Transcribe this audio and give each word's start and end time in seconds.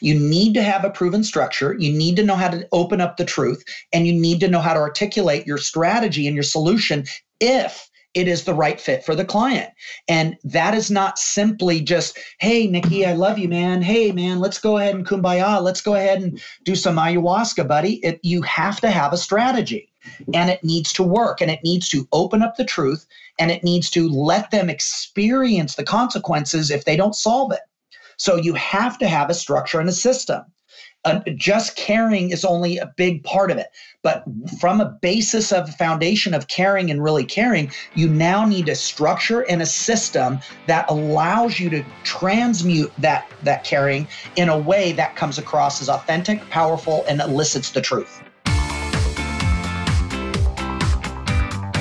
You 0.00 0.18
need 0.18 0.54
to 0.54 0.62
have 0.62 0.84
a 0.84 0.90
proven 0.90 1.24
structure. 1.24 1.74
You 1.78 1.92
need 1.92 2.16
to 2.16 2.24
know 2.24 2.36
how 2.36 2.48
to 2.48 2.68
open 2.72 3.00
up 3.00 3.16
the 3.16 3.24
truth 3.24 3.64
and 3.92 4.06
you 4.06 4.12
need 4.12 4.40
to 4.40 4.48
know 4.48 4.60
how 4.60 4.74
to 4.74 4.80
articulate 4.80 5.46
your 5.46 5.58
strategy 5.58 6.26
and 6.26 6.34
your 6.34 6.42
solution 6.42 7.04
if 7.40 7.90
it 8.16 8.28
is 8.28 8.44
the 8.44 8.54
right 8.54 8.80
fit 8.80 9.04
for 9.04 9.14
the 9.14 9.26
client. 9.26 9.70
And 10.08 10.36
that 10.42 10.74
is 10.74 10.90
not 10.90 11.18
simply 11.18 11.82
just, 11.82 12.18
hey, 12.40 12.66
Nikki, 12.66 13.04
I 13.04 13.12
love 13.12 13.38
you, 13.38 13.46
man. 13.46 13.82
Hey, 13.82 14.10
man, 14.10 14.40
let's 14.40 14.58
go 14.58 14.78
ahead 14.78 14.94
and 14.94 15.06
kumbaya. 15.06 15.62
Let's 15.62 15.82
go 15.82 15.94
ahead 15.94 16.22
and 16.22 16.40
do 16.64 16.74
some 16.74 16.96
ayahuasca, 16.96 17.68
buddy. 17.68 17.96
It, 17.96 18.18
you 18.22 18.40
have 18.42 18.80
to 18.80 18.90
have 18.90 19.12
a 19.12 19.18
strategy 19.18 19.92
and 20.32 20.48
it 20.48 20.64
needs 20.64 20.94
to 20.94 21.02
work 21.02 21.42
and 21.42 21.50
it 21.50 21.60
needs 21.62 21.90
to 21.90 22.08
open 22.12 22.40
up 22.40 22.56
the 22.56 22.64
truth 22.64 23.06
and 23.38 23.50
it 23.50 23.62
needs 23.62 23.90
to 23.90 24.08
let 24.08 24.50
them 24.50 24.70
experience 24.70 25.74
the 25.74 25.84
consequences 25.84 26.70
if 26.70 26.86
they 26.86 26.96
don't 26.96 27.14
solve 27.14 27.52
it. 27.52 27.60
So 28.16 28.36
you 28.36 28.54
have 28.54 28.98
to 28.98 29.08
have 29.08 29.30
a 29.30 29.34
structure 29.34 29.80
and 29.80 29.88
a 29.88 29.92
system. 29.92 30.42
Uh, 31.04 31.20
just 31.36 31.76
caring 31.76 32.30
is 32.30 32.44
only 32.44 32.78
a 32.78 32.92
big 32.96 33.22
part 33.22 33.52
of 33.52 33.58
it. 33.58 33.68
But 34.02 34.24
from 34.58 34.80
a 34.80 34.98
basis 35.00 35.52
of 35.52 35.68
a 35.68 35.72
foundation 35.72 36.34
of 36.34 36.48
caring 36.48 36.90
and 36.90 37.02
really 37.02 37.24
caring, 37.24 37.70
you 37.94 38.08
now 38.08 38.44
need 38.44 38.68
a 38.68 38.74
structure 38.74 39.42
and 39.42 39.62
a 39.62 39.66
system 39.66 40.40
that 40.66 40.84
allows 40.90 41.60
you 41.60 41.70
to 41.70 41.84
transmute 42.02 42.92
that 42.98 43.30
that 43.44 43.62
caring 43.62 44.08
in 44.34 44.48
a 44.48 44.58
way 44.58 44.90
that 44.92 45.14
comes 45.14 45.38
across 45.38 45.80
as 45.80 45.88
authentic, 45.88 46.40
powerful, 46.50 47.04
and 47.08 47.20
elicits 47.20 47.70
the 47.70 47.80
truth. 47.80 48.20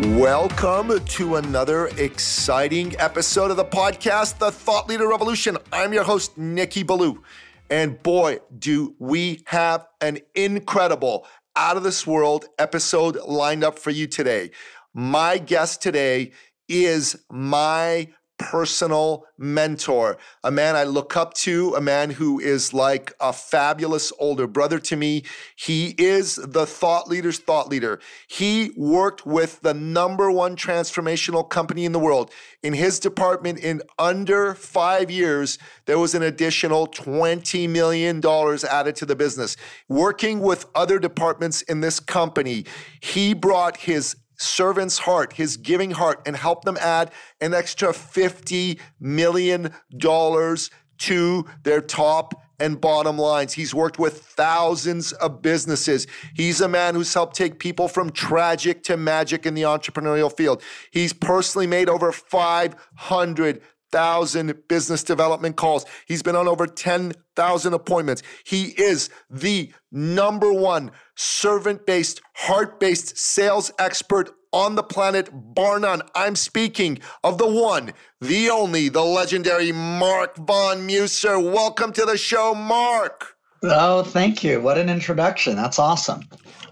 Welcome 0.00 1.04
to 1.04 1.36
another 1.36 1.86
exciting 1.86 2.96
episode 2.98 3.52
of 3.52 3.56
the 3.56 3.64
podcast, 3.64 4.38
The 4.38 4.50
Thought 4.50 4.88
Leader 4.88 5.06
Revolution. 5.06 5.56
I'm 5.72 5.92
your 5.92 6.02
host, 6.02 6.36
Nikki 6.36 6.82
Ballou. 6.82 7.22
And 7.70 8.02
boy, 8.02 8.40
do 8.58 8.96
we 8.98 9.44
have 9.46 9.86
an 10.00 10.18
incredible, 10.34 11.28
out 11.54 11.76
of 11.76 11.84
this 11.84 12.08
world 12.08 12.46
episode 12.58 13.14
lined 13.24 13.62
up 13.62 13.78
for 13.78 13.90
you 13.90 14.08
today. 14.08 14.50
My 14.94 15.38
guest 15.38 15.80
today 15.80 16.32
is 16.68 17.16
my 17.30 18.08
personal 18.54 19.26
mentor, 19.36 20.16
a 20.44 20.50
man 20.52 20.76
I 20.76 20.84
look 20.84 21.16
up 21.16 21.34
to, 21.34 21.74
a 21.74 21.80
man 21.80 22.08
who 22.10 22.38
is 22.38 22.72
like 22.72 23.12
a 23.18 23.32
fabulous 23.32 24.12
older 24.20 24.46
brother 24.46 24.78
to 24.78 24.94
me. 24.94 25.24
He 25.56 25.88
is 25.98 26.36
the 26.36 26.64
thought 26.64 27.08
leader's 27.08 27.40
thought 27.40 27.68
leader. 27.68 27.98
He 28.28 28.70
worked 28.76 29.26
with 29.26 29.60
the 29.62 29.74
number 29.74 30.30
one 30.30 30.54
transformational 30.54 31.50
company 31.50 31.84
in 31.84 31.90
the 31.90 31.98
world. 31.98 32.30
In 32.62 32.74
his 32.74 33.00
department, 33.00 33.58
in 33.58 33.82
under 33.98 34.54
five 34.54 35.10
years, 35.10 35.58
there 35.86 35.98
was 35.98 36.14
an 36.14 36.22
additional 36.22 36.86
$20 36.86 37.68
million 37.68 38.22
added 38.70 38.94
to 38.94 39.04
the 39.04 39.16
business. 39.16 39.56
Working 39.88 40.38
with 40.38 40.66
other 40.76 41.00
departments 41.00 41.62
in 41.62 41.80
this 41.80 41.98
company, 41.98 42.66
he 43.00 43.34
brought 43.34 43.78
his 43.78 44.14
servant's 44.44 44.98
heart, 44.98 45.32
his 45.34 45.56
giving 45.56 45.92
heart, 45.92 46.22
and 46.26 46.36
help 46.36 46.64
them 46.64 46.76
add 46.80 47.10
an 47.40 47.54
extra 47.54 47.90
$50 47.90 48.78
million 49.00 49.70
to 50.98 51.46
their 51.62 51.80
top 51.80 52.34
and 52.60 52.80
bottom 52.80 53.18
lines. 53.18 53.52
He's 53.52 53.74
worked 53.74 53.98
with 53.98 54.22
thousands 54.22 55.12
of 55.12 55.42
businesses. 55.42 56.06
He's 56.34 56.60
a 56.60 56.68
man 56.68 56.94
who's 56.94 57.12
helped 57.12 57.36
take 57.36 57.58
people 57.58 57.88
from 57.88 58.10
tragic 58.10 58.84
to 58.84 58.96
magic 58.96 59.44
in 59.44 59.54
the 59.54 59.62
entrepreneurial 59.62 60.34
field. 60.34 60.62
He's 60.90 61.12
personally 61.12 61.66
made 61.66 61.88
over 61.88 62.12
500 62.12 63.60
thousand 63.94 64.52
business 64.66 65.04
development 65.04 65.54
calls. 65.54 65.86
He's 66.06 66.20
been 66.20 66.34
on 66.34 66.48
over 66.48 66.66
10,000 66.66 67.72
appointments. 67.72 68.24
He 68.44 68.74
is 68.76 69.08
the 69.30 69.72
number 69.92 70.52
one 70.52 70.90
servant 71.14 71.86
based, 71.86 72.20
heart 72.34 72.80
based 72.80 73.16
sales 73.16 73.70
expert 73.78 74.30
on 74.52 74.74
the 74.74 74.82
planet, 74.82 75.30
bar 75.32 75.78
none. 75.78 76.02
I'm 76.16 76.34
speaking 76.34 76.98
of 77.22 77.38
the 77.38 77.46
one, 77.46 77.92
the 78.20 78.50
only, 78.50 78.88
the 78.88 79.04
legendary 79.04 79.70
Marc 79.70 80.38
Von 80.38 80.84
Musser. 80.88 81.38
Welcome 81.38 81.92
to 81.92 82.04
the 82.04 82.16
show, 82.16 82.52
Marc. 82.52 83.36
Oh, 83.62 84.02
thank 84.02 84.42
you. 84.42 84.60
What 84.60 84.76
an 84.76 84.90
introduction. 84.90 85.54
That's 85.54 85.78
awesome. 85.78 86.22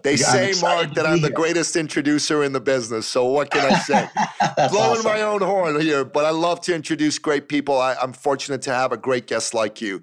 They 0.02 0.16
yeah, 0.16 0.26
say, 0.26 0.52
Marc, 0.60 0.94
that 0.94 1.06
I'm 1.06 1.20
the 1.20 1.30
greatest 1.30 1.76
introducer 1.76 2.42
in 2.42 2.52
the 2.52 2.60
business. 2.60 3.06
So 3.06 3.24
what 3.26 3.50
can 3.50 3.72
I 3.72 3.78
say? 3.78 4.08
Blowing 4.70 4.98
awesome. 4.98 5.04
my 5.04 5.22
own 5.22 5.40
horn 5.40 5.80
here, 5.80 6.04
but 6.04 6.24
I 6.24 6.30
love 6.30 6.60
to 6.62 6.74
introduce 6.74 7.18
great 7.18 7.48
people. 7.48 7.80
I, 7.80 7.94
I'm 7.94 8.12
fortunate 8.12 8.62
to 8.62 8.72
have 8.72 8.92
a 8.92 8.96
great 8.96 9.26
guest 9.26 9.54
like 9.54 9.80
you. 9.80 10.02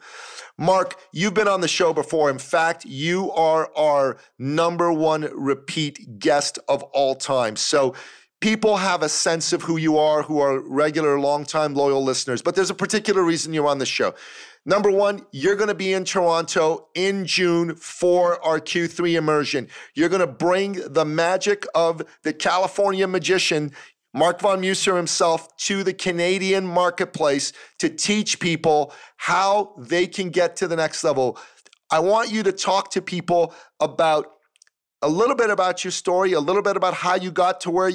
Marc, 0.57 0.99
you've 1.11 1.33
been 1.33 1.47
on 1.47 1.61
the 1.61 1.67
show 1.67 1.93
before. 1.93 2.29
In 2.29 2.39
fact, 2.39 2.85
you 2.85 3.31
are 3.31 3.71
our 3.77 4.17
number 4.37 4.91
one 4.91 5.29
repeat 5.33 6.19
guest 6.19 6.59
of 6.67 6.83
all 6.83 7.15
time. 7.15 7.55
So 7.55 7.95
people 8.41 8.77
have 8.77 9.03
a 9.03 9.09
sense 9.09 9.53
of 9.53 9.63
who 9.63 9.77
you 9.77 9.97
are 9.97 10.23
who 10.23 10.39
are 10.39 10.59
regular, 10.59 11.19
long-time, 11.19 11.73
loyal 11.73 12.03
listeners, 12.03 12.41
but 12.41 12.55
there's 12.55 12.69
a 12.69 12.75
particular 12.75 13.23
reason 13.23 13.53
you're 13.53 13.67
on 13.67 13.79
the 13.79 13.85
show. 13.85 14.13
Number 14.69 14.91
one, 14.91 15.25
you're 15.31 15.55
going 15.55 15.69
to 15.69 15.73
be 15.73 15.93
in 15.93 16.05
Toronto 16.05 16.89
in 16.93 17.25
June 17.25 17.73
for 17.73 18.39
our 18.45 18.59
Q3 18.59 19.17
immersion. 19.17 19.67
You're 19.95 20.09
going 20.09 20.19
to 20.19 20.27
bring 20.27 20.73
the 20.73 21.05
magic 21.05 21.65
of 21.73 22.03
the 22.21 22.33
California 22.33 23.07
magician, 23.07 23.71
Marc 24.13 24.41
Von 24.41 24.61
Musser 24.61 24.95
himself, 24.95 25.57
to 25.57 25.83
the 25.83 25.91
Canadian 25.91 26.67
marketplace 26.67 27.51
to 27.79 27.89
teach 27.89 28.39
people 28.39 28.93
how 29.17 29.73
they 29.75 30.05
can 30.05 30.29
get 30.29 30.55
to 30.57 30.67
the 30.67 30.75
next 30.75 31.03
level. 31.03 31.39
I 31.89 31.97
want 31.97 32.31
you 32.31 32.43
to 32.43 32.51
talk 32.51 32.91
to 32.91 33.01
people 33.01 33.55
about 33.79 34.27
a 35.01 35.09
little 35.09 35.35
bit 35.35 35.49
about 35.49 35.83
your 35.83 35.89
story, 35.89 36.33
a 36.33 36.39
little 36.39 36.61
bit 36.61 36.77
about 36.77 36.93
how 36.93 37.15
you 37.15 37.31
got 37.31 37.61
to 37.61 37.71
where 37.71 37.89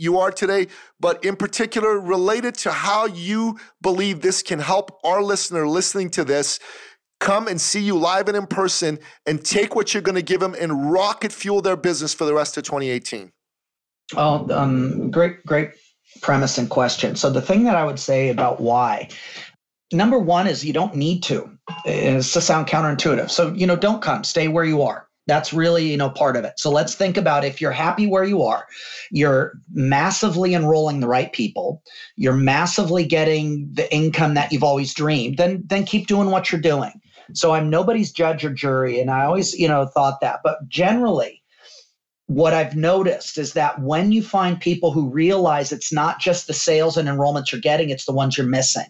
you 0.00 0.18
are 0.18 0.30
today, 0.30 0.66
but 0.98 1.22
in 1.24 1.36
particular, 1.36 2.00
related 2.00 2.54
to 2.56 2.70
how 2.70 3.06
you 3.06 3.58
believe 3.82 4.22
this 4.22 4.42
can 4.42 4.58
help 4.58 4.98
our 5.04 5.22
listener 5.22 5.68
listening 5.68 6.10
to 6.10 6.24
this 6.24 6.58
come 7.20 7.46
and 7.48 7.60
see 7.60 7.80
you 7.80 7.94
live 7.96 8.28
and 8.28 8.36
in 8.36 8.46
person 8.46 8.98
and 9.26 9.44
take 9.44 9.76
what 9.76 9.92
you're 9.92 10.02
going 10.02 10.14
to 10.14 10.22
give 10.22 10.40
them 10.40 10.56
and 10.58 10.90
rocket 10.90 11.30
fuel 11.30 11.60
their 11.60 11.76
business 11.76 12.14
for 12.14 12.24
the 12.24 12.32
rest 12.32 12.56
of 12.56 12.64
2018. 12.64 13.30
Oh, 14.16 14.48
um, 14.50 15.10
great, 15.10 15.44
great 15.44 15.72
premise 16.22 16.56
and 16.56 16.68
question. 16.68 17.14
So, 17.14 17.30
the 17.30 17.42
thing 17.42 17.64
that 17.64 17.76
I 17.76 17.84
would 17.84 17.98
say 17.98 18.30
about 18.30 18.60
why 18.60 19.08
number 19.92 20.18
one 20.18 20.46
is 20.46 20.64
you 20.64 20.72
don't 20.72 20.94
need 20.94 21.22
to. 21.24 21.50
It's 21.84 22.32
to 22.32 22.40
sound 22.40 22.66
counterintuitive. 22.66 23.30
So, 23.30 23.52
you 23.52 23.66
know, 23.66 23.76
don't 23.76 24.02
come, 24.02 24.24
stay 24.24 24.48
where 24.48 24.64
you 24.64 24.82
are. 24.82 25.06
That's 25.30 25.52
really, 25.52 25.88
you 25.88 25.96
know, 25.96 26.10
part 26.10 26.36
of 26.36 26.44
it. 26.44 26.58
So 26.58 26.70
let's 26.70 26.96
think 26.96 27.16
about 27.16 27.44
if 27.44 27.60
you're 27.60 27.70
happy 27.70 28.06
where 28.06 28.24
you 28.24 28.42
are, 28.42 28.66
you're 29.12 29.52
massively 29.72 30.54
enrolling 30.54 30.98
the 30.98 31.06
right 31.06 31.32
people, 31.32 31.82
you're 32.16 32.34
massively 32.34 33.06
getting 33.06 33.68
the 33.72 33.92
income 33.94 34.34
that 34.34 34.50
you've 34.50 34.64
always 34.64 34.92
dreamed, 34.92 35.36
then 35.36 35.62
then 35.66 35.84
keep 35.84 36.08
doing 36.08 36.30
what 36.30 36.50
you're 36.50 36.60
doing. 36.60 37.00
So 37.32 37.52
I'm 37.52 37.70
nobody's 37.70 38.10
judge 38.10 38.44
or 38.44 38.50
jury 38.50 39.00
and 39.00 39.08
I 39.08 39.24
always, 39.24 39.54
you 39.54 39.68
know, 39.68 39.86
thought 39.86 40.20
that. 40.20 40.40
But 40.42 40.68
generally 40.68 41.40
what 42.26 42.52
I've 42.52 42.76
noticed 42.76 43.38
is 43.38 43.52
that 43.52 43.80
when 43.80 44.12
you 44.12 44.22
find 44.22 44.60
people 44.60 44.92
who 44.92 45.08
realize 45.08 45.70
it's 45.70 45.92
not 45.92 46.20
just 46.20 46.46
the 46.46 46.52
sales 46.52 46.96
and 46.96 47.08
enrollments 47.08 47.52
you're 47.52 47.60
getting, 47.60 47.90
it's 47.90 48.04
the 48.04 48.12
ones 48.12 48.36
you're 48.36 48.46
missing. 48.46 48.86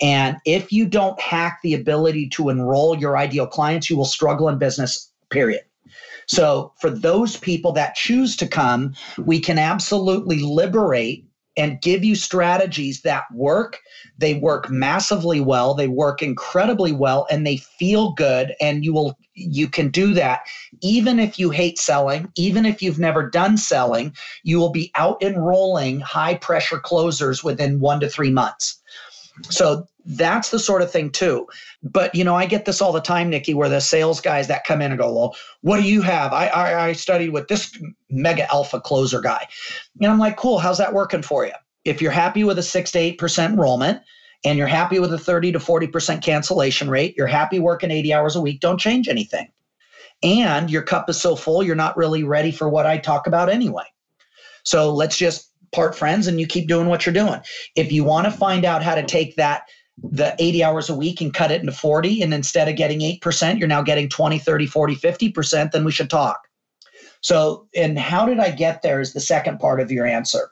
And 0.00 0.36
if 0.44 0.70
you 0.70 0.86
don't 0.86 1.20
hack 1.20 1.60
the 1.62 1.74
ability 1.74 2.28
to 2.30 2.48
enroll 2.48 2.96
your 2.96 3.16
ideal 3.16 3.46
clients, 3.46 3.88
you 3.88 3.96
will 3.96 4.04
struggle 4.04 4.48
in 4.48 4.58
business, 4.58 5.10
period. 5.30 5.62
So 6.28 6.72
for 6.78 6.90
those 6.90 7.36
people 7.36 7.72
that 7.72 7.94
choose 7.94 8.36
to 8.36 8.46
come, 8.46 8.94
we 9.18 9.40
can 9.40 9.58
absolutely 9.58 10.40
liberate 10.40 11.24
and 11.56 11.82
give 11.82 12.04
you 12.04 12.14
strategies 12.14 13.02
that 13.02 13.24
work. 13.34 13.80
They 14.16 14.34
work 14.34 14.70
massively 14.70 15.40
well, 15.40 15.74
they 15.74 15.88
work 15.88 16.22
incredibly 16.22 16.92
well 16.92 17.26
and 17.30 17.44
they 17.46 17.56
feel 17.56 18.12
good 18.12 18.54
and 18.60 18.84
you 18.84 18.94
will 18.94 19.18
you 19.34 19.68
can 19.68 19.88
do 19.88 20.14
that 20.14 20.42
even 20.80 21.18
if 21.18 21.38
you 21.38 21.50
hate 21.50 21.78
selling, 21.78 22.30
even 22.36 22.64
if 22.66 22.82
you've 22.82 22.98
never 22.98 23.28
done 23.28 23.56
selling, 23.56 24.14
you 24.42 24.58
will 24.58 24.70
be 24.70 24.90
out 24.94 25.22
enrolling 25.22 26.00
high 26.00 26.34
pressure 26.34 26.78
closers 26.78 27.42
within 27.42 27.80
1 27.80 28.00
to 28.00 28.08
3 28.08 28.30
months. 28.30 28.80
So 29.42 29.86
that's 30.08 30.50
the 30.50 30.58
sort 30.58 30.82
of 30.82 30.90
thing 30.90 31.10
too. 31.10 31.46
But 31.82 32.14
you 32.14 32.24
know, 32.24 32.34
I 32.34 32.46
get 32.46 32.64
this 32.64 32.80
all 32.80 32.92
the 32.92 33.00
time, 33.00 33.28
Nikki, 33.28 33.54
where 33.54 33.68
the 33.68 33.80
sales 33.80 34.20
guys 34.20 34.48
that 34.48 34.64
come 34.64 34.80
in 34.80 34.90
and 34.90 34.98
go, 34.98 35.12
"Well, 35.14 35.36
what 35.60 35.76
do 35.76 35.82
you 35.82 36.02
have?" 36.02 36.32
I 36.32 36.48
I, 36.48 36.86
I 36.88 36.92
studied 36.94 37.30
with 37.30 37.48
this 37.48 37.78
mega 38.10 38.50
alpha 38.52 38.80
closer 38.80 39.20
guy, 39.20 39.46
and 40.00 40.10
I'm 40.10 40.18
like, 40.18 40.36
"Cool, 40.36 40.58
how's 40.58 40.78
that 40.78 40.94
working 40.94 41.22
for 41.22 41.44
you?" 41.46 41.52
If 41.84 42.00
you're 42.02 42.10
happy 42.10 42.42
with 42.42 42.58
a 42.58 42.62
six 42.62 42.90
to 42.92 42.98
eight 42.98 43.18
percent 43.18 43.52
enrollment, 43.52 44.02
and 44.44 44.58
you're 44.58 44.66
happy 44.66 44.98
with 44.98 45.12
a 45.12 45.18
30 45.18 45.52
to 45.52 45.60
40 45.60 45.86
percent 45.88 46.24
cancellation 46.24 46.88
rate, 46.88 47.14
you're 47.16 47.26
happy 47.26 47.60
working 47.60 47.90
80 47.90 48.14
hours 48.14 48.36
a 48.36 48.40
week, 48.40 48.60
don't 48.60 48.80
change 48.80 49.08
anything. 49.08 49.48
And 50.22 50.70
your 50.70 50.82
cup 50.82 51.10
is 51.10 51.20
so 51.20 51.36
full, 51.36 51.62
you're 51.62 51.76
not 51.76 51.96
really 51.96 52.24
ready 52.24 52.50
for 52.50 52.68
what 52.68 52.86
I 52.86 52.98
talk 52.98 53.26
about 53.26 53.50
anyway. 53.50 53.84
So 54.64 54.92
let's 54.92 55.16
just 55.16 55.50
part 55.72 55.94
friends 55.94 56.26
and 56.26 56.40
you 56.40 56.46
keep 56.46 56.68
doing 56.68 56.88
what 56.88 57.06
you're 57.06 57.12
doing. 57.12 57.40
If 57.76 57.92
you 57.92 58.04
want 58.04 58.26
to 58.26 58.30
find 58.30 58.64
out 58.64 58.82
how 58.82 58.94
to 58.94 59.04
take 59.04 59.36
that 59.36 59.62
the 60.02 60.34
80 60.38 60.64
hours 60.64 60.88
a 60.88 60.94
week 60.94 61.20
and 61.20 61.34
cut 61.34 61.50
it 61.50 61.60
into 61.60 61.72
40 61.72 62.22
and 62.22 62.32
instead 62.32 62.68
of 62.68 62.76
getting 62.76 63.00
8% 63.00 63.58
you're 63.58 63.68
now 63.68 63.82
getting 63.82 64.08
20 64.08 64.38
30 64.38 64.66
40 64.66 64.96
50% 64.96 65.70
then 65.72 65.84
we 65.84 65.92
should 65.92 66.10
talk. 66.10 66.40
So 67.20 67.66
and 67.74 67.98
how 67.98 68.26
did 68.26 68.38
i 68.38 68.50
get 68.50 68.82
there 68.82 69.00
is 69.00 69.12
the 69.12 69.20
second 69.20 69.58
part 69.58 69.80
of 69.80 69.90
your 69.90 70.06
answer. 70.06 70.50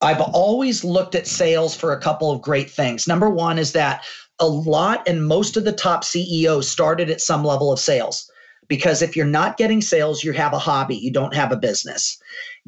I've 0.00 0.20
always 0.20 0.84
looked 0.84 1.14
at 1.14 1.26
sales 1.26 1.74
for 1.74 1.92
a 1.92 2.00
couple 2.00 2.30
of 2.30 2.40
great 2.40 2.70
things. 2.70 3.08
Number 3.08 3.28
one 3.28 3.58
is 3.58 3.72
that 3.72 4.04
a 4.38 4.46
lot 4.46 5.08
and 5.08 5.26
most 5.26 5.56
of 5.56 5.64
the 5.64 5.72
top 5.72 6.04
ceos 6.04 6.68
started 6.68 7.10
at 7.10 7.20
some 7.20 7.44
level 7.44 7.72
of 7.72 7.80
sales 7.80 8.30
because 8.68 9.02
if 9.02 9.16
you're 9.16 9.26
not 9.26 9.56
getting 9.56 9.80
sales 9.80 10.22
you 10.22 10.32
have 10.32 10.52
a 10.52 10.58
hobby 10.58 10.96
you 10.96 11.12
don't 11.12 11.34
have 11.34 11.52
a 11.52 11.56
business. 11.56 12.18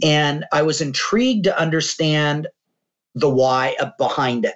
And 0.02 0.44
i 0.52 0.62
was 0.62 0.80
intrigued 0.80 1.44
to 1.44 1.58
understand 1.58 2.48
the 3.14 3.28
why 3.28 3.76
behind 3.98 4.44
it 4.44 4.54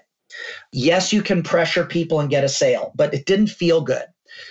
Yes, 0.72 1.12
you 1.12 1.22
can 1.22 1.42
pressure 1.42 1.84
people 1.84 2.20
and 2.20 2.31
get 2.31 2.44
a 2.44 2.48
sale, 2.48 2.92
but 2.94 3.14
it 3.14 3.26
didn't 3.26 3.48
feel 3.48 3.81
good. 3.81 4.04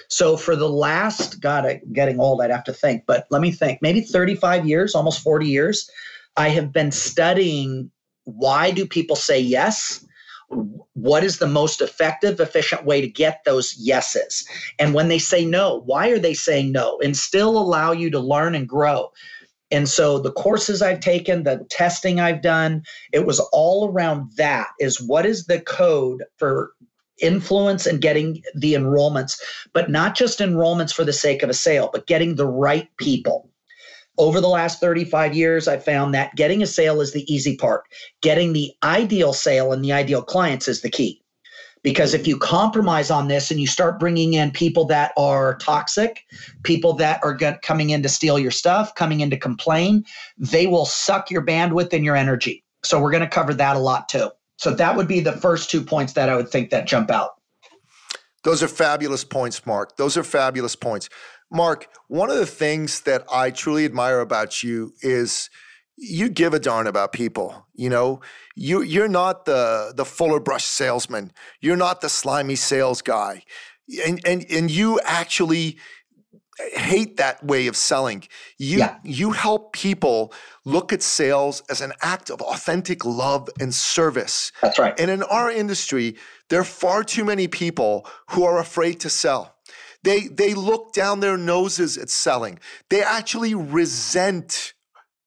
So 0.07 0.37
for 0.37 0.55
the 0.55 0.69
last, 0.69 1.41
God, 1.41 1.65
I'm 1.65 1.81
getting 1.91 2.19
old, 2.19 2.41
I'd 2.41 2.51
have 2.51 2.63
to 2.65 2.73
think, 2.73 3.03
but 3.05 3.27
let 3.29 3.41
me 3.41 3.51
think, 3.51 3.81
maybe 3.81 4.01
35 4.01 4.65
years, 4.65 4.95
almost 4.95 5.21
40 5.21 5.47
years, 5.47 5.89
I 6.37 6.49
have 6.49 6.71
been 6.71 6.91
studying 6.91 7.91
why 8.25 8.71
do 8.71 8.85
people 8.85 9.15
say 9.15 9.39
yes? 9.39 10.05
What 10.93 11.23
is 11.23 11.39
the 11.39 11.47
most 11.47 11.81
effective, 11.81 12.39
efficient 12.39 12.85
way 12.85 13.01
to 13.01 13.07
get 13.07 13.41
those 13.43 13.75
yeses? 13.77 14.47
And 14.79 14.93
when 14.93 15.07
they 15.07 15.19
say 15.19 15.45
no, 15.45 15.81
why 15.85 16.09
are 16.09 16.19
they 16.19 16.33
saying 16.33 16.71
no? 16.71 16.99
And 17.03 17.17
still 17.17 17.57
allow 17.57 17.91
you 17.91 18.09
to 18.11 18.19
learn 18.19 18.55
and 18.55 18.67
grow. 18.67 19.11
And 19.73 19.89
so 19.89 20.19
the 20.19 20.31
courses 20.31 20.83
I've 20.83 20.99
taken, 20.99 21.43
the 21.43 21.65
testing 21.71 22.19
I've 22.19 22.43
done, 22.43 22.83
it 23.11 23.25
was 23.25 23.39
all 23.51 23.89
around 23.89 24.31
that 24.37 24.67
is 24.79 25.01
what 25.01 25.25
is 25.25 25.47
the 25.47 25.59
code 25.61 26.23
for 26.37 26.73
influence 27.19 27.87
and 27.87 27.99
getting 27.99 28.43
the 28.53 28.75
enrollments, 28.75 29.39
but 29.73 29.89
not 29.89 30.15
just 30.15 30.39
enrollments 30.39 30.93
for 30.93 31.03
the 31.03 31.11
sake 31.11 31.41
of 31.41 31.49
a 31.49 31.55
sale, 31.55 31.89
but 31.91 32.05
getting 32.05 32.35
the 32.35 32.45
right 32.45 32.87
people. 32.97 33.49
Over 34.19 34.39
the 34.39 34.47
last 34.47 34.79
35 34.79 35.35
years, 35.35 35.67
I 35.67 35.77
found 35.77 36.13
that 36.13 36.35
getting 36.35 36.61
a 36.61 36.67
sale 36.67 37.01
is 37.01 37.11
the 37.11 37.33
easy 37.33 37.57
part. 37.57 37.85
Getting 38.21 38.53
the 38.53 38.71
ideal 38.83 39.33
sale 39.33 39.73
and 39.73 39.83
the 39.83 39.91
ideal 39.91 40.21
clients 40.21 40.67
is 40.67 40.81
the 40.81 40.89
key. 40.91 41.22
Because 41.83 42.13
if 42.13 42.25
you 42.25 42.37
compromise 42.37 43.11
on 43.11 43.27
this 43.27 43.51
and 43.51 43.59
you 43.59 43.67
start 43.67 43.99
bringing 43.99 44.33
in 44.33 44.51
people 44.51 44.85
that 44.85 45.11
are 45.17 45.57
toxic, 45.57 46.25
people 46.63 46.93
that 46.93 47.21
are 47.23 47.37
coming 47.61 47.89
in 47.89 48.01
to 48.03 48.09
steal 48.09 48.39
your 48.39 48.51
stuff, 48.51 48.95
coming 48.95 49.19
in 49.19 49.29
to 49.29 49.37
complain, 49.37 50.05
they 50.37 50.65
will 50.65 50.85
suck 50.85 51.29
your 51.29 51.45
bandwidth 51.45 51.91
and 51.91 52.05
your 52.05 52.15
energy. 52.15 52.63
So 52.83 53.01
we're 53.01 53.11
going 53.11 53.21
to 53.23 53.29
cover 53.29 53.53
that 53.53 53.75
a 53.75 53.79
lot 53.79 54.07
too. 54.07 54.29
So 54.57 54.73
that 54.75 54.95
would 54.95 55.07
be 55.07 55.19
the 55.19 55.33
first 55.33 55.69
two 55.69 55.81
points 55.81 56.13
that 56.13 56.29
I 56.29 56.35
would 56.35 56.49
think 56.49 56.69
that 56.69 56.87
jump 56.87 57.11
out. 57.11 57.31
Those 58.43 58.63
are 58.63 58.67
fabulous 58.67 59.23
points, 59.23 59.65
Marc. 59.65 59.97
Those 59.97 60.15
are 60.17 60.23
fabulous 60.23 60.75
points. 60.75 61.09
Marc, 61.51 61.87
one 62.07 62.29
of 62.29 62.37
the 62.37 62.45
things 62.45 63.01
that 63.01 63.25
I 63.31 63.51
truly 63.51 63.85
admire 63.85 64.19
about 64.19 64.63
you 64.63 64.93
is 65.01 65.49
you 66.03 66.29
give 66.29 66.53
a 66.53 66.59
darn 66.59 66.87
about 66.87 67.13
people. 67.13 67.67
You 67.73 67.89
know, 67.89 68.21
you 68.55 68.81
you're 68.81 69.07
not 69.07 69.45
the 69.45 69.93
the 69.95 70.05
fuller 70.05 70.39
brush 70.39 70.65
salesman. 70.65 71.31
You're 71.61 71.77
not 71.77 72.01
the 72.01 72.09
slimy 72.09 72.55
sales 72.55 73.01
guy, 73.01 73.43
and 74.05 74.19
and 74.25 74.45
and 74.49 74.69
you 74.69 74.99
actually 75.03 75.77
hate 76.73 77.17
that 77.17 77.43
way 77.43 77.67
of 77.67 77.75
selling. 77.75 78.23
You 78.57 78.79
yeah. 78.79 78.97
you 79.03 79.31
help 79.31 79.73
people 79.73 80.33
look 80.65 80.93
at 80.93 81.01
sales 81.01 81.63
as 81.69 81.81
an 81.81 81.93
act 82.01 82.29
of 82.29 82.41
authentic 82.41 83.05
love 83.05 83.49
and 83.59 83.73
service. 83.73 84.51
That's 84.61 84.77
right. 84.77 84.97
And 84.99 85.09
in 85.09 85.23
our 85.23 85.49
industry, 85.49 86.15
there 86.49 86.59
are 86.59 86.65
far 86.65 87.03
too 87.03 87.25
many 87.25 87.47
people 87.47 88.05
who 88.31 88.43
are 88.43 88.59
afraid 88.59 88.99
to 89.01 89.09
sell. 89.09 89.55
They 90.03 90.27
they 90.27 90.53
look 90.53 90.93
down 90.93 91.21
their 91.21 91.37
noses 91.37 91.97
at 91.97 92.09
selling. 92.09 92.59
They 92.89 93.01
actually 93.01 93.55
resent 93.55 94.72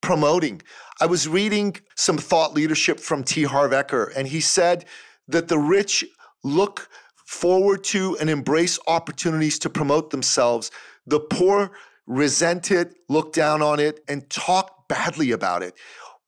promoting. 0.06 0.62
I 1.00 1.06
was 1.06 1.26
reading 1.26 1.74
some 1.96 2.16
thought 2.16 2.54
leadership 2.54 3.00
from 3.00 3.24
T. 3.24 3.42
Harv 3.42 3.72
Eker, 3.72 4.12
and 4.16 4.28
he 4.28 4.40
said 4.40 4.84
that 5.26 5.48
the 5.48 5.58
rich 5.58 6.04
look 6.44 6.88
forward 7.26 7.82
to 7.82 8.16
and 8.20 8.30
embrace 8.30 8.78
opportunities 8.86 9.58
to 9.58 9.68
promote 9.68 10.10
themselves. 10.10 10.70
The 11.08 11.18
poor 11.18 11.72
resent 12.06 12.70
it, 12.70 12.94
look 13.08 13.32
down 13.32 13.62
on 13.62 13.80
it, 13.80 13.98
and 14.06 14.30
talk 14.30 14.86
badly 14.86 15.32
about 15.32 15.64
it. 15.64 15.74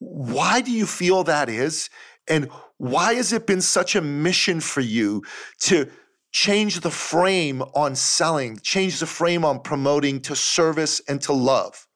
Why 0.01 0.61
do 0.61 0.73
you 0.73 0.85
feel 0.85 1.23
that 1.23 1.49
is? 1.49 1.89
And 2.27 2.51
why 2.79 3.15
has 3.15 3.33
it 3.33 3.47
been 3.47 3.61
such 3.61 3.95
a 3.95 4.01
mission 4.01 4.59
for 4.59 4.81
you 4.81 5.23
to 5.61 5.89
change 6.33 6.81
the 6.81 6.91
frame 6.91 7.63
on 7.77 7.95
selling, 7.95 8.59
change 8.59 8.99
the 8.99 9.07
frame 9.07 9.45
on 9.45 9.61
promoting 9.61 10.21
to 10.23 10.35
service 10.35 11.01
and 11.09 11.23
to 11.23 11.33
love? 11.33 11.88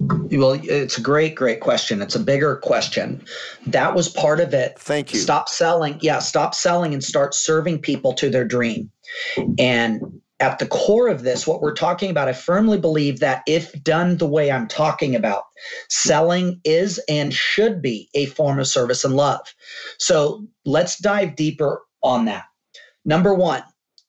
Well, 0.00 0.58
it's 0.62 0.96
a 0.96 1.02
great, 1.02 1.34
great 1.34 1.60
question. 1.60 2.00
It's 2.00 2.14
a 2.14 2.20
bigger 2.20 2.56
question. 2.56 3.22
That 3.66 3.94
was 3.94 4.08
part 4.08 4.40
of 4.40 4.54
it. 4.54 4.78
Thank 4.78 5.12
you. 5.12 5.20
Stop 5.20 5.48
selling. 5.48 5.98
Yeah, 6.00 6.20
stop 6.20 6.54
selling 6.54 6.94
and 6.94 7.04
start 7.04 7.34
serving 7.34 7.80
people 7.80 8.14
to 8.14 8.30
their 8.30 8.46
dream. 8.46 8.90
And 9.58 10.00
at 10.40 10.58
the 10.58 10.66
core 10.66 11.08
of 11.08 11.22
this, 11.22 11.46
what 11.46 11.60
we're 11.60 11.74
talking 11.74 12.10
about, 12.10 12.28
I 12.28 12.32
firmly 12.32 12.78
believe 12.78 13.20
that 13.20 13.42
if 13.46 13.72
done 13.82 14.16
the 14.16 14.26
way 14.26 14.50
I'm 14.50 14.66
talking 14.66 15.14
about, 15.14 15.44
selling 15.90 16.60
is 16.64 16.98
and 17.08 17.34
should 17.34 17.82
be 17.82 18.08
a 18.14 18.24
form 18.26 18.58
of 18.58 18.66
service 18.66 19.04
and 19.04 19.14
love. 19.14 19.54
So 19.98 20.46
let's 20.64 20.98
dive 20.98 21.36
deeper 21.36 21.82
on 22.02 22.24
that. 22.24 22.44
Number 23.04 23.34
one, 23.34 23.62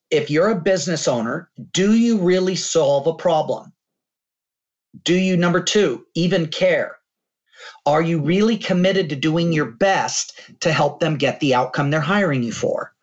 if 0.09 0.29
you're 0.29 0.51
a 0.51 0.61
business 0.61 1.07
owner, 1.07 1.49
do 1.73 1.95
you 1.95 2.17
really 2.17 2.55
solve 2.55 3.07
a 3.07 3.13
problem? 3.13 3.73
Do 5.03 5.15
you, 5.15 5.37
number 5.37 5.61
two, 5.61 6.05
even 6.15 6.47
care? 6.47 6.97
Are 7.85 8.01
you 8.01 8.19
really 8.19 8.57
committed 8.57 9.09
to 9.09 9.15
doing 9.15 9.53
your 9.53 9.71
best 9.71 10.39
to 10.59 10.71
help 10.71 10.99
them 10.99 11.17
get 11.17 11.39
the 11.39 11.55
outcome 11.55 11.89
they're 11.89 12.01
hiring 12.01 12.43
you 12.43 12.51
for? 12.51 12.93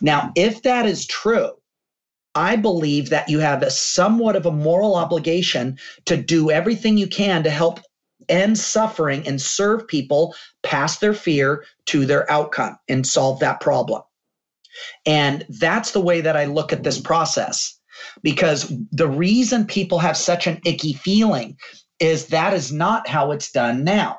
Now, 0.00 0.32
if 0.36 0.62
that 0.62 0.86
is 0.86 1.06
true, 1.06 1.52
I 2.34 2.56
believe 2.56 3.10
that 3.10 3.28
you 3.28 3.38
have 3.38 3.62
a 3.62 3.70
somewhat 3.70 4.36
of 4.36 4.46
a 4.46 4.52
moral 4.52 4.94
obligation 4.94 5.78
to 6.04 6.16
do 6.16 6.50
everything 6.50 6.98
you 6.98 7.06
can 7.06 7.42
to 7.44 7.50
help 7.50 7.80
end 8.28 8.58
suffering 8.58 9.26
and 9.26 9.40
serve 9.40 9.86
people 9.86 10.34
past 10.62 11.00
their 11.00 11.14
fear 11.14 11.64
to 11.86 12.04
their 12.04 12.30
outcome 12.30 12.76
and 12.88 13.06
solve 13.06 13.40
that 13.40 13.60
problem. 13.60 14.02
And 15.06 15.46
that's 15.48 15.92
the 15.92 16.00
way 16.00 16.20
that 16.20 16.36
I 16.36 16.44
look 16.44 16.72
at 16.72 16.82
this 16.82 17.00
process 17.00 17.78
because 18.22 18.72
the 18.92 19.08
reason 19.08 19.66
people 19.66 19.98
have 19.98 20.16
such 20.16 20.46
an 20.46 20.60
icky 20.64 20.92
feeling 20.92 21.56
is 21.98 22.26
that 22.26 22.52
is 22.52 22.72
not 22.72 23.08
how 23.08 23.32
it's 23.32 23.50
done 23.50 23.84
now. 23.84 24.18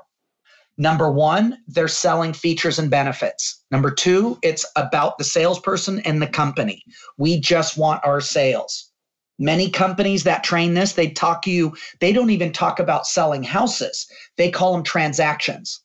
Number 0.78 1.12
one, 1.12 1.58
they're 1.68 1.88
selling 1.88 2.34
features 2.34 2.78
and 2.78 2.90
benefits. 2.90 3.64
Number 3.72 3.90
two, 3.90 4.38
it's 4.44 4.66
about 4.76 5.18
the 5.18 5.24
salesperson 5.24 6.00
and 6.02 6.22
the 6.22 6.28
company. 6.28 6.84
We 7.18 7.40
just 7.40 7.78
want 7.78 8.06
our 8.06 8.22
sales. 8.22 8.92
Many 9.40 9.70
companies 9.70 10.24
that 10.24 10.44
train 10.44 10.74
this, 10.74 10.94
they 10.94 11.10
talk 11.10 11.46
you, 11.48 11.76
they 12.00 12.12
don't 12.12 12.30
even 12.30 12.52
talk 12.52 12.80
about 12.80 13.08
selling 13.08 13.44
houses. 13.44 14.08
They 14.38 14.50
call 14.52 14.74
them 14.74 14.84
transactions. 14.84 15.82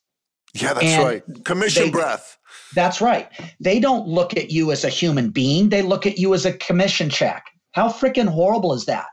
Yeah, 0.55 0.75
that's 0.75 0.87
and 0.87 1.05
right. 1.05 1.45
Commission 1.45 1.85
they, 1.85 1.91
breath. 1.91 2.39
That's 2.75 3.01
right. 3.01 3.29
They 3.61 3.81
don't 3.81 4.07
look 4.07 4.37
at 4.37 4.51
you 4.51 4.73
as 4.73 4.85
a 4.85 4.89
human 4.89 5.31
being, 5.31 5.71
they 5.71 5.83
look 5.83 6.07
at 6.07 6.19
you 6.19 6.35
as 6.35 6.45
a 6.45 6.53
commission 6.53 7.09
check. 7.09 7.47
How 7.73 7.89
freaking 7.89 8.29
horrible 8.29 8.75
is 8.75 8.85
that? 8.87 9.07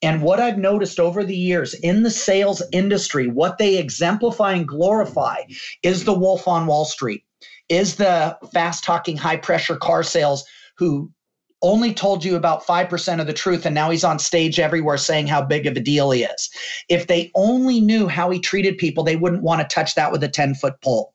And 0.00 0.22
what 0.22 0.40
I've 0.40 0.58
noticed 0.58 1.00
over 1.00 1.24
the 1.24 1.36
years 1.36 1.74
in 1.74 2.02
the 2.02 2.10
sales 2.10 2.62
industry, 2.72 3.26
what 3.26 3.58
they 3.58 3.78
exemplify 3.78 4.52
and 4.52 4.68
glorify 4.68 5.38
is 5.82 6.04
the 6.04 6.18
wolf 6.18 6.46
on 6.46 6.66
Wall 6.66 6.84
Street, 6.84 7.24
is 7.68 7.96
the 7.96 8.38
fast 8.52 8.84
talking, 8.84 9.16
high 9.16 9.36
pressure 9.36 9.76
car 9.76 10.02
sales 10.02 10.44
who 10.76 11.10
only 11.62 11.94
told 11.94 12.24
you 12.24 12.36
about 12.36 12.64
5% 12.64 13.20
of 13.20 13.26
the 13.26 13.32
truth 13.32 13.64
and 13.64 13.74
now 13.74 13.90
he's 13.90 14.04
on 14.04 14.18
stage 14.18 14.60
everywhere 14.60 14.98
saying 14.98 15.26
how 15.26 15.42
big 15.42 15.66
of 15.66 15.76
a 15.76 15.80
deal 15.80 16.10
he 16.10 16.22
is. 16.24 16.50
If 16.90 17.06
they 17.06 17.30
only 17.34 17.80
knew 17.80 18.06
how 18.06 18.28
he 18.30 18.38
treated 18.38 18.76
people, 18.76 19.02
they 19.02 19.16
wouldn't 19.16 19.42
want 19.42 19.62
to 19.62 19.74
touch 19.74 19.94
that 19.94 20.12
with 20.12 20.22
a 20.22 20.28
10 20.28 20.54
foot 20.56 20.74
pole. 20.82 21.13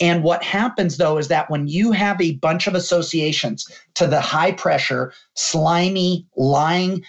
And 0.00 0.22
what 0.22 0.42
happens 0.42 0.96
though 0.96 1.18
is 1.18 1.28
that 1.28 1.50
when 1.50 1.66
you 1.68 1.92
have 1.92 2.20
a 2.20 2.36
bunch 2.36 2.66
of 2.66 2.74
associations 2.74 3.66
to 3.94 4.06
the 4.06 4.20
high 4.20 4.52
pressure, 4.52 5.12
slimy, 5.34 6.26
lying, 6.36 7.04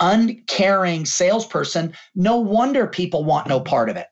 uncaring 0.00 1.06
salesperson, 1.06 1.92
no 2.14 2.36
wonder 2.36 2.86
people 2.86 3.24
want 3.24 3.48
no 3.48 3.60
part 3.60 3.88
of 3.88 3.96
it. 3.96 4.06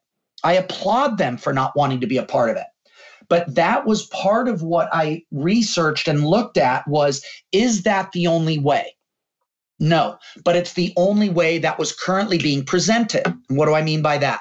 I 0.45 0.55
applaud 0.55 1.19
them 1.19 1.37
for 1.37 1.53
not 1.53 1.77
wanting 1.77 2.01
to 2.01 2.07
be 2.07 2.19
a 2.19 2.25
part 2.25 2.51
of 2.51 2.57
it. 2.57 2.67
But 3.29 3.53
that 3.55 3.87
was 3.87 4.07
part 4.07 4.49
of 4.49 4.63
what 4.63 4.89
I 4.93 5.23
researched 5.33 6.07
and 6.07 6.27
looked 6.27 6.57
at 6.57 6.87
was 6.87 7.25
is 7.51 7.83
that 7.83 8.13
the 8.13 8.27
only 8.27 8.59
way? 8.59 8.95
No, 9.79 10.19
but 10.45 10.57
it's 10.57 10.73
the 10.73 10.93
only 10.97 11.29
way 11.29 11.59
that 11.59 11.79
was 11.79 11.93
currently 11.93 12.39
being 12.39 12.65
presented. 12.65 13.25
What 13.49 13.67
do 13.67 13.75
I 13.75 13.83
mean 13.83 14.01
by 14.01 14.19
that? 14.19 14.41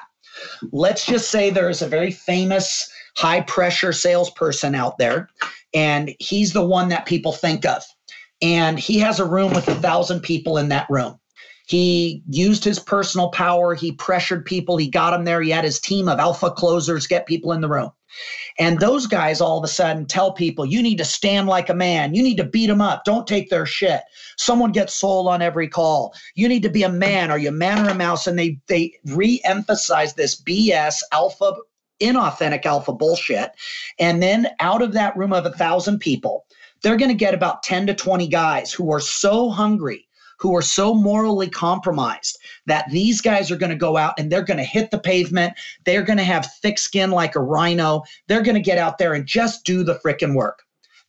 Let's 0.72 1.04
just 1.04 1.30
say 1.30 1.50
there 1.50 1.68
is 1.68 1.82
a 1.82 1.88
very 1.88 2.10
famous 2.10 2.88
high 3.16 3.40
pressure 3.40 3.92
salesperson 3.92 4.74
out 4.74 4.98
there, 4.98 5.28
and 5.74 6.14
he's 6.18 6.52
the 6.52 6.64
one 6.64 6.88
that 6.90 7.06
people 7.06 7.32
think 7.32 7.64
of. 7.64 7.82
And 8.42 8.78
he 8.78 8.98
has 8.98 9.18
a 9.18 9.24
room 9.24 9.54
with 9.54 9.66
a 9.68 9.74
thousand 9.76 10.20
people 10.20 10.58
in 10.58 10.68
that 10.68 10.86
room. 10.90 11.18
He 11.66 12.22
used 12.28 12.62
his 12.62 12.78
personal 12.78 13.30
power. 13.30 13.74
He 13.74 13.92
pressured 13.92 14.44
people. 14.44 14.76
He 14.76 14.88
got 14.88 15.10
them 15.10 15.24
there. 15.24 15.42
He 15.42 15.50
had 15.50 15.64
his 15.64 15.80
team 15.80 16.08
of 16.08 16.20
alpha 16.20 16.50
closers 16.50 17.06
get 17.06 17.26
people 17.26 17.52
in 17.52 17.60
the 17.60 17.68
room. 17.68 17.90
And 18.58 18.78
those 18.78 19.06
guys 19.06 19.40
all 19.40 19.58
of 19.58 19.64
a 19.64 19.68
sudden 19.68 20.06
tell 20.06 20.32
people, 20.32 20.64
you 20.64 20.82
need 20.82 20.98
to 20.98 21.04
stand 21.04 21.48
like 21.48 21.68
a 21.68 21.74
man. 21.74 22.14
You 22.14 22.22
need 22.22 22.36
to 22.36 22.44
beat 22.44 22.68
them 22.68 22.80
up. 22.80 23.04
Don't 23.04 23.26
take 23.26 23.50
their 23.50 23.66
shit. 23.66 24.02
Someone 24.36 24.72
gets 24.72 24.94
sold 24.94 25.28
on 25.28 25.42
every 25.42 25.68
call. 25.68 26.14
You 26.34 26.48
need 26.48 26.62
to 26.62 26.70
be 26.70 26.82
a 26.82 26.88
man. 26.88 27.30
Are 27.30 27.38
you 27.38 27.48
a 27.48 27.52
man 27.52 27.86
or 27.86 27.90
a 27.90 27.94
mouse? 27.94 28.26
And 28.26 28.38
they 28.38 28.58
they 28.68 28.92
re-emphasize 29.06 30.14
this 30.14 30.40
BS 30.40 31.00
alpha, 31.12 31.54
inauthentic 32.00 32.66
alpha 32.66 32.92
bullshit. 32.92 33.50
And 33.98 34.22
then 34.22 34.48
out 34.60 34.82
of 34.82 34.92
that 34.92 35.16
room 35.16 35.32
of 35.32 35.46
a 35.46 35.52
thousand 35.52 35.98
people, 35.98 36.46
they're 36.82 36.96
going 36.96 37.10
to 37.10 37.14
get 37.14 37.34
about 37.34 37.62
10 37.62 37.86
to 37.86 37.94
20 37.94 38.28
guys 38.28 38.72
who 38.72 38.92
are 38.92 39.00
so 39.00 39.50
hungry 39.50 40.06
who 40.38 40.54
are 40.54 40.62
so 40.62 40.94
morally 40.94 41.48
compromised 41.48 42.38
that 42.66 42.88
these 42.90 43.20
guys 43.20 43.50
are 43.50 43.56
going 43.56 43.70
to 43.70 43.76
go 43.76 43.96
out 43.96 44.14
and 44.18 44.30
they're 44.30 44.42
going 44.42 44.58
to 44.58 44.64
hit 44.64 44.90
the 44.90 44.98
pavement. 44.98 45.54
They're 45.84 46.02
going 46.02 46.18
to 46.18 46.24
have 46.24 46.52
thick 46.60 46.78
skin 46.78 47.10
like 47.10 47.34
a 47.34 47.40
rhino. 47.40 48.02
They're 48.26 48.42
going 48.42 48.56
to 48.56 48.60
get 48.60 48.78
out 48.78 48.98
there 48.98 49.14
and 49.14 49.26
just 49.26 49.64
do 49.64 49.82
the 49.82 49.98
freaking 50.04 50.34
work. 50.34 50.62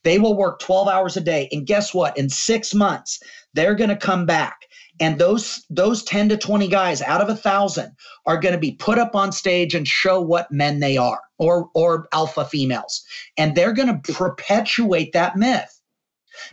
They 0.04 0.18
will 0.18 0.36
work 0.36 0.60
12 0.60 0.88
hours 0.88 1.16
a 1.16 1.20
day. 1.20 1.48
And 1.52 1.66
guess 1.66 1.92
what? 1.92 2.16
In 2.16 2.28
six 2.30 2.72
months, 2.72 3.20
they're 3.54 3.74
going 3.74 3.90
to 3.90 3.96
come 3.96 4.26
back. 4.26 4.67
And 5.00 5.18
those 5.18 5.64
those 5.70 6.02
10 6.02 6.30
to 6.30 6.36
20 6.36 6.68
guys 6.68 7.02
out 7.02 7.20
of 7.20 7.28
a 7.28 7.36
thousand 7.36 7.92
are 8.26 8.40
going 8.40 8.52
to 8.52 8.58
be 8.58 8.72
put 8.72 8.98
up 8.98 9.14
on 9.14 9.32
stage 9.32 9.74
and 9.74 9.86
show 9.86 10.20
what 10.20 10.50
men 10.50 10.80
they 10.80 10.96
are 10.96 11.20
or 11.38 11.70
or 11.74 12.08
alpha 12.12 12.44
females. 12.44 13.02
And 13.36 13.54
they're 13.54 13.72
going 13.72 14.00
to 14.00 14.12
perpetuate 14.12 15.12
that 15.12 15.36
myth. 15.36 15.80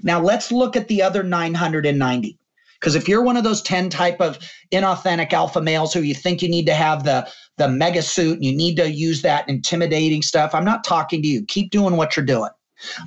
Now 0.04 0.22
let's 0.22 0.52
look 0.52 0.76
at 0.76 0.88
the 0.88 1.02
other 1.02 1.24
990. 1.24 2.38
Because 2.80 2.96
if 2.96 3.08
you're 3.08 3.24
one 3.24 3.38
of 3.38 3.44
those 3.44 3.62
10 3.62 3.90
type 3.90 4.22
of 4.22 4.38
inauthentic 4.72 5.34
alpha 5.34 5.62
males 5.62 5.94
who 5.94 6.02
you 6.02 6.14
think 6.14 6.42
you 6.42 6.50
need 6.50 6.66
to 6.68 6.74
have 6.74 7.04
the 7.04 7.28
the 7.58 7.70
mega 7.70 8.02
suit 8.02 8.36
and 8.36 8.44
you 8.44 8.56
need 8.56 8.76
to 8.76 8.92
use 8.92 9.22
that 9.22 9.48
intimidating 9.48 10.22
stuff, 10.22 10.54
I'm 10.54 10.66
not 10.66 10.84
talking 10.84 11.22
to 11.22 11.28
you. 11.28 11.46
Keep 11.46 11.72
doing 11.72 11.96
what 11.96 12.16
you're 12.16 12.26
doing. 12.26 12.52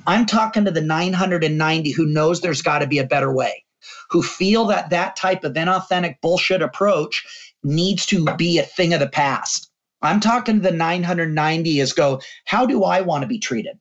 I'm 0.07 0.25
talking 0.25 0.65
to 0.65 0.71
the 0.71 0.81
990 0.81 1.91
who 1.91 2.05
knows 2.07 2.41
there's 2.41 2.61
got 2.61 2.79
to 2.79 2.87
be 2.87 2.97
a 2.97 3.05
better 3.05 3.31
way, 3.31 3.63
who 4.09 4.21
feel 4.21 4.65
that 4.65 4.89
that 4.89 5.15
type 5.15 5.43
of 5.43 5.53
inauthentic 5.53 6.15
bullshit 6.21 6.61
approach 6.61 7.53
needs 7.63 8.05
to 8.07 8.25
be 8.35 8.57
a 8.59 8.63
thing 8.63 8.93
of 8.93 8.99
the 8.99 9.09
past. 9.09 9.69
I'm 10.01 10.19
talking 10.19 10.55
to 10.55 10.61
the 10.61 10.71
990 10.71 11.79
is 11.79 11.93
go, 11.93 12.21
how 12.45 12.65
do 12.65 12.83
I 12.83 13.01
want 13.01 13.23
to 13.23 13.27
be 13.27 13.39
treated? 13.39 13.77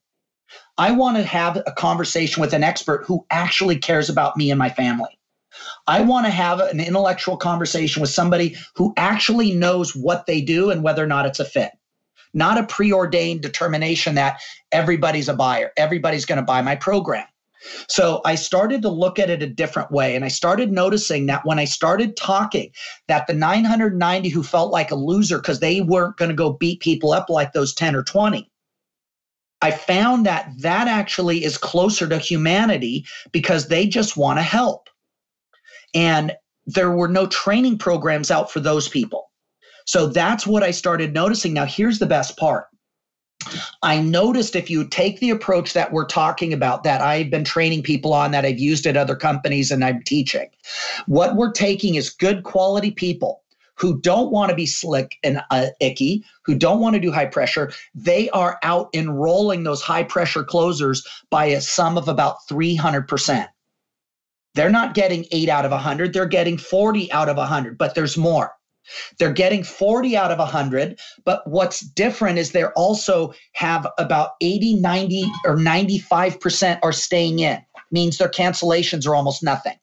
I 0.77 0.93
want 0.93 1.17
to 1.17 1.23
have 1.25 1.57
a 1.67 1.73
conversation 1.73 2.41
with 2.41 2.53
an 2.53 2.65
expert 2.65 3.05
who 3.07 3.25
actually 3.31 3.79
cares 3.79 4.09
about 4.09 4.37
me 4.37 4.51
and 4.51 4.59
my 4.59 4.69
family. 4.69 5.19
I 5.87 6.03
want 6.03 6.27
to 6.27 6.31
have 6.31 6.61
an 6.61 6.81
intellectual 6.81 7.37
conversation 7.37 8.01
with 8.01 8.11
somebody 8.11 8.57
who 8.75 8.95
actually 8.97 9.53
knows 9.53 9.95
what 9.95 10.27
they 10.27 10.41
do 10.41 10.71
and 10.71 10.83
whether 10.83 11.03
or 11.03 11.07
not 11.07 11.27
it's 11.27 11.41
a 11.41 11.45
fit. 11.45 11.73
Not 12.35 12.59
a 12.59 12.67
preordained 12.67 13.41
determination 13.41 14.15
that 14.17 14.41
everybody's 14.71 15.29
a 15.29 15.35
buyer, 15.35 15.73
everybody's 15.77 16.27
going 16.27 16.37
to 16.37 16.45
buy 16.45 16.63
my 16.63 16.77
program. 16.77 17.27
So 17.89 18.21
I 18.25 18.35
started 18.35 18.83
to 18.83 18.89
look 18.89 19.19
at 19.19 19.31
it 19.31 19.43
a 19.43 19.47
different 19.47 19.91
way. 19.91 20.15
And 20.15 20.25
I 20.25 20.29
started 20.29 20.71
noticing 20.71 21.27
that 21.27 21.45
when 21.45 21.59
I 21.59 21.65
started 21.65 22.17
talking, 22.17 22.71
that 23.09 23.27
the 23.27 23.35
990 23.35 24.29
who 24.29 24.43
felt 24.43 24.73
like 24.73 24.91
a 24.91 24.97
loser 24.97 25.39
because 25.39 25.61
they 25.61 25.81
weren't 25.81 26.17
going 26.17 26.31
to 26.31 26.35
go 26.35 26.53
beat 26.53 26.81
people 26.81 27.13
up 27.13 27.29
like 27.29 27.53
those 27.53 27.75
10 27.75 27.97
or 27.97 28.03
20, 28.03 28.51
I 29.61 29.71
found 29.73 30.27
that 30.27 30.53
that 30.59 30.87
actually 30.87 31.45
is 31.45 31.59
closer 31.59 32.09
to 32.09 32.19
humanity 32.19 33.07
because 33.33 33.69
they 33.69 33.87
just 33.87 34.17
want 34.17 34.39
to 34.39 34.43
help. 34.43 34.89
And 35.95 36.33
there 36.67 36.93
were 36.93 37.09
no 37.09 37.27
training 37.27 37.79
programs 37.79 38.31
out 38.31 38.53
for 38.53 38.61
those 38.61 38.89
people. 38.89 39.31
So 39.87 40.07
that's 40.07 40.47
what 40.47 40.63
I 40.63 40.71
started 40.71 41.15
noticing. 41.15 41.55
Now, 41.55 41.65
here's 41.65 41.99
the 41.99 42.07
best 42.07 42.37
part. 42.37 42.67
I 43.83 44.01
noticed 44.01 44.57
if 44.57 44.69
you 44.69 44.87
take 44.87 45.21
the 45.21 45.31
approach 45.31 45.73
that 45.73 45.93
we're 45.93 46.07
talking 46.07 46.53
about, 46.53 46.83
that 46.83 47.01
I've 47.01 47.31
been 47.31 47.45
training 47.45 47.83
people 47.83 48.13
on, 48.13 48.33
that 48.33 48.45
I've 48.45 48.59
used 48.59 48.87
at 48.87 48.97
other 48.97 49.17
companies 49.17 49.71
and 49.71 49.85
I'm 49.85 50.03
teaching, 50.03 50.49
what 51.07 51.37
we're 51.37 51.53
taking 51.53 51.95
is 51.95 52.11
good 52.11 52.43
quality 52.43 52.91
people 52.91 53.43
who 53.79 54.01
don't 54.01 54.33
want 54.33 54.51
to 54.51 54.57
be 54.57 54.67
slick 54.67 55.17
and 55.23 55.41
uh, 55.51 55.69
icky, 55.81 56.25
who 56.43 56.57
don't 56.57 56.81
want 56.81 56.95
to 56.95 57.01
do 57.01 57.13
high 57.13 57.27
pressure. 57.27 57.73
They 57.95 58.29
are 58.31 58.59
out 58.65 58.91
enrolling 58.93 59.63
those 59.63 59.83
high 59.83 60.03
pressure 60.03 60.43
closers 60.43 61.07
by 61.31 61.47
a 61.47 61.61
sum 61.61 61.97
of 61.97 62.09
about 62.09 62.39
300%. 62.51 63.47
They're 64.55 64.71
not 64.71 64.95
getting 64.95 65.27
eight 65.31 65.49
out 65.49 65.65
of 65.65 65.71
100, 65.71 66.13
they're 66.13 66.27
getting 66.27 66.59
40 66.59 67.13
out 67.13 67.29
of 67.29 67.37
100, 67.37 67.79
but 67.79 67.95
there's 67.95 68.17
more. 68.17 68.53
They're 69.19 69.33
getting 69.33 69.63
40 69.65 70.17
out 70.17 70.31
of 70.31 70.39
100, 70.39 70.99
but 71.25 71.47
what's 71.47 71.81
different 71.81 72.39
is 72.39 72.53
they're 72.53 72.73
also 72.73 73.35
have 73.53 73.87
about 73.99 74.33
80, 74.41 74.75
90, 74.75 75.31
or 75.45 75.57
95% 75.57 76.79
are 76.83 76.93
staying 76.93 77.39
in, 77.41 77.59
means 77.91 78.19
their 78.19 78.29
cancellations 78.29 79.07
are 79.07 79.15
almost 79.15 79.43
nothing. 79.43 79.77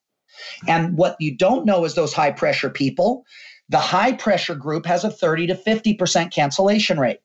And 0.67 0.97
what 0.97 1.15
you 1.19 1.35
don't 1.35 1.65
know 1.65 1.85
is 1.85 1.95
those 1.95 2.13
high 2.13 2.31
pressure 2.31 2.69
people, 2.69 3.25
the 3.69 3.79
high 3.79 4.13
pressure 4.13 4.55
group 4.55 4.85
has 4.85 5.03
a 5.03 5.11
30 5.11 5.47
to 5.47 5.55
50% 5.55 6.31
cancellation 6.31 6.99
rate. 6.99 7.19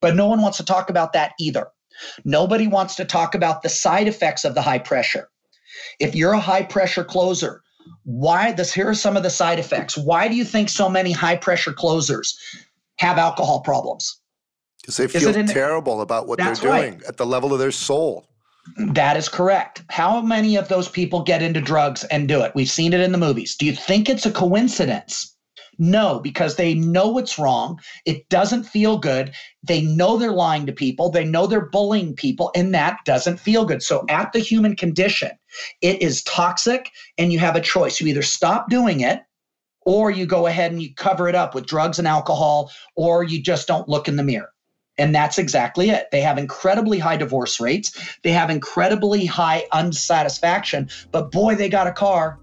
But 0.00 0.14
no 0.14 0.26
one 0.26 0.42
wants 0.42 0.58
to 0.58 0.64
talk 0.64 0.90
about 0.90 1.12
that 1.14 1.32
either. 1.40 1.68
Nobody 2.24 2.66
wants 2.68 2.94
to 2.96 3.04
talk 3.04 3.34
about 3.34 3.62
the 3.62 3.68
side 3.68 4.06
effects 4.06 4.44
of 4.44 4.54
the 4.54 4.62
high 4.62 4.78
pressure. 4.78 5.28
If 5.98 6.14
you're 6.14 6.32
a 6.32 6.40
high 6.40 6.62
pressure 6.62 7.04
closer, 7.04 7.62
why 8.04 8.52
this 8.52 8.72
here 8.72 8.88
are 8.88 8.94
some 8.94 9.16
of 9.16 9.22
the 9.22 9.30
side 9.30 9.58
effects. 9.58 9.96
Why 9.96 10.28
do 10.28 10.34
you 10.34 10.44
think 10.44 10.68
so 10.68 10.88
many 10.88 11.12
high 11.12 11.36
pressure 11.36 11.72
closers 11.72 12.38
have 12.96 13.18
alcohol 13.18 13.60
problems? 13.60 14.20
Because 14.80 14.96
they 14.96 15.08
feel 15.08 15.32
terrible 15.46 16.00
about 16.00 16.26
what 16.26 16.38
they're 16.38 16.54
doing 16.54 16.94
right. 16.94 17.02
at 17.04 17.16
the 17.16 17.26
level 17.26 17.52
of 17.52 17.58
their 17.58 17.70
soul. 17.70 18.26
That 18.76 19.16
is 19.16 19.28
correct. 19.28 19.82
How 19.88 20.20
many 20.20 20.56
of 20.56 20.68
those 20.68 20.88
people 20.88 21.22
get 21.22 21.42
into 21.42 21.60
drugs 21.60 22.04
and 22.04 22.28
do 22.28 22.42
it? 22.42 22.52
We've 22.54 22.70
seen 22.70 22.92
it 22.92 23.00
in 23.00 23.12
the 23.12 23.18
movies. 23.18 23.56
Do 23.56 23.66
you 23.66 23.72
think 23.72 24.08
it's 24.08 24.26
a 24.26 24.30
coincidence 24.30 25.34
no, 25.78 26.18
because 26.18 26.56
they 26.56 26.74
know 26.74 27.18
it's 27.18 27.38
wrong. 27.38 27.80
It 28.04 28.28
doesn't 28.28 28.64
feel 28.64 28.98
good. 28.98 29.32
They 29.62 29.82
know 29.82 30.16
they're 30.16 30.32
lying 30.32 30.66
to 30.66 30.72
people. 30.72 31.10
They 31.10 31.24
know 31.24 31.46
they're 31.46 31.68
bullying 31.70 32.14
people, 32.14 32.50
and 32.54 32.74
that 32.74 32.98
doesn't 33.04 33.38
feel 33.38 33.64
good. 33.64 33.82
So, 33.82 34.04
at 34.08 34.32
the 34.32 34.40
human 34.40 34.74
condition, 34.74 35.30
it 35.80 36.02
is 36.02 36.22
toxic, 36.24 36.90
and 37.16 37.32
you 37.32 37.38
have 37.38 37.56
a 37.56 37.60
choice. 37.60 38.00
You 38.00 38.08
either 38.08 38.22
stop 38.22 38.68
doing 38.68 39.00
it, 39.00 39.22
or 39.86 40.10
you 40.10 40.26
go 40.26 40.46
ahead 40.46 40.72
and 40.72 40.82
you 40.82 40.92
cover 40.94 41.28
it 41.28 41.34
up 41.34 41.54
with 41.54 41.66
drugs 41.66 41.98
and 41.98 42.08
alcohol, 42.08 42.72
or 42.96 43.22
you 43.22 43.40
just 43.40 43.68
don't 43.68 43.88
look 43.88 44.08
in 44.08 44.16
the 44.16 44.24
mirror. 44.24 44.52
And 44.98 45.14
that's 45.14 45.38
exactly 45.38 45.90
it. 45.90 46.08
They 46.10 46.20
have 46.20 46.38
incredibly 46.38 46.98
high 46.98 47.16
divorce 47.16 47.60
rates. 47.60 48.18
They 48.24 48.32
have 48.32 48.50
incredibly 48.50 49.24
high 49.26 49.64
unsatisfaction. 49.72 50.90
But 51.12 51.30
boy, 51.30 51.54
they 51.54 51.68
got 51.68 51.86
a 51.86 51.92
car. 51.92 52.40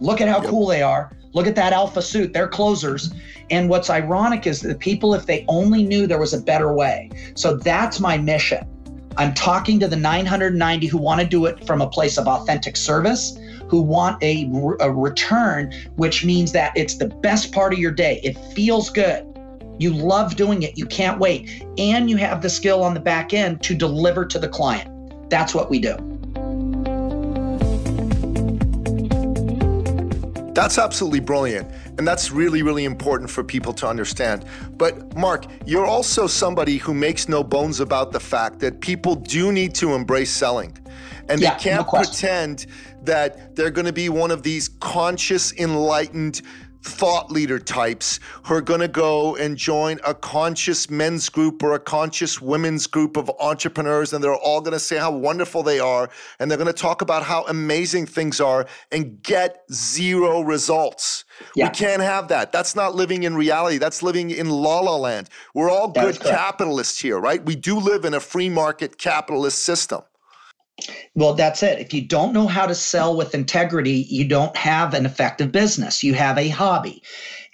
Look 0.00 0.22
at 0.22 0.28
how 0.28 0.40
yep. 0.40 0.48
cool 0.48 0.66
they 0.66 0.82
are. 0.82 1.12
Look 1.34 1.46
at 1.46 1.56
that 1.56 1.72
alpha 1.72 2.00
suit. 2.00 2.32
They're 2.32 2.48
closers. 2.48 3.12
And 3.50 3.68
what's 3.68 3.90
ironic 3.90 4.46
is 4.46 4.60
that 4.62 4.78
people, 4.78 5.14
if 5.14 5.26
they 5.26 5.44
only 5.48 5.82
knew 5.82 6.06
there 6.06 6.18
was 6.18 6.32
a 6.32 6.40
better 6.40 6.72
way. 6.72 7.10
So 7.34 7.56
that's 7.56 8.00
my 8.00 8.16
mission. 8.16 8.66
I'm 9.16 9.34
talking 9.34 9.78
to 9.80 9.86
the 9.86 9.96
990 9.96 10.86
who 10.86 10.98
want 10.98 11.20
to 11.20 11.26
do 11.26 11.46
it 11.46 11.64
from 11.66 11.80
a 11.80 11.88
place 11.88 12.18
of 12.18 12.26
authentic 12.26 12.76
service, 12.76 13.38
who 13.68 13.80
want 13.80 14.22
a, 14.22 14.50
a 14.80 14.90
return, 14.90 15.72
which 15.96 16.24
means 16.24 16.52
that 16.52 16.72
it's 16.76 16.96
the 16.96 17.08
best 17.08 17.52
part 17.52 17.72
of 17.72 17.78
your 17.78 17.92
day. 17.92 18.20
It 18.24 18.36
feels 18.54 18.90
good. 18.90 19.26
You 19.78 19.92
love 19.92 20.36
doing 20.36 20.62
it. 20.62 20.78
You 20.78 20.86
can't 20.86 21.18
wait. 21.18 21.64
And 21.78 22.08
you 22.08 22.16
have 22.16 22.42
the 22.42 22.50
skill 22.50 22.82
on 22.82 22.94
the 22.94 23.00
back 23.00 23.34
end 23.34 23.62
to 23.62 23.74
deliver 23.74 24.24
to 24.24 24.38
the 24.38 24.48
client. 24.48 25.30
That's 25.30 25.54
what 25.54 25.70
we 25.70 25.80
do. 25.80 26.13
That's 30.54 30.78
absolutely 30.78 31.20
brilliant. 31.20 31.70
And 31.98 32.06
that's 32.06 32.30
really, 32.30 32.62
really 32.62 32.84
important 32.84 33.28
for 33.28 33.42
people 33.42 33.72
to 33.74 33.88
understand. 33.88 34.44
But 34.76 35.16
Marc, 35.16 35.46
you're 35.66 35.86
also 35.86 36.26
somebody 36.26 36.76
who 36.78 36.94
makes 36.94 37.28
no 37.28 37.42
bones 37.42 37.80
about 37.80 38.12
the 38.12 38.20
fact 38.20 38.60
that 38.60 38.80
people 38.80 39.16
do 39.16 39.52
need 39.52 39.74
to 39.76 39.94
embrace 39.94 40.30
selling. 40.30 40.76
And 41.28 41.40
yeah, 41.40 41.54
they 41.54 41.62
can't 41.62 41.86
no 41.86 41.90
pretend 41.90 42.66
that 43.02 43.56
they're 43.56 43.70
going 43.70 43.86
to 43.86 43.92
be 43.92 44.08
one 44.08 44.30
of 44.30 44.42
these 44.42 44.68
conscious, 44.80 45.52
enlightened, 45.54 46.42
thought 46.84 47.30
leader 47.30 47.58
types 47.58 48.20
who 48.44 48.54
are 48.54 48.60
going 48.60 48.80
to 48.80 48.88
go 48.88 49.36
and 49.36 49.56
join 49.56 49.98
a 50.06 50.14
conscious 50.14 50.90
men's 50.90 51.28
group 51.30 51.62
or 51.62 51.72
a 51.72 51.78
conscious 51.78 52.42
women's 52.42 52.86
group 52.86 53.16
of 53.16 53.30
entrepreneurs 53.40 54.12
and 54.12 54.22
they're 54.22 54.34
all 54.34 54.60
going 54.60 54.72
to 54.72 54.78
say 54.78 54.98
how 54.98 55.10
wonderful 55.10 55.62
they 55.62 55.80
are 55.80 56.10
and 56.38 56.50
they're 56.50 56.58
going 56.58 56.66
to 56.66 56.72
talk 56.72 57.00
about 57.00 57.22
how 57.22 57.44
amazing 57.46 58.04
things 58.04 58.40
are 58.40 58.66
and 58.92 59.22
get 59.22 59.64
zero 59.72 60.42
results. 60.42 61.24
Yeah. 61.56 61.68
We 61.68 61.74
can't 61.74 62.02
have 62.02 62.28
that. 62.28 62.52
That's 62.52 62.76
not 62.76 62.94
living 62.94 63.22
in 63.22 63.34
reality. 63.34 63.78
That's 63.78 64.02
living 64.02 64.30
in 64.30 64.50
la 64.50 64.80
la 64.80 64.96
land. 64.96 65.30
We're 65.54 65.70
all 65.70 65.88
good 65.88 66.20
capitalists 66.20 67.00
here, 67.00 67.18
right? 67.18 67.44
We 67.44 67.56
do 67.56 67.78
live 67.78 68.04
in 68.04 68.12
a 68.12 68.20
free 68.20 68.50
market 68.50 68.98
capitalist 68.98 69.64
system. 69.64 70.02
Well, 71.14 71.34
that's 71.34 71.62
it. 71.62 71.78
If 71.78 71.94
you 71.94 72.02
don't 72.02 72.32
know 72.32 72.48
how 72.48 72.66
to 72.66 72.74
sell 72.74 73.16
with 73.16 73.34
integrity, 73.34 74.06
you 74.08 74.26
don't 74.26 74.56
have 74.56 74.92
an 74.92 75.06
effective 75.06 75.52
business. 75.52 76.02
You 76.02 76.14
have 76.14 76.36
a 76.36 76.48
hobby. 76.48 77.02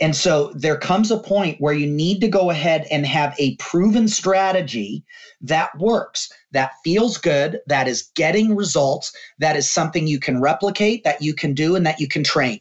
And 0.00 0.16
so 0.16 0.52
there 0.54 0.78
comes 0.78 1.10
a 1.10 1.18
point 1.18 1.60
where 1.60 1.74
you 1.74 1.86
need 1.86 2.22
to 2.22 2.28
go 2.28 2.48
ahead 2.48 2.86
and 2.90 3.04
have 3.04 3.34
a 3.38 3.56
proven 3.56 4.08
strategy 4.08 5.04
that 5.42 5.76
works, 5.78 6.32
that 6.52 6.72
feels 6.82 7.18
good, 7.18 7.60
that 7.66 7.86
is 7.86 8.10
getting 8.14 8.56
results, 8.56 9.14
that 9.38 9.56
is 9.56 9.70
something 9.70 10.06
you 10.06 10.18
can 10.18 10.40
replicate, 10.40 11.04
that 11.04 11.20
you 11.20 11.34
can 11.34 11.52
do, 11.52 11.76
and 11.76 11.84
that 11.84 12.00
you 12.00 12.08
can 12.08 12.24
train. 12.24 12.60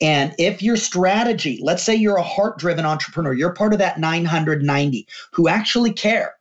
And 0.00 0.32
if 0.38 0.62
your 0.62 0.76
strategy, 0.76 1.58
let's 1.62 1.82
say 1.82 1.94
you're 1.94 2.16
a 2.16 2.22
heart 2.22 2.58
driven 2.58 2.86
entrepreneur, 2.86 3.32
you're 3.32 3.52
part 3.52 3.72
of 3.72 3.80
that 3.80 3.98
990 3.98 5.06
who 5.32 5.48
actually 5.48 5.92
care 5.92 6.34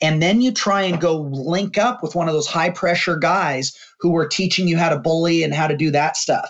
and 0.00 0.22
then 0.22 0.40
you 0.40 0.52
try 0.52 0.82
and 0.82 1.00
go 1.00 1.20
link 1.20 1.78
up 1.78 2.02
with 2.02 2.14
one 2.14 2.28
of 2.28 2.34
those 2.34 2.46
high 2.46 2.70
pressure 2.70 3.16
guys 3.16 3.76
who 4.00 4.16
are 4.16 4.26
teaching 4.26 4.68
you 4.68 4.76
how 4.76 4.88
to 4.88 4.98
bully 4.98 5.42
and 5.42 5.54
how 5.54 5.66
to 5.66 5.76
do 5.76 5.90
that 5.90 6.16
stuff. 6.16 6.48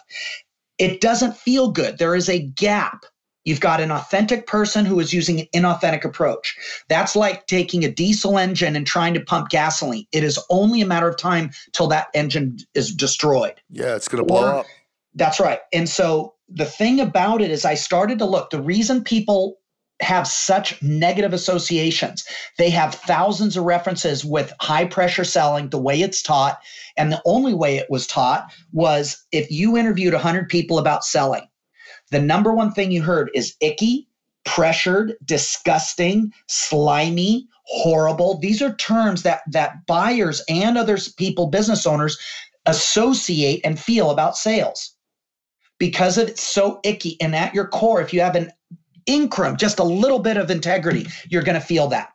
It 0.79 1.01
doesn't 1.01 1.37
feel 1.37 1.71
good. 1.71 1.99
There 1.99 2.15
is 2.15 2.29
a 2.29 2.41
gap. 2.41 3.05
You've 3.45 3.61
got 3.61 3.81
an 3.81 3.91
authentic 3.91 4.47
person 4.47 4.85
who 4.85 5.01
is 5.01 5.15
using 5.15 5.41
an 5.41 5.47
inauthentic 5.55 6.05
approach. 6.05 6.57
That's 6.89 7.17
like 7.17 7.47
taking 7.47 7.83
a 7.83 7.91
diesel 7.91 8.39
engine 8.39 8.77
and 8.77 8.87
trying 8.87 9.15
to 9.15 9.21
pump 9.21 9.49
gasoline. 9.49 10.07
It 10.13 10.23
is 10.23 10.39
only 10.51 10.83
a 10.83 10.87
matter 10.87 11.09
of 11.09 11.17
time 11.17 11.51
till 11.73 11.87
that 11.89 12.09
engine 12.15 12.59
is 12.75 12.95
destroyed. 12.95 13.55
Yeah, 13.71 13.97
it's 13.97 14.07
going 14.07 14.23
to 14.23 14.27
blow 14.27 14.45
or, 14.45 14.55
up. 14.57 14.67
That's 15.15 15.41
right. 15.41 15.61
And 15.73 15.89
so 15.89 16.35
the 16.49 16.67
thing 16.67 17.01
about 17.01 17.41
it 17.41 17.51
is, 17.51 17.65
I 17.65 17.75
started 17.75 18.19
to 18.19 18.27
look. 18.27 18.51
The 18.51 18.61
reason 18.63 19.03
people 19.03 19.58
have 20.01 20.29
such 20.29 20.81
negative 20.83 21.33
associations. 21.33 22.25
They 22.57 22.71
have 22.71 22.95
thousands 22.95 23.57
of 23.57 23.65
references 23.65 24.25
with 24.25 24.53
high 24.61 24.85
pressure 24.85 25.25
selling, 25.25 25.71
the 25.71 25.79
way 25.79 26.01
it's 26.01 26.23
taught. 26.23 26.59
And 26.97 27.11
the 27.11 27.23
only 27.25 27.55
way 27.55 27.77
it 27.77 27.91
was 27.91 28.07
taught 28.07 28.53
was 28.73 29.25
if 29.33 29.51
you 29.51 29.77
interviewed 29.77 30.15
100 30.15 30.49
people 30.49 30.79
about 30.79 31.05
selling, 31.05 31.49
the 32.11 32.21
number 32.21 32.55
one 32.55 32.73
thing 32.73 32.93
you 32.93 33.03
heard 33.03 33.31
is 33.35 33.55
icky, 33.61 34.09
pressured, 34.45 35.15
disgusting, 35.25 36.33
slimy, 36.47 37.47
horrible. 37.65 38.39
These 38.39 38.63
are 38.63 38.75
terms 38.77 39.23
that, 39.25 39.43
that 39.51 39.87
buyers 39.87 40.43
and 40.49 40.79
other 40.79 40.97
people, 41.17 41.49
business 41.49 41.87
owners, 41.87 42.19
associate 42.67 43.61
and 43.65 43.79
feel 43.79 44.11
about 44.11 44.37
sales 44.37 44.95
because 45.79 46.19
it's 46.19 46.43
so 46.43 46.81
icky. 46.85 47.17
And 47.21 47.35
at 47.35 47.55
your 47.55 47.67
core, 47.67 48.01
if 48.01 48.13
you 48.13 48.21
have 48.21 48.37
an 48.37 48.51
increment, 49.09 49.59
just 49.59 49.79
a 49.79 49.85
little 49.85 50.21
bit 50.21 50.37
of 50.37 50.51
integrity, 50.51 51.07
you're 51.29 51.43
going 51.43 51.61
to 51.61 51.67
feel 51.67 51.89
that. 51.89 52.11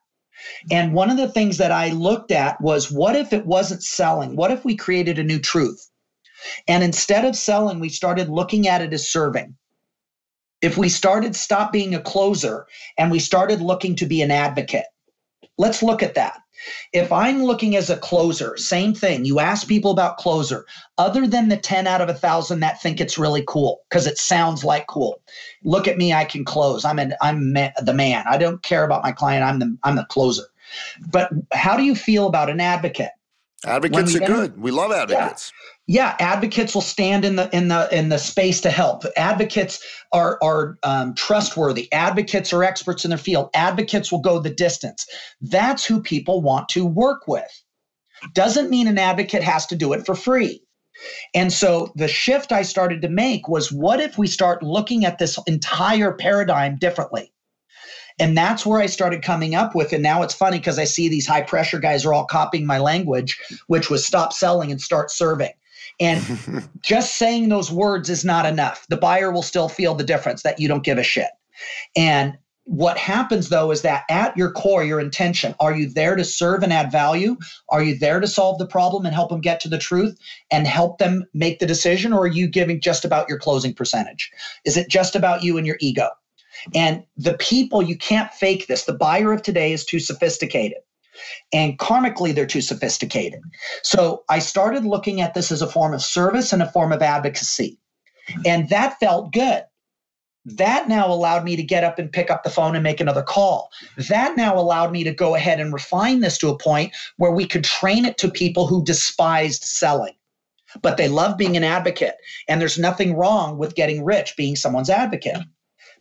And 0.71 0.93
one 0.93 1.09
of 1.09 1.17
the 1.17 1.29
things 1.29 1.57
that 1.57 1.71
I 1.71 1.89
looked 1.89 2.31
at 2.31 2.59
was 2.61 2.91
what 2.91 3.15
if 3.15 3.33
it 3.33 3.45
wasn't 3.45 3.83
selling? 3.83 4.35
What 4.35 4.51
if 4.51 4.63
we 4.63 4.75
created 4.75 5.19
a 5.19 5.23
new 5.23 5.39
truth? 5.39 5.89
And 6.67 6.83
instead 6.83 7.25
of 7.25 7.35
selling, 7.35 7.79
we 7.79 7.89
started 7.89 8.29
looking 8.29 8.67
at 8.67 8.81
it 8.81 8.93
as 8.93 9.09
serving. 9.09 9.55
If 10.61 10.77
we 10.77 10.89
started 10.89 11.35
stop 11.35 11.73
being 11.73 11.93
a 11.93 12.01
closer 12.01 12.67
and 12.97 13.11
we 13.11 13.19
started 13.19 13.61
looking 13.61 13.95
to 13.97 14.05
be 14.05 14.21
an 14.21 14.31
advocate, 14.31 14.85
let's 15.57 15.83
look 15.83 16.03
at 16.03 16.15
that. 16.15 16.39
If 16.93 17.11
I'm 17.11 17.43
looking 17.43 17.75
as 17.75 17.89
a 17.89 17.97
closer, 17.97 18.55
same 18.57 18.93
thing. 18.93 19.25
You 19.25 19.39
ask 19.39 19.67
people 19.67 19.91
about 19.91 20.17
closer, 20.17 20.65
other 20.97 21.27
than 21.27 21.49
the 21.49 21.57
10 21.57 21.87
out 21.87 21.99
of 21.99 22.09
a 22.09 22.13
thousand 22.13 22.61
that 22.61 22.81
think 22.81 23.01
it's 23.01 23.17
really 23.17 23.43
cool 23.47 23.81
because 23.89 24.07
it 24.07 24.17
sounds 24.17 24.63
like 24.63 24.87
cool. 24.87 25.21
Look 25.63 25.87
at 25.87 25.97
me, 25.97 26.13
I 26.13 26.25
can 26.25 26.45
close. 26.45 26.85
I'm 26.85 26.99
an 26.99 27.15
I'm 27.21 27.53
the 27.53 27.93
man. 27.93 28.25
I 28.29 28.37
don't 28.37 28.63
care 28.63 28.85
about 28.85 29.03
my 29.03 29.11
client. 29.11 29.43
I'm 29.43 29.59
the 29.59 29.77
I'm 29.83 29.95
the 29.95 30.05
closer. 30.05 30.43
But 31.11 31.31
how 31.51 31.75
do 31.75 31.83
you 31.83 31.95
feel 31.95 32.27
about 32.27 32.49
an 32.49 32.61
advocate? 32.61 33.11
Advocates 33.65 34.15
are 34.15 34.19
good. 34.19 34.61
We 34.61 34.71
love 34.71 34.91
advocates. 34.91 35.51
Yeah 35.53 35.72
yeah 35.87 36.15
advocates 36.19 36.73
will 36.73 36.81
stand 36.81 37.25
in 37.25 37.35
the 37.35 37.49
in 37.55 37.67
the 37.67 37.87
in 37.95 38.09
the 38.09 38.17
space 38.17 38.61
to 38.61 38.69
help. 38.69 39.03
Advocates 39.17 39.83
are 40.11 40.39
are 40.41 40.77
um, 40.83 41.13
trustworthy. 41.15 41.91
Advocates 41.91 42.53
are 42.53 42.63
experts 42.63 43.05
in 43.05 43.09
their 43.09 43.17
field. 43.17 43.49
Advocates 43.53 44.11
will 44.11 44.21
go 44.21 44.39
the 44.39 44.49
distance. 44.49 45.05
That's 45.41 45.85
who 45.85 46.01
people 46.01 46.41
want 46.41 46.69
to 46.69 46.85
work 46.85 47.27
with. 47.27 47.63
Doesn't 48.33 48.69
mean 48.69 48.87
an 48.87 48.97
advocate 48.97 49.43
has 49.43 49.65
to 49.67 49.75
do 49.75 49.93
it 49.93 50.05
for 50.05 50.15
free. 50.15 50.63
And 51.33 51.51
so 51.51 51.91
the 51.95 52.07
shift 52.07 52.51
i 52.51 52.61
started 52.61 53.01
to 53.01 53.09
make 53.09 53.47
was 53.47 53.71
what 53.71 53.99
if 53.99 54.17
we 54.17 54.27
start 54.27 54.63
looking 54.63 55.05
at 55.05 55.17
this 55.17 55.39
entire 55.47 56.13
paradigm 56.13 56.77
differently? 56.77 57.33
And 58.19 58.37
that's 58.37 58.65
where 58.65 58.79
I 58.79 58.85
started 58.85 59.23
coming 59.23 59.55
up 59.55 59.73
with. 59.73 59.91
And 59.91 60.03
now 60.03 60.21
it's 60.21 60.35
funny 60.35 60.59
because 60.59 60.77
I 60.77 60.83
see 60.83 61.09
these 61.09 61.25
high 61.25 61.41
pressure 61.41 61.79
guys 61.79 62.05
are 62.05 62.13
all 62.13 62.25
copying 62.25 62.65
my 62.65 62.77
language, 62.77 63.39
which 63.67 63.89
was 63.89 64.05
stop 64.05 64.33
selling 64.33 64.71
and 64.71 64.79
start 64.79 65.09
serving. 65.09 65.51
And 65.99 66.69
just 66.81 67.17
saying 67.17 67.49
those 67.49 67.71
words 67.71 68.09
is 68.09 68.25
not 68.25 68.45
enough. 68.45 68.85
The 68.89 68.97
buyer 68.97 69.31
will 69.31 69.43
still 69.43 69.69
feel 69.69 69.95
the 69.95 70.03
difference 70.03 70.43
that 70.43 70.59
you 70.59 70.67
don't 70.67 70.83
give 70.83 70.97
a 70.97 71.03
shit. 71.03 71.29
And 71.95 72.37
what 72.65 72.97
happens 72.97 73.49
though 73.49 73.71
is 73.71 73.81
that 73.81 74.03
at 74.09 74.35
your 74.37 74.51
core, 74.51 74.83
your 74.83 74.99
intention, 74.99 75.53
are 75.59 75.75
you 75.75 75.89
there 75.89 76.15
to 76.15 76.23
serve 76.23 76.63
and 76.63 76.71
add 76.71 76.91
value? 76.91 77.35
Are 77.69 77.83
you 77.83 77.97
there 77.97 78.19
to 78.19 78.27
solve 78.27 78.57
the 78.57 78.65
problem 78.65 79.05
and 79.05 79.13
help 79.13 79.29
them 79.29 79.41
get 79.41 79.59
to 79.61 79.69
the 79.69 79.77
truth 79.77 80.17
and 80.49 80.65
help 80.65 80.97
them 80.97 81.25
make 81.33 81.59
the 81.59 81.65
decision? 81.65 82.13
Or 82.13 82.21
are 82.21 82.27
you 82.27 82.47
giving 82.47 82.79
just 82.79 83.03
about 83.03 83.27
your 83.27 83.37
closing 83.37 83.73
percentage? 83.73 84.31
Is 84.65 84.77
it 84.77 84.89
just 84.89 85.15
about 85.15 85.43
you 85.43 85.57
and 85.57 85.67
your 85.67 85.77
ego? 85.81 86.09
And 86.73 87.03
the 87.17 87.33
people, 87.33 87.81
you 87.81 87.97
can't 87.97 88.31
fake 88.31 88.67
this. 88.67 88.85
The 88.85 88.93
buyer 88.93 89.33
of 89.33 89.41
today 89.41 89.73
is 89.73 89.83
too 89.83 89.99
sophisticated. 89.99 90.77
And 91.51 91.77
karmically, 91.77 92.33
they're 92.33 92.45
too 92.45 92.61
sophisticated. 92.61 93.41
So 93.83 94.23
I 94.29 94.39
started 94.39 94.85
looking 94.85 95.21
at 95.21 95.33
this 95.33 95.51
as 95.51 95.61
a 95.61 95.67
form 95.67 95.93
of 95.93 96.01
service 96.01 96.53
and 96.53 96.61
a 96.61 96.71
form 96.71 96.91
of 96.91 97.01
advocacy. 97.01 97.79
And 98.45 98.69
that 98.69 98.99
felt 98.99 99.33
good. 99.33 99.63
That 100.45 100.89
now 100.89 101.07
allowed 101.07 101.45
me 101.45 101.55
to 101.55 101.63
get 101.63 101.85
up 101.85 101.99
and 101.99 102.11
pick 102.11 102.29
up 102.29 102.43
the 102.43 102.49
phone 102.49 102.75
and 102.75 102.83
make 102.83 102.99
another 102.99 103.23
call. 103.23 103.69
That 104.09 104.35
now 104.35 104.57
allowed 104.57 104.91
me 104.91 105.03
to 105.05 105.13
go 105.13 105.35
ahead 105.35 105.59
and 105.59 105.71
refine 105.71 106.19
this 106.19 106.37
to 106.39 106.49
a 106.49 106.57
point 106.57 106.93
where 107.17 107.31
we 107.31 107.45
could 107.45 107.63
train 107.63 108.03
it 108.03 108.17
to 108.17 108.29
people 108.29 108.67
who 108.67 108.83
despised 108.83 109.63
selling, 109.63 110.13
but 110.81 110.97
they 110.97 111.07
love 111.07 111.37
being 111.37 111.55
an 111.55 111.63
advocate. 111.63 112.15
And 112.49 112.59
there's 112.59 112.77
nothing 112.77 113.15
wrong 113.15 113.57
with 113.57 113.75
getting 113.75 114.03
rich 114.03 114.35
being 114.35 114.57
someone's 114.57 114.89
advocate 114.89 115.37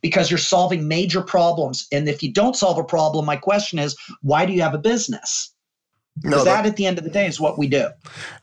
because 0.02 0.30
you're 0.30 0.38
solving 0.38 0.86
major 0.88 1.22
problems. 1.22 1.86
And 1.92 2.08
if 2.08 2.22
you 2.22 2.32
don't 2.32 2.56
solve 2.56 2.76
a 2.76 2.84
problem, 2.84 3.24
my 3.24 3.36
question 3.36 3.78
is, 3.78 3.96
why 4.20 4.44
do 4.44 4.52
you 4.52 4.60
have 4.60 4.74
a 4.74 4.78
business? 4.78 5.54
Because 6.20 6.44
no, 6.44 6.44
that, 6.44 6.66
at 6.66 6.76
the 6.76 6.84
end 6.84 6.98
of 6.98 7.04
the 7.04 7.10
day 7.10 7.26
is 7.26 7.40
what 7.40 7.56
we 7.56 7.66
do. 7.68 7.88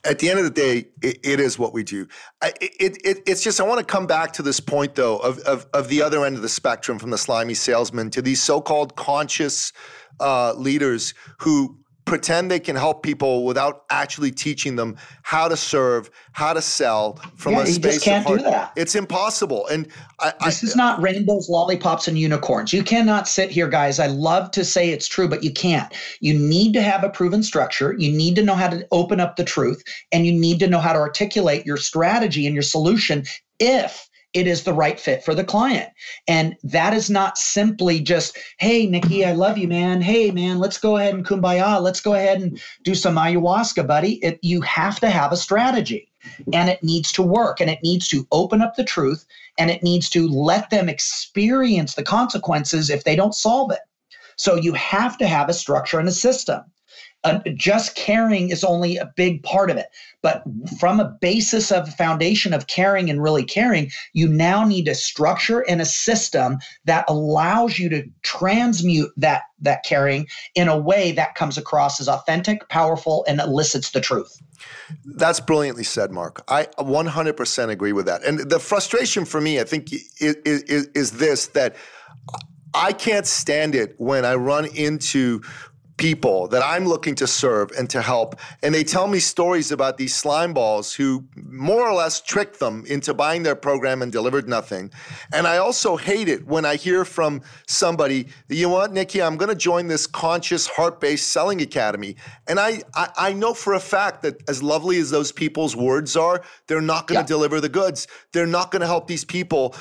At 0.04 0.18
the 0.18 0.30
end 0.32 0.40
of 0.40 0.46
the 0.46 0.52
day, 0.52 0.88
it, 1.04 1.20
it 1.24 1.40
is 1.40 1.60
what 1.60 1.72
we 1.72 1.84
do. 1.84 2.08
I, 2.42 2.52
it, 2.60 2.98
it, 3.06 3.18
it's 3.28 3.44
just 3.44 3.62
I 3.62 3.64
want 3.64 3.80
to 3.80 3.86
come 3.86 4.08
back 4.08 4.34
to 4.34 4.42
this 4.42 4.60
point 4.60 4.96
though 4.96 5.18
of, 5.18 5.38
of, 5.40 5.68
of 5.74 5.88
the 5.88 6.02
other 6.02 6.26
end 6.26 6.36
of 6.36 6.42
the 6.42 6.50
spectrum, 6.50 6.98
from 6.98 7.12
the 7.12 7.18
slimy 7.18 7.54
salesman 7.54 8.10
to 8.12 8.24
these 8.24 8.42
so-called 8.42 8.96
conscious 8.96 9.72
uh, 10.20 10.54
leaders 10.54 11.14
who 11.42 11.79
pretend 12.10 12.50
they 12.50 12.60
can 12.60 12.76
help 12.76 13.04
people 13.04 13.46
without 13.46 13.84
actually 13.92 14.32
teaching 14.32 14.76
them 14.76 14.98
how 15.22 15.48
to 15.48 15.56
serve, 15.56 16.10
how 16.32 16.54
to 16.54 16.62
sell 16.62 17.14
from 17.36 17.54
yeah, 17.54 17.62
a 17.62 17.66
space. 17.68 17.76
You 17.76 17.82
just 17.82 18.04
can't 18.04 18.28
do 18.28 18.38
that. 18.40 18.74
It's 18.76 18.96
impossible. 18.96 19.68
And 19.68 19.88
I, 20.20 20.34
this 20.44 20.64
I, 20.64 20.68
is 20.68 20.76
not 20.76 21.00
rainbows, 21.02 21.50
lollipops, 21.50 22.08
and 22.08 22.18
unicorns. 22.18 22.74
You 22.74 22.84
cannot 22.84 23.28
sit 23.28 23.52
here, 23.52 23.68
guys. 23.68 24.00
I 24.00 24.08
love 24.08 24.50
to 24.52 24.66
say 24.66 24.90
it's 24.90 25.08
true, 25.08 25.28
but 25.28 25.44
you 25.44 25.54
can't. 25.54 25.94
You 26.20 26.34
need 26.34 26.74
to 26.74 26.82
have 26.82 27.04
a 27.04 27.10
proven 27.10 27.44
structure. 27.44 27.96
You 27.98 28.12
need 28.12 28.36
to 28.38 28.44
know 28.44 28.56
how 28.56 28.70
to 28.70 28.88
open 28.92 29.20
up 29.20 29.36
the 29.36 29.44
truth, 29.44 29.84
and 30.12 30.26
you 30.26 30.32
need 30.32 30.60
to 30.62 30.68
know 30.68 30.80
how 30.80 30.94
to 30.94 31.00
articulate 31.00 31.64
your 31.64 31.78
strategy 31.78 32.48
and 32.48 32.56
your 32.56 32.64
solution 32.64 33.24
if 33.60 34.09
it 34.34 34.46
is 34.46 34.64
the 34.64 34.74
right 34.74 35.00
fit 35.00 35.24
for 35.24 35.34
the 35.34 35.44
client. 35.44 35.90
And 36.28 36.56
that 36.64 36.94
is 36.94 37.10
not 37.10 37.38
simply 37.38 38.00
just, 38.00 38.38
hey, 38.60 38.86
Nikki, 38.86 39.26
I 39.26 39.32
love 39.32 39.58
you, 39.58 39.68
man. 39.68 40.02
Hey, 40.02 40.30
man, 40.32 40.60
let's 40.60 40.78
go 40.78 40.98
ahead 40.98 41.16
and 41.16 41.26
kumbaya. 41.26 41.82
Let's 41.82 42.02
go 42.02 42.14
ahead 42.14 42.42
and 42.42 42.62
do 42.84 42.94
some 42.94 43.16
ayahuasca, 43.16 43.88
buddy. 43.88 44.24
It, 44.24 44.40
you 44.44 44.62
have 44.62 45.00
to 45.00 45.10
have 45.10 45.32
a 45.32 45.38
strategy 45.38 46.12
and 46.54 46.70
it 46.70 46.84
needs 46.84 47.12
to 47.14 47.24
work 47.24 47.60
and 47.60 47.70
it 47.70 47.80
needs 47.82 48.08
to 48.10 48.28
open 48.32 48.62
up 48.62 48.76
the 48.76 48.84
truth 48.84 49.26
and 49.58 49.72
it 49.72 49.82
needs 49.82 50.10
to 50.12 50.28
let 50.28 50.70
them 50.70 50.90
experience 50.90 51.96
the 51.96 52.04
consequences 52.04 52.90
if 52.90 53.04
they 53.04 53.16
don't 53.16 53.34
solve 53.34 53.72
it. 53.72 53.80
So 54.36 54.56
you 54.56 54.74
have 54.74 55.18
to 55.18 55.28
have 55.28 55.50
a 55.50 55.54
structure 55.54 56.00
and 56.00 56.08
a 56.08 56.14
system. 56.14 56.62
Uh, 57.26 57.40
just 57.56 57.96
caring 57.96 58.50
is 58.50 58.64
only 58.64 58.96
a 58.96 59.12
big 59.18 59.44
part 59.44 59.70
of 59.70 59.76
it. 59.76 59.88
But 60.22 60.44
from 60.80 61.02
a 61.02 61.18
basis 61.22 61.72
of 61.72 61.94
foundation 61.96 62.54
of 62.54 62.68
caring 62.68 63.10
and 63.10 63.22
really 63.22 63.44
caring, 63.44 63.92
you 64.14 64.30
now 64.30 64.66
need 64.66 64.88
a 64.88 64.96
structure 64.96 65.60
and 65.68 65.82
a 65.82 65.86
system 65.86 66.60
that 66.86 67.04
allows 67.10 67.78
you 67.78 67.90
to 67.90 68.04
transmute 68.22 69.12
that 69.18 69.44
that 69.62 69.84
caring 69.84 70.28
in 70.56 70.70
a 70.70 70.78
way 70.78 71.12
that 71.12 71.36
comes 71.36 71.58
across 71.58 72.00
as 72.00 72.08
authentic, 72.08 72.70
powerful, 72.70 73.26
and 73.28 73.42
elicits 73.42 73.92
the 73.92 74.00
truth. 74.00 74.42
That's 75.04 75.42
brilliantly 75.42 75.84
said, 75.84 76.12
Marc. 76.12 76.42
I 76.48 76.68
100% 76.78 77.70
agree 77.70 77.92
with 77.92 78.06
that. 78.06 78.24
And 78.24 78.40
the 78.50 78.60
frustration 78.60 79.26
for 79.26 79.42
me, 79.42 79.60
I 79.60 79.66
think, 79.66 79.92
is, 79.92 80.36
is, 80.46 80.88
is 80.96 81.12
this 81.12 81.48
that 81.48 81.76
I 82.74 82.94
can't 82.94 83.26
stand 83.26 83.76
it 83.76 83.96
when 83.98 84.26
I 84.26 84.36
run 84.36 84.66
into 84.66 85.42
people 86.00 86.48
that 86.48 86.64
I'm 86.64 86.86
looking 86.86 87.14
to 87.16 87.28
serve 87.28 87.72
and 87.78 87.90
to 87.90 88.02
help. 88.02 88.40
And 88.64 88.74
they 88.74 88.86
tell 88.86 89.06
me 89.06 89.20
stories 89.20 89.70
about 89.72 89.98
these 89.98 90.16
slime 90.16 90.54
balls 90.54 90.94
who 90.94 91.26
more 91.36 91.88
or 91.88 91.94
less 91.94 92.22
tricked 92.22 92.60
them 92.60 92.86
into 92.88 93.14
buying 93.14 93.44
their 93.44 93.56
program 93.56 94.02
and 94.02 94.10
delivered 94.10 94.48
nothing. 94.48 94.92
And 95.34 95.46
I 95.46 95.58
also 95.58 95.98
hate 95.98 96.30
it 96.30 96.48
when 96.48 96.64
I 96.64 96.78
hear 96.78 97.04
from 97.04 97.42
somebody, 97.68 98.28
you 98.48 98.68
know 98.68 98.74
what, 98.74 98.94
Nikki, 98.94 99.22
I'm 99.22 99.36
going 99.36 99.50
to 99.50 99.56
join 99.56 99.88
this 99.88 100.08
conscious 100.08 100.68
heart 100.68 101.02
based 101.02 101.28
selling 101.28 101.62
academy. 101.62 102.16
And 102.48 102.60
I, 102.60 102.82
I, 102.96 103.10
I, 103.18 103.34
know 103.34 103.54
for 103.54 103.74
a 103.74 103.80
fact 103.80 104.22
that 104.22 104.38
as 104.50 104.64
lovely 104.64 105.00
as 105.00 105.10
those 105.10 105.34
people's 105.34 105.76
words 105.76 106.16
are, 106.16 106.42
they're 106.68 106.82
not 106.82 107.08
going 107.08 107.18
to 107.18 107.24
yeah. 107.24 107.38
deliver 107.38 107.60
the 107.60 107.70
goods. 107.70 108.08
They're 108.32 108.48
not 108.48 108.72
going 108.72 108.82
to 108.82 108.88
help 108.88 109.08
these 109.08 109.26
people 109.26 109.76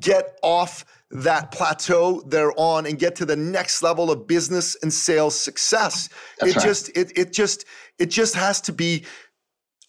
get 0.00 0.36
off 0.42 0.84
that 1.10 1.50
plateau 1.50 2.22
they're 2.26 2.58
on 2.58 2.86
and 2.86 2.98
get 2.98 3.16
to 3.16 3.26
the 3.26 3.36
next 3.36 3.82
level 3.82 4.10
of 4.10 4.26
business 4.26 4.76
and 4.82 4.92
sales 4.92 5.38
success. 5.38 6.08
That's 6.38 6.52
it 6.52 6.56
right. 6.56 6.66
just 6.66 6.96
it 6.96 7.12
it 7.16 7.32
just 7.32 7.64
it 7.98 8.06
just 8.06 8.34
has 8.34 8.60
to 8.62 8.72
be 8.72 9.04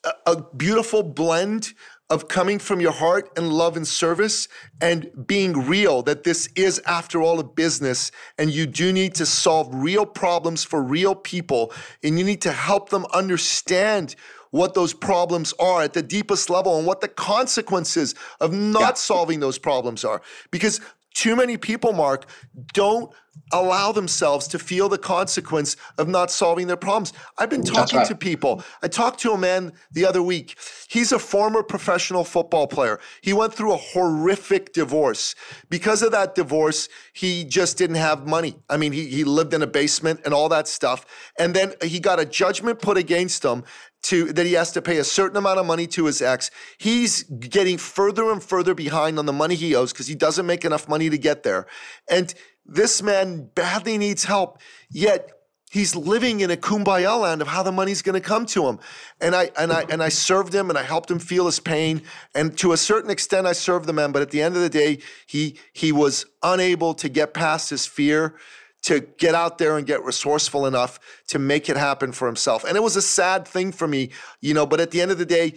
a, 0.03 0.11
a 0.27 0.43
beautiful 0.55 1.03
blend 1.03 1.73
of 2.11 2.27
coming 2.27 2.59
from 2.59 2.81
your 2.81 2.91
heart 2.91 3.31
and 3.37 3.53
love 3.53 3.77
and 3.77 3.87
service 3.87 4.49
and 4.81 5.09
being 5.25 5.53
real 5.53 6.01
that 6.01 6.23
this 6.23 6.49
is 6.57 6.81
after 6.85 7.21
all 7.21 7.39
a 7.39 7.43
business 7.43 8.11
and 8.37 8.51
you 8.51 8.65
do 8.67 8.91
need 8.91 9.15
to 9.15 9.25
solve 9.25 9.69
real 9.71 10.05
problems 10.05 10.61
for 10.61 10.83
real 10.83 11.15
people 11.15 11.71
and 12.03 12.19
you 12.19 12.25
need 12.25 12.41
to 12.41 12.51
help 12.51 12.89
them 12.89 13.05
understand 13.13 14.15
what 14.49 14.73
those 14.73 14.93
problems 14.93 15.53
are 15.57 15.83
at 15.83 15.93
the 15.93 16.01
deepest 16.01 16.49
level 16.49 16.77
and 16.77 16.85
what 16.85 16.99
the 16.99 17.07
consequences 17.07 18.13
of 18.41 18.51
not 18.51 18.81
yeah. 18.81 18.93
solving 18.93 19.39
those 19.39 19.57
problems 19.57 20.03
are 20.03 20.21
because 20.51 20.81
too 21.13 21.35
many 21.35 21.57
people, 21.57 21.93
Marc, 21.93 22.25
don't 22.73 23.11
allow 23.53 23.91
themselves 23.91 24.47
to 24.47 24.59
feel 24.59 24.89
the 24.89 24.97
consequence 24.97 25.75
of 25.97 26.07
not 26.07 26.31
solving 26.31 26.67
their 26.67 26.77
problems. 26.77 27.13
I've 27.37 27.49
been 27.49 27.63
talking 27.63 27.99
right. 27.99 28.07
to 28.07 28.15
people. 28.15 28.63
I 28.81 28.87
talked 28.87 29.19
to 29.21 29.31
a 29.31 29.37
man 29.37 29.73
the 29.91 30.05
other 30.05 30.21
week. 30.21 30.57
He's 30.87 31.11
a 31.11 31.19
former 31.19 31.63
professional 31.63 32.23
football 32.23 32.67
player. 32.67 32.99
He 33.21 33.33
went 33.33 33.53
through 33.53 33.73
a 33.73 33.77
horrific 33.77 34.73
divorce. 34.73 35.35
Because 35.69 36.01
of 36.01 36.11
that 36.11 36.35
divorce, 36.35 36.89
he 37.13 37.43
just 37.43 37.77
didn't 37.77 37.97
have 37.97 38.27
money. 38.27 38.55
I 38.69 38.77
mean, 38.77 38.91
he, 38.91 39.07
he 39.07 39.23
lived 39.23 39.53
in 39.53 39.61
a 39.61 39.67
basement 39.67 40.21
and 40.25 40.33
all 40.33 40.49
that 40.49 40.67
stuff. 40.67 41.05
And 41.37 41.53
then 41.53 41.73
he 41.83 41.99
got 41.99 42.19
a 42.19 42.25
judgment 42.25 42.81
put 42.81 42.97
against 42.97 43.43
him 43.43 43.63
to 44.03 44.31
that 44.33 44.45
he 44.45 44.53
has 44.53 44.71
to 44.71 44.81
pay 44.81 44.97
a 44.97 45.03
certain 45.03 45.37
amount 45.37 45.59
of 45.59 45.65
money 45.65 45.87
to 45.87 46.05
his 46.05 46.21
ex. 46.21 46.49
He's 46.77 47.23
getting 47.23 47.77
further 47.77 48.31
and 48.31 48.43
further 48.43 48.73
behind 48.73 49.19
on 49.19 49.25
the 49.25 49.33
money 49.33 49.55
he 49.55 49.75
owes 49.75 49.91
because 49.91 50.07
he 50.07 50.15
doesn't 50.15 50.45
make 50.45 50.65
enough 50.65 50.87
money 50.87 51.09
to 51.09 51.17
get 51.17 51.43
there. 51.43 51.67
And 52.09 52.33
this 52.65 53.01
man 53.01 53.49
badly 53.53 53.97
needs 53.97 54.23
help, 54.23 54.59
yet 54.89 55.31
he's 55.71 55.95
living 55.95 56.41
in 56.41 56.51
a 56.51 56.57
kumbaya 56.57 57.19
land 57.19 57.41
of 57.41 57.47
how 57.47 57.63
the 57.63 57.71
money's 57.71 58.01
going 58.01 58.19
to 58.21 58.27
come 58.27 58.45
to 58.45 58.67
him. 58.67 58.79
And 59.19 59.35
I 59.35 59.51
and 59.57 59.71
I 59.71 59.85
and 59.89 60.03
I 60.03 60.09
served 60.09 60.53
him 60.53 60.69
and 60.69 60.77
I 60.77 60.83
helped 60.83 61.09
him 61.09 61.19
feel 61.19 61.45
his 61.45 61.59
pain. 61.59 62.01
And 62.35 62.57
to 62.59 62.73
a 62.73 62.77
certain 62.77 63.09
extent, 63.09 63.47
I 63.47 63.53
served 63.53 63.85
the 63.87 63.93
man. 63.93 64.11
But 64.11 64.21
at 64.21 64.31
the 64.31 64.41
end 64.41 64.55
of 64.55 64.61
the 64.61 64.69
day, 64.69 64.99
he 65.25 65.57
he 65.73 65.91
was 65.91 66.25
unable 66.43 66.93
to 66.95 67.09
get 67.09 67.33
past 67.33 67.69
his 67.69 67.85
fear 67.85 68.35
to 68.83 69.01
get 69.17 69.35
out 69.35 69.57
there 69.57 69.77
and 69.77 69.85
get 69.85 70.03
resourceful 70.03 70.65
enough 70.65 70.99
to 71.27 71.39
make 71.39 71.69
it 71.69 71.77
happen 71.77 72.11
for 72.11 72.27
himself. 72.27 72.63
And 72.63 72.75
it 72.75 72.83
was 72.83 72.95
a 72.95 73.01
sad 73.01 73.47
thing 73.47 73.71
for 73.71 73.87
me, 73.87 74.09
you 74.39 74.53
know, 74.53 74.65
but 74.65 74.79
at 74.79 74.91
the 74.91 75.01
end 75.01 75.11
of 75.11 75.17
the 75.17 75.25
day, 75.25 75.53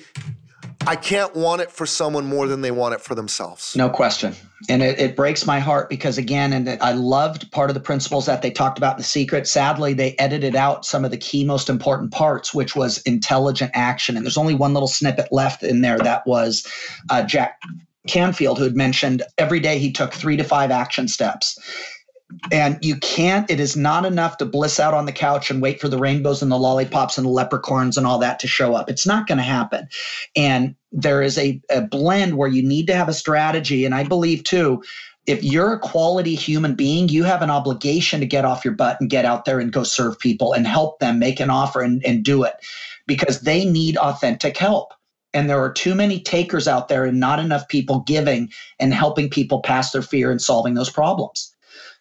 I 0.87 0.97
can't 0.97 1.35
want 1.35 1.63
it 1.63 1.71
for 1.71 1.87
someone 1.87 2.27
more 2.27 2.47
than 2.47 2.61
they 2.61 2.71
want 2.71 2.95
it 2.95 3.01
for 3.01 3.15
themselves. 3.15 3.75
No 3.75 3.89
question. 3.89 4.35
And 4.69 4.83
it, 4.83 4.99
it 4.99 5.17
breaks 5.17 5.47
my 5.47 5.59
heart 5.59 5.89
because, 5.89 6.19
again, 6.19 6.53
and 6.53 6.69
I 6.83 6.93
loved 6.93 7.51
part 7.53 7.71
of 7.71 7.75
the 7.75 7.81
principles 7.81 8.27
that 8.27 8.43
they 8.43 8.51
talked 8.51 8.77
about 8.77 8.95
in 8.95 8.99
The 8.99 9.05
Secret. 9.05 9.47
Sadly, 9.47 9.95
they 9.95 10.15
edited 10.19 10.55
out 10.55 10.85
some 10.85 11.05
of 11.05 11.11
the 11.11 11.17
key, 11.17 11.45
most 11.45 11.71
important 11.71 12.13
parts, 12.13 12.53
which 12.53 12.77
was 12.77 12.99
intelligent 13.03 13.71
action. 13.75 14.17
And 14.17 14.27
there's 14.27 14.37
only 14.37 14.55
one 14.55 14.75
little 14.75 14.89
snippet 14.89 15.29
left 15.33 15.63
in 15.63 15.81
there 15.81 15.99
that 15.99 16.27
was 16.27 16.67
uh, 17.09 17.23
Jack 17.23 17.61
Canfield, 18.07 18.59
who 18.59 18.65
had 18.65 18.77
mentioned 18.77 19.23
every 19.39 19.61
day 19.61 19.79
he 19.79 19.91
took 19.91 20.13
three 20.13 20.37
to 20.37 20.45
five 20.45 20.71
action 20.71 21.09
steps 21.09 21.59
and 22.53 22.79
you 22.85 22.97
can't 22.97 23.51
it 23.51 23.61
is 23.61 23.77
not 23.77 24.05
enough 24.05 24.37
to 24.39 24.45
bliss 24.45 24.81
out 24.81 24.95
on 24.95 25.07
the 25.07 25.13
couch 25.13 25.51
and 25.51 25.63
wait 25.63 25.81
for 25.81 25.89
the 25.89 25.99
rainbows 25.99 26.43
and 26.43 26.51
the 26.51 26.59
lollipops 26.59 27.19
and 27.19 27.27
the 27.27 27.31
leprechauns 27.31 27.97
and 27.97 28.07
all 28.07 28.19
that 28.19 28.39
to 28.39 28.47
show 28.47 28.75
up. 28.75 28.91
It's 28.91 29.07
not 29.07 29.27
going 29.27 29.39
to 29.39 29.45
happen. 29.45 29.89
And 30.37 30.75
there 30.93 31.23
is 31.23 31.39
a, 31.39 31.61
a 31.71 31.83
blend 31.83 32.37
where 32.37 32.49
you 32.49 32.63
need 32.63 32.87
to 32.87 32.95
have 32.95 33.09
a 33.09 33.15
strategy. 33.15 33.85
And 33.85 33.95
i 33.95 34.05
believe 34.05 34.45
too 34.45 34.83
if 35.27 35.43
you're 35.43 35.73
a 35.73 35.81
quality 35.81 36.35
human 36.35 36.75
being 36.75 37.09
you 37.09 37.25
have 37.25 37.43
an 37.43 37.51
obligation 37.51 38.21
to 38.21 38.27
get 38.27 38.45
off 38.45 38.65
your 38.65 38.75
butt 38.75 39.01
and 39.01 39.09
get 39.09 39.25
out 39.25 39.45
there 39.45 39.59
and 39.59 39.73
go 39.73 39.83
serve 39.83 40.19
people 40.19 40.53
and 40.53 40.67
help 40.67 40.99
them 40.99 41.19
make 41.19 41.41
an 41.41 41.51
offer 41.51 41.81
and, 41.81 42.05
and 42.05 42.25
do 42.25 42.43
it 42.43 42.55
because 43.07 43.41
they 43.41 43.65
need 43.65 43.97
authentic 43.99 44.57
help. 44.57 44.93
And 45.33 45.51
there 45.51 45.61
are 45.61 45.73
too 45.73 45.95
many 45.95 46.21
takers 46.21 46.69
out 46.69 46.89
there 46.89 47.05
and 47.05 47.19
not 47.19 47.41
enough 47.41 47.67
people 47.69 48.01
giving 48.01 48.51
and 48.79 48.95
helping 48.95 49.29
people 49.29 49.61
pass 49.63 49.91
their 49.91 50.03
fear 50.03 50.31
and 50.31 50.41
solving 50.41 50.75
those 50.75 50.91
problems 50.91 51.54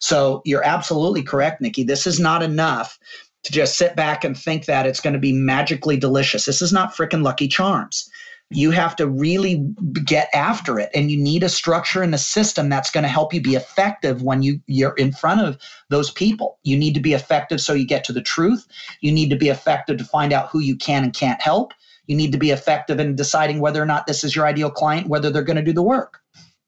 so 0.03 0.41
you're 0.43 0.65
absolutely 0.65 1.23
correct, 1.23 1.61
Nikki. 1.61 1.81
This 1.85 2.05
is 2.05 2.19
not 2.19 2.43
enough 2.43 2.99
to 3.43 3.53
just 3.53 3.77
sit 3.77 3.95
back 3.95 4.25
and 4.25 4.37
think 4.37 4.65
that 4.65 4.85
it's 4.85 4.99
going 4.99 5.13
to 5.13 5.19
be 5.19 5.31
magically 5.31 5.95
delicious. 5.95 6.43
This 6.43 6.61
is 6.61 6.73
not 6.73 6.93
freaking 6.93 7.23
Lucky 7.23 7.47
Charms. 7.47 8.09
You 8.49 8.71
have 8.71 8.97
to 8.97 9.07
really 9.07 9.65
get 10.03 10.27
after 10.33 10.77
it, 10.77 10.89
and 10.93 11.09
you 11.09 11.15
need 11.15 11.41
a 11.41 11.47
structure 11.47 12.01
and 12.01 12.13
a 12.13 12.17
system 12.17 12.67
that's 12.67 12.91
going 12.91 13.03
to 13.03 13.09
help 13.09 13.33
you 13.33 13.41
be 13.41 13.55
effective 13.55 14.21
when 14.21 14.43
you 14.43 14.59
you're 14.67 14.95
in 14.95 15.13
front 15.13 15.39
of 15.39 15.57
those 15.89 16.11
people. 16.11 16.59
You 16.63 16.75
need 16.75 16.95
to 16.95 16.99
be 16.99 17.13
effective 17.13 17.61
so 17.61 17.73
you 17.73 17.87
get 17.87 18.03
to 18.03 18.13
the 18.13 18.21
truth. 18.21 18.67
You 18.99 19.13
need 19.13 19.29
to 19.29 19.37
be 19.37 19.47
effective 19.47 19.97
to 19.99 20.03
find 20.03 20.33
out 20.33 20.49
who 20.49 20.59
you 20.59 20.75
can 20.75 21.05
and 21.05 21.13
can't 21.13 21.41
help. 21.41 21.71
You 22.07 22.17
need 22.17 22.33
to 22.33 22.37
be 22.37 22.51
effective 22.51 22.99
in 22.99 23.15
deciding 23.15 23.61
whether 23.61 23.81
or 23.81 23.85
not 23.85 24.05
this 24.05 24.25
is 24.25 24.35
your 24.35 24.47
ideal 24.47 24.69
client, 24.69 25.07
whether 25.07 25.29
they're 25.29 25.43
going 25.43 25.55
to 25.55 25.63
do 25.63 25.71
the 25.71 25.81
work. 25.81 26.19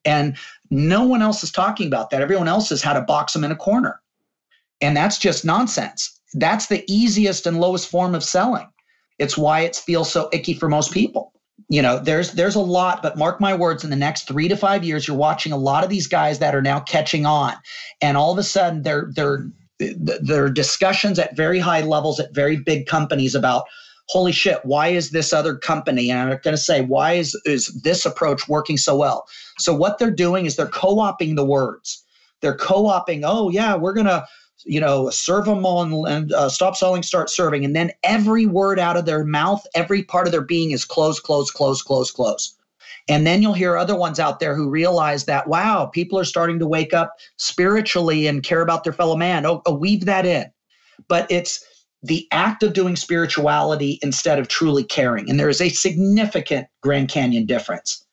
And 0.06 0.38
no 0.70 1.04
one 1.04 1.22
else 1.22 1.44
is 1.44 1.52
talking 1.52 1.88
about 1.88 2.10
that. 2.10 2.22
Everyone 2.22 2.48
else 2.48 2.70
has 2.70 2.82
how 2.82 2.94
to 2.94 3.02
box 3.02 3.34
them 3.34 3.44
in 3.44 3.52
a 3.52 3.56
corner. 3.56 4.02
And 4.82 4.96
that's 4.96 5.18
just 5.18 5.46
nonsense. 5.46 6.20
That's 6.34 6.68
the 6.68 6.84
easiest 6.92 7.48
and 7.48 7.60
lowest 7.60 7.90
form 7.90 8.14
of 8.14 8.24
selling. 8.24 8.68
It's 9.20 9.38
why 9.38 9.62
it 9.62 9.76
feels 9.76 10.12
so 10.12 10.30
icky 10.34 10.54
for 10.54 10.68
most 10.68 10.92
people. 10.92 11.32
You 11.70 11.82
know, 11.82 12.00
there's 12.00 12.34
there's 12.34 12.56
a 12.56 12.60
lot, 12.60 13.02
but 13.02 13.18
mark 13.18 13.40
my 13.40 13.56
words, 13.56 13.84
in 13.84 13.90
the 13.90 13.96
next 13.96 14.28
three 14.28 14.50
to 14.50 14.58
five 14.58 14.84
years, 14.84 15.08
you're 15.08 15.16
watching 15.16 15.54
a 15.54 15.58
lot 15.58 15.84
of 15.84 15.90
these 15.90 16.06
guys 16.06 16.40
that 16.40 16.54
are 16.54 16.62
now 16.62 16.82
catching 16.82 17.26
on, 17.26 17.54
and 18.02 18.18
all 18.18 18.32
of 18.32 18.38
a 18.38 18.44
sudden 18.44 18.84
they're 18.84 19.10
they're 19.16 19.48
there 19.80 20.44
are 20.44 20.50
discussions 20.50 21.18
at 21.18 21.36
very 21.36 21.60
high 21.60 21.82
levels 21.82 22.20
at 22.20 22.34
very 22.34 22.58
big 22.58 22.86
companies 22.86 23.36
about 23.36 23.66
holy 24.08 24.32
shit, 24.32 24.60
why 24.64 24.90
is 24.90 25.12
this 25.12 25.34
other 25.34 25.56
company? 25.56 26.12
And 26.12 26.20
I'm 26.20 26.28
going 26.28 26.56
to 26.56 26.58
say, 26.58 26.82
why 26.82 27.14
is, 27.14 27.40
is 27.46 27.68
this 27.82 28.06
approach 28.06 28.48
working 28.48 28.78
so 28.78 28.96
well? 28.96 29.28
So 29.58 29.74
what 29.74 29.98
they're 29.98 30.12
doing 30.12 30.46
is 30.46 30.56
they're 30.56 30.68
co-opting 30.68 31.36
the 31.36 31.46
words. 31.46 32.04
They're 32.42 32.58
co-opting, 32.58 33.24
oh 33.26 33.50
yeah, 33.50 33.76
we're 33.76 33.94
going 33.94 34.06
to, 34.06 34.26
you 34.66 34.80
know, 34.80 35.10
serve 35.10 35.46
them 35.46 35.66
on 35.66 36.08
and 36.12 36.32
uh, 36.34 36.50
stop 36.50 36.76
selling, 36.76 37.04
start 37.04 37.30
serving. 37.30 37.66
And 37.66 37.76
then 37.76 37.92
every 38.04 38.46
word 38.46 38.80
out 38.80 38.98
of 38.98 39.06
their 39.06 39.24
mouth, 39.24 39.66
every 39.74 40.04
part 40.04 40.28
of 40.28 40.32
their 40.32 40.42
being 40.42 40.72
is 40.72 40.86
close, 40.86 41.20
close, 41.20 41.50
close, 41.50 41.82
close, 41.82 42.12
close. 42.12 42.56
And 43.08 43.26
then 43.26 43.42
you'll 43.42 43.54
hear 43.54 43.78
other 43.78 43.96
ones 43.96 44.20
out 44.20 44.40
there 44.40 44.56
who 44.56 44.70
realize 44.70 45.26
that, 45.26 45.48
wow, 45.48 45.86
people 45.86 46.18
are 46.18 46.26
starting 46.26 46.60
to 46.60 46.68
wake 46.68 46.94
up 46.94 47.16
spiritually 47.38 48.28
and 48.28 48.44
care 48.44 48.62
about 48.62 48.84
their 48.84 48.94
fellow 48.94 49.16
man. 49.16 49.46
Oh, 49.46 49.62
oh 49.66 49.76
weave 49.76 50.06
that 50.06 50.26
in. 50.26 50.52
But 51.08 51.30
it's 51.30 51.64
the 52.06 52.28
act 52.32 52.64
of 52.64 52.74
doing 52.74 52.96
spirituality 52.96 54.00
instead 54.02 54.40
of 54.40 54.48
truly 54.48 54.84
caring. 54.84 55.30
And 55.30 55.40
there 55.40 55.50
is 55.50 55.62
a 55.62 55.70
significant 55.70 56.68
Grand 56.82 57.10
Canyon 57.10 57.46
difference. 57.46 58.06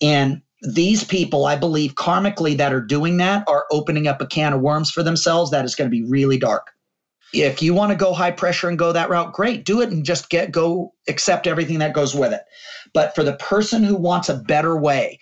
And 0.00 0.42
these 0.62 1.04
people, 1.04 1.46
I 1.46 1.56
believe, 1.56 1.94
karmically 1.94 2.56
that 2.58 2.72
are 2.72 2.82
doing 2.82 3.16
that 3.16 3.44
are 3.48 3.66
opening 3.70 4.06
up 4.06 4.20
a 4.20 4.26
can 4.26 4.52
of 4.52 4.60
worms 4.60 4.90
for 4.90 5.02
themselves 5.02 5.50
that 5.50 5.64
is 5.64 5.74
going 5.74 5.90
to 5.90 5.96
be 5.96 6.04
really 6.04 6.38
dark. 6.38 6.70
If 7.32 7.62
you 7.62 7.74
want 7.74 7.90
to 7.90 7.96
go 7.96 8.12
high 8.12 8.32
pressure 8.32 8.68
and 8.68 8.78
go 8.78 8.92
that 8.92 9.08
route, 9.08 9.32
great, 9.32 9.64
do 9.64 9.80
it 9.80 9.90
and 9.90 10.04
just 10.04 10.30
get 10.30 10.50
go 10.50 10.92
accept 11.08 11.46
everything 11.46 11.78
that 11.78 11.94
goes 11.94 12.14
with 12.14 12.32
it. 12.32 12.42
But 12.92 13.14
for 13.14 13.22
the 13.22 13.36
person 13.36 13.84
who 13.84 13.94
wants 13.94 14.28
a 14.28 14.34
better 14.34 14.76
way, 14.76 15.18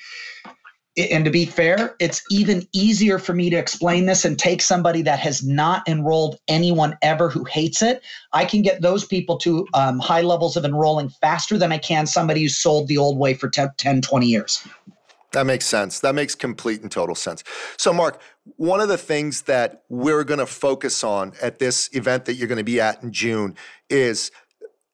and 0.98 1.24
to 1.24 1.30
be 1.30 1.46
fair, 1.46 1.94
it's 2.00 2.22
even 2.30 2.66
easier 2.72 3.18
for 3.18 3.32
me 3.32 3.50
to 3.50 3.56
explain 3.56 4.06
this 4.06 4.24
and 4.24 4.38
take 4.38 4.60
somebody 4.60 5.02
that 5.02 5.18
has 5.20 5.44
not 5.44 5.86
enrolled 5.88 6.38
anyone 6.48 6.96
ever 7.02 7.28
who 7.28 7.44
hates 7.44 7.82
it. 7.82 8.02
I 8.32 8.44
can 8.44 8.62
get 8.62 8.82
those 8.82 9.04
people 9.04 9.38
to 9.38 9.66
um, 9.74 9.98
high 10.00 10.22
levels 10.22 10.56
of 10.56 10.64
enrolling 10.64 11.08
faster 11.08 11.56
than 11.56 11.72
I 11.72 11.78
can 11.78 12.06
somebody 12.06 12.42
who's 12.42 12.56
sold 12.56 12.88
the 12.88 12.98
old 12.98 13.18
way 13.18 13.34
for 13.34 13.48
10, 13.48 13.70
10 13.76 14.02
20 14.02 14.26
years. 14.26 14.66
That 15.32 15.44
makes 15.44 15.66
sense. 15.66 16.00
That 16.00 16.14
makes 16.14 16.34
complete 16.34 16.80
and 16.82 16.90
total 16.90 17.14
sense. 17.14 17.44
So, 17.76 17.92
Marc, 17.92 18.20
one 18.56 18.80
of 18.80 18.88
the 18.88 18.96
things 18.96 19.42
that 19.42 19.82
we're 19.88 20.24
going 20.24 20.40
to 20.40 20.46
focus 20.46 21.04
on 21.04 21.34
at 21.42 21.58
this 21.58 21.90
event 21.92 22.24
that 22.24 22.34
you're 22.34 22.48
going 22.48 22.58
to 22.58 22.64
be 22.64 22.80
at 22.80 23.02
in 23.02 23.12
June 23.12 23.54
is 23.90 24.30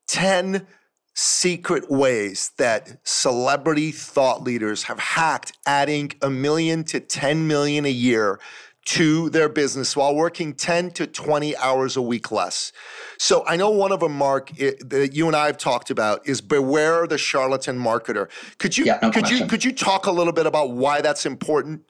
10 0.08 0.66
secret 1.14 1.88
ways 1.90 2.50
that 2.58 2.98
celebrity 3.06 3.92
thought 3.92 4.42
leaders 4.42 4.84
have 4.84 4.98
hacked 4.98 5.52
adding 5.64 6.12
a 6.20 6.28
million 6.28 6.82
to 6.84 7.00
10 7.00 7.46
million 7.46 7.86
a 7.86 7.90
year 7.90 8.40
to 8.84 9.30
their 9.30 9.48
business 9.48 9.96
while 9.96 10.14
working 10.14 10.52
10 10.52 10.90
to 10.90 11.06
20 11.06 11.56
hours 11.56 11.96
a 11.96 12.02
week 12.02 12.30
less. 12.30 12.72
So 13.18 13.44
I 13.46 13.56
know 13.56 13.70
one 13.70 13.92
of 13.92 14.00
them, 14.00 14.12
Marc, 14.12 14.58
it, 14.60 14.90
that 14.90 15.14
you 15.14 15.26
and 15.26 15.34
I 15.34 15.46
have 15.46 15.56
talked 15.56 15.90
about 15.90 16.26
is 16.28 16.40
beware 16.40 17.06
the 17.06 17.16
charlatan 17.16 17.78
marketer. 17.78 18.28
Could 18.58 18.76
you 18.76 18.84
yeah, 18.84 18.98
no 19.00 19.10
could 19.10 19.30
you 19.30 19.46
could 19.46 19.64
you 19.64 19.72
talk 19.72 20.06
a 20.06 20.10
little 20.10 20.32
bit 20.32 20.46
about 20.46 20.72
why 20.72 21.00
that's 21.00 21.24
important? 21.24 21.82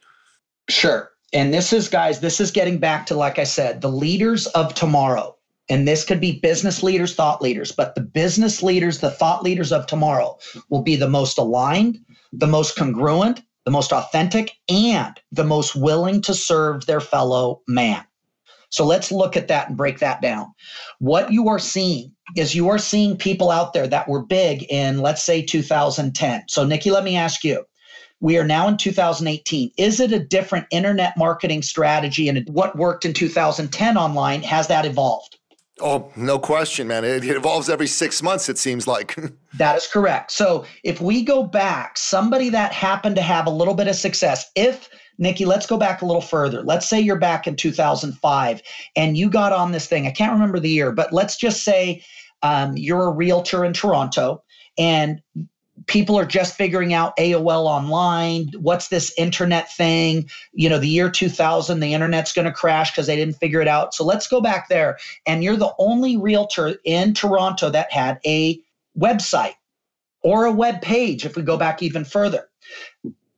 Sure. 0.68 1.10
And 1.32 1.52
this 1.52 1.72
is 1.72 1.88
guys, 1.88 2.20
this 2.20 2.40
is 2.40 2.52
getting 2.52 2.78
back 2.78 3.06
to 3.06 3.16
like 3.16 3.38
I 3.38 3.44
said, 3.44 3.80
the 3.80 3.90
leaders 3.90 4.46
of 4.48 4.74
tomorrow. 4.74 5.33
And 5.68 5.88
this 5.88 6.04
could 6.04 6.20
be 6.20 6.40
business 6.40 6.82
leaders, 6.82 7.14
thought 7.14 7.40
leaders, 7.40 7.72
but 7.72 7.94
the 7.94 8.02
business 8.02 8.62
leaders, 8.62 8.98
the 8.98 9.10
thought 9.10 9.42
leaders 9.42 9.72
of 9.72 9.86
tomorrow 9.86 10.38
will 10.68 10.82
be 10.82 10.96
the 10.96 11.08
most 11.08 11.38
aligned, 11.38 11.98
the 12.32 12.46
most 12.46 12.76
congruent, 12.76 13.40
the 13.64 13.70
most 13.70 13.92
authentic, 13.92 14.52
and 14.68 15.18
the 15.32 15.44
most 15.44 15.74
willing 15.74 16.20
to 16.22 16.34
serve 16.34 16.84
their 16.84 17.00
fellow 17.00 17.62
man. 17.66 18.04
So 18.68 18.84
let's 18.84 19.12
look 19.12 19.36
at 19.36 19.48
that 19.48 19.68
and 19.68 19.76
break 19.76 20.00
that 20.00 20.20
down. 20.20 20.52
What 20.98 21.32
you 21.32 21.48
are 21.48 21.60
seeing 21.60 22.12
is 22.36 22.54
you 22.54 22.68
are 22.68 22.78
seeing 22.78 23.16
people 23.16 23.50
out 23.50 23.72
there 23.72 23.86
that 23.86 24.08
were 24.08 24.22
big 24.22 24.64
in, 24.70 24.98
let's 24.98 25.22
say, 25.22 25.42
2010. 25.42 26.44
So, 26.48 26.64
Nikki, 26.64 26.90
let 26.90 27.04
me 27.04 27.16
ask 27.16 27.44
you. 27.44 27.64
We 28.20 28.38
are 28.38 28.44
now 28.44 28.68
in 28.68 28.76
2018. 28.76 29.70
Is 29.76 30.00
it 30.00 30.12
a 30.12 30.18
different 30.18 30.66
internet 30.70 31.16
marketing 31.16 31.62
strategy 31.62 32.28
and 32.28 32.48
what 32.48 32.76
worked 32.76 33.04
in 33.04 33.12
2010 33.12 33.96
online? 33.96 34.42
Has 34.42 34.66
that 34.68 34.86
evolved? 34.86 35.33
Oh, 35.80 36.12
no 36.14 36.38
question, 36.38 36.86
man. 36.86 37.04
It, 37.04 37.24
it 37.24 37.36
evolves 37.36 37.68
every 37.68 37.88
six 37.88 38.22
months, 38.22 38.48
it 38.48 38.58
seems 38.58 38.86
like. 38.86 39.16
that 39.58 39.76
is 39.76 39.86
correct. 39.86 40.30
So 40.30 40.64
if 40.84 41.00
we 41.00 41.24
go 41.24 41.42
back, 41.42 41.98
somebody 41.98 42.48
that 42.50 42.72
happened 42.72 43.16
to 43.16 43.22
have 43.22 43.46
a 43.46 43.50
little 43.50 43.74
bit 43.74 43.88
of 43.88 43.96
success, 43.96 44.50
if 44.54 44.88
Nikki, 45.18 45.44
let's 45.44 45.66
go 45.66 45.76
back 45.76 46.02
a 46.02 46.06
little 46.06 46.22
further. 46.22 46.62
Let's 46.62 46.88
say 46.88 47.00
you're 47.00 47.18
back 47.18 47.46
in 47.46 47.56
2005 47.56 48.62
and 48.96 49.16
you 49.16 49.28
got 49.28 49.52
on 49.52 49.72
this 49.72 49.86
thing. 49.86 50.06
I 50.06 50.10
can't 50.10 50.32
remember 50.32 50.60
the 50.60 50.70
year, 50.70 50.92
but 50.92 51.12
let's 51.12 51.36
just 51.36 51.64
say 51.64 52.02
um, 52.42 52.76
you're 52.76 53.06
a 53.06 53.12
realtor 53.12 53.64
in 53.64 53.72
Toronto 53.72 54.42
and 54.76 55.20
people 55.86 56.16
are 56.16 56.24
just 56.24 56.54
figuring 56.54 56.94
out 56.94 57.16
AOL 57.16 57.66
online. 57.66 58.50
What's 58.58 58.88
this 58.88 59.12
internet 59.18 59.72
thing? 59.72 60.28
You 60.52 60.68
know, 60.68 60.78
the 60.78 60.88
year 60.88 61.10
2000, 61.10 61.80
the 61.80 61.94
internet's 61.94 62.32
going 62.32 62.46
to 62.46 62.52
crash 62.52 62.92
because 62.92 63.06
they 63.06 63.16
didn't 63.16 63.36
figure 63.36 63.60
it 63.60 63.68
out. 63.68 63.94
So 63.94 64.04
let's 64.04 64.26
go 64.28 64.40
back 64.40 64.68
there. 64.68 64.98
And 65.26 65.42
you're 65.42 65.56
the 65.56 65.74
only 65.78 66.16
realtor 66.16 66.76
in 66.84 67.14
Toronto 67.14 67.70
that 67.70 67.92
had 67.92 68.20
a 68.24 68.60
website 68.98 69.54
or 70.22 70.46
a 70.46 70.52
web 70.52 70.80
page, 70.80 71.26
if 71.26 71.36
we 71.36 71.42
go 71.42 71.56
back 71.56 71.82
even 71.82 72.04
further. 72.04 72.48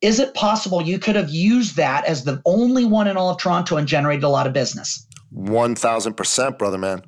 Is 0.02 0.20
it 0.20 0.34
possible 0.34 0.82
you 0.82 0.98
could 0.98 1.16
have 1.16 1.30
used 1.30 1.76
that 1.76 2.04
as 2.04 2.24
the 2.24 2.40
only 2.44 2.84
one 2.84 3.08
in 3.08 3.16
all 3.16 3.30
of 3.30 3.38
Toronto 3.38 3.76
and 3.76 3.88
generated 3.88 4.24
a 4.24 4.28
lot 4.28 4.46
of 4.46 4.52
business? 4.52 5.06
1000%, 5.34 6.58
brother 6.58 6.78
man. 6.78 7.02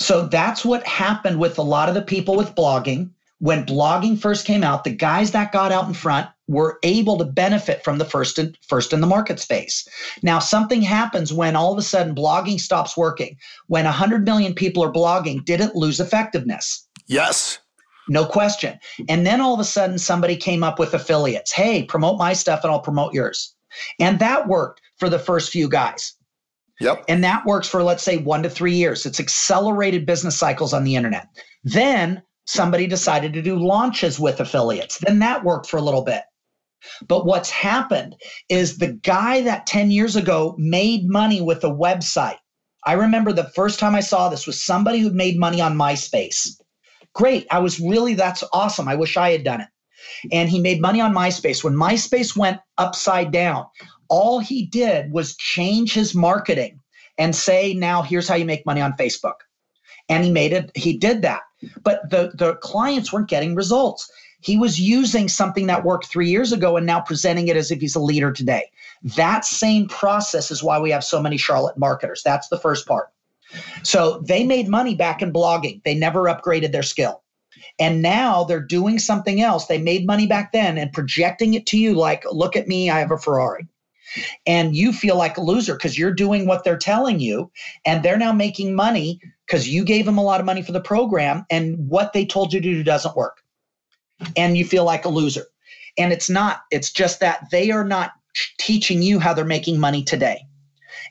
So 0.00 0.26
that's 0.26 0.64
what 0.64 0.84
happened 0.86 1.38
with 1.38 1.56
a 1.58 1.62
lot 1.62 1.88
of 1.88 1.94
the 1.94 2.02
people 2.02 2.36
with 2.36 2.54
blogging 2.54 3.10
when 3.42 3.66
blogging 3.66 4.16
first 4.16 4.46
came 4.46 4.62
out, 4.62 4.84
the 4.84 4.90
guys 4.90 5.32
that 5.32 5.50
got 5.50 5.72
out 5.72 5.88
in 5.88 5.94
front 5.94 6.28
were 6.46 6.78
able 6.84 7.18
to 7.18 7.24
benefit 7.24 7.82
from 7.82 7.98
the 7.98 8.04
first 8.04 8.38
in, 8.38 8.54
first 8.68 8.92
in 8.92 9.00
the 9.00 9.06
market 9.08 9.40
space. 9.40 9.88
Now, 10.22 10.38
something 10.38 10.80
happens 10.80 11.32
when 11.32 11.56
all 11.56 11.72
of 11.72 11.78
a 11.78 11.82
sudden 11.82 12.14
blogging 12.14 12.60
stops 12.60 12.96
working. 12.96 13.36
When 13.66 13.84
100 13.84 14.24
million 14.24 14.54
people 14.54 14.84
are 14.84 14.92
blogging, 14.92 15.44
did 15.44 15.60
it 15.60 15.74
lose 15.74 15.98
effectiveness? 15.98 16.86
Yes. 17.08 17.58
No 18.08 18.24
question. 18.24 18.78
And 19.08 19.26
then 19.26 19.40
all 19.40 19.54
of 19.54 19.60
a 19.60 19.64
sudden, 19.64 19.98
somebody 19.98 20.36
came 20.36 20.62
up 20.62 20.78
with 20.78 20.94
affiliates. 20.94 21.50
Hey, 21.50 21.82
promote 21.82 22.18
my 22.18 22.34
stuff 22.34 22.60
and 22.62 22.70
I'll 22.70 22.78
promote 22.78 23.12
yours. 23.12 23.56
And 23.98 24.20
that 24.20 24.46
worked 24.46 24.80
for 24.98 25.08
the 25.08 25.18
first 25.18 25.50
few 25.50 25.68
guys. 25.68 26.14
Yep. 26.78 27.06
And 27.08 27.24
that 27.24 27.44
works 27.44 27.66
for, 27.66 27.82
let's 27.82 28.04
say, 28.04 28.18
one 28.18 28.44
to 28.44 28.50
three 28.50 28.74
years. 28.74 29.04
It's 29.04 29.18
accelerated 29.18 30.06
business 30.06 30.38
cycles 30.38 30.72
on 30.72 30.84
the 30.84 30.94
internet. 30.94 31.26
Then 31.64 32.22
somebody 32.46 32.86
decided 32.86 33.32
to 33.32 33.42
do 33.42 33.56
launches 33.58 34.18
with 34.18 34.40
affiliates. 34.40 34.98
Then 34.98 35.18
that 35.20 35.44
worked 35.44 35.66
for 35.68 35.76
a 35.76 35.82
little 35.82 36.02
bit. 36.02 36.22
But 37.06 37.26
what's 37.26 37.50
happened 37.50 38.16
is 38.48 38.78
the 38.78 38.92
guy 38.92 39.42
that 39.42 39.66
10 39.66 39.90
years 39.90 40.16
ago 40.16 40.56
made 40.58 41.08
money 41.08 41.40
with 41.40 41.62
a 41.64 41.70
website. 41.70 42.38
I 42.84 42.94
remember 42.94 43.32
the 43.32 43.50
first 43.54 43.78
time 43.78 43.94
I 43.94 44.00
saw 44.00 44.28
this 44.28 44.46
was 44.46 44.62
somebody 44.62 44.98
who 44.98 45.10
made 45.10 45.38
money 45.38 45.60
on 45.60 45.76
MySpace. 45.76 46.60
Great. 47.14 47.46
I 47.50 47.60
was 47.60 47.78
really, 47.78 48.14
that's 48.14 48.42
awesome. 48.52 48.88
I 48.88 48.96
wish 48.96 49.16
I 49.16 49.30
had 49.30 49.44
done 49.44 49.60
it. 49.60 49.68
And 50.32 50.48
he 50.48 50.60
made 50.60 50.80
money 50.80 51.00
on 51.00 51.14
MySpace. 51.14 51.62
When 51.62 51.74
MySpace 51.74 52.36
went 52.36 52.58
upside 52.78 53.30
down, 53.30 53.66
all 54.08 54.40
he 54.40 54.66
did 54.66 55.12
was 55.12 55.36
change 55.36 55.94
his 55.94 56.14
marketing 56.14 56.80
and 57.18 57.36
say, 57.36 57.74
now 57.74 58.02
here's 58.02 58.26
how 58.26 58.34
you 58.34 58.44
make 58.44 58.66
money 58.66 58.80
on 58.80 58.94
Facebook. 58.94 59.34
And 60.12 60.24
he 60.24 60.30
made 60.30 60.52
it, 60.52 60.70
he 60.74 60.96
did 60.96 61.22
that 61.22 61.42
but 61.82 62.08
the, 62.10 62.32
the 62.34 62.56
clients 62.56 63.12
weren't 63.12 63.28
getting 63.28 63.54
results. 63.54 64.10
He 64.40 64.58
was 64.58 64.80
using 64.80 65.28
something 65.28 65.66
that 65.68 65.84
worked 65.84 66.06
three 66.06 66.28
years 66.28 66.52
ago 66.52 66.76
and 66.76 66.86
now 66.86 67.00
presenting 67.00 67.48
it 67.48 67.56
as 67.56 67.70
if 67.70 67.80
he's 67.80 67.94
a 67.94 68.00
leader 68.00 68.32
today. 68.32 68.70
That 69.16 69.44
same 69.44 69.88
process 69.88 70.50
is 70.50 70.62
why 70.62 70.80
we 70.80 70.90
have 70.90 71.04
so 71.04 71.22
many 71.22 71.36
charlatan 71.36 71.78
marketers. 71.78 72.22
That's 72.24 72.48
the 72.48 72.58
first 72.58 72.86
part. 72.86 73.10
So 73.82 74.22
they 74.26 74.44
made 74.44 74.68
money 74.68 74.94
back 74.94 75.22
in 75.22 75.32
blogging, 75.32 75.82
they 75.84 75.94
never 75.94 76.24
upgraded 76.24 76.72
their 76.72 76.82
skill. 76.82 77.22
And 77.78 78.02
now 78.02 78.44
they're 78.44 78.60
doing 78.60 78.98
something 78.98 79.40
else. 79.40 79.66
They 79.66 79.78
made 79.78 80.06
money 80.06 80.26
back 80.26 80.52
then 80.52 80.78
and 80.78 80.92
projecting 80.92 81.54
it 81.54 81.66
to 81.66 81.78
you 81.78 81.94
like, 81.94 82.24
look 82.30 82.56
at 82.56 82.66
me, 82.66 82.90
I 82.90 82.98
have 82.98 83.10
a 83.10 83.18
Ferrari. 83.18 83.66
And 84.46 84.74
you 84.76 84.92
feel 84.92 85.16
like 85.16 85.36
a 85.36 85.42
loser 85.42 85.74
because 85.74 85.98
you're 85.98 86.12
doing 86.12 86.46
what 86.46 86.64
they're 86.64 86.76
telling 86.76 87.20
you. 87.20 87.50
And 87.84 88.02
they're 88.02 88.18
now 88.18 88.32
making 88.32 88.74
money 88.74 89.20
because 89.46 89.68
you 89.68 89.84
gave 89.84 90.06
them 90.06 90.18
a 90.18 90.22
lot 90.24 90.40
of 90.40 90.46
money 90.46 90.62
for 90.62 90.72
the 90.72 90.80
program 90.80 91.44
and 91.50 91.88
what 91.88 92.12
they 92.12 92.24
told 92.24 92.52
you 92.52 92.60
to 92.60 92.74
do 92.74 92.82
doesn't 92.82 93.16
work. 93.16 93.42
And 94.36 94.56
you 94.56 94.64
feel 94.64 94.84
like 94.84 95.04
a 95.04 95.08
loser. 95.08 95.44
And 95.98 96.12
it's 96.12 96.30
not, 96.30 96.62
it's 96.70 96.90
just 96.90 97.20
that 97.20 97.50
they 97.50 97.70
are 97.70 97.84
not 97.84 98.12
teaching 98.58 99.02
you 99.02 99.18
how 99.18 99.34
they're 99.34 99.44
making 99.44 99.78
money 99.78 100.02
today. 100.02 100.46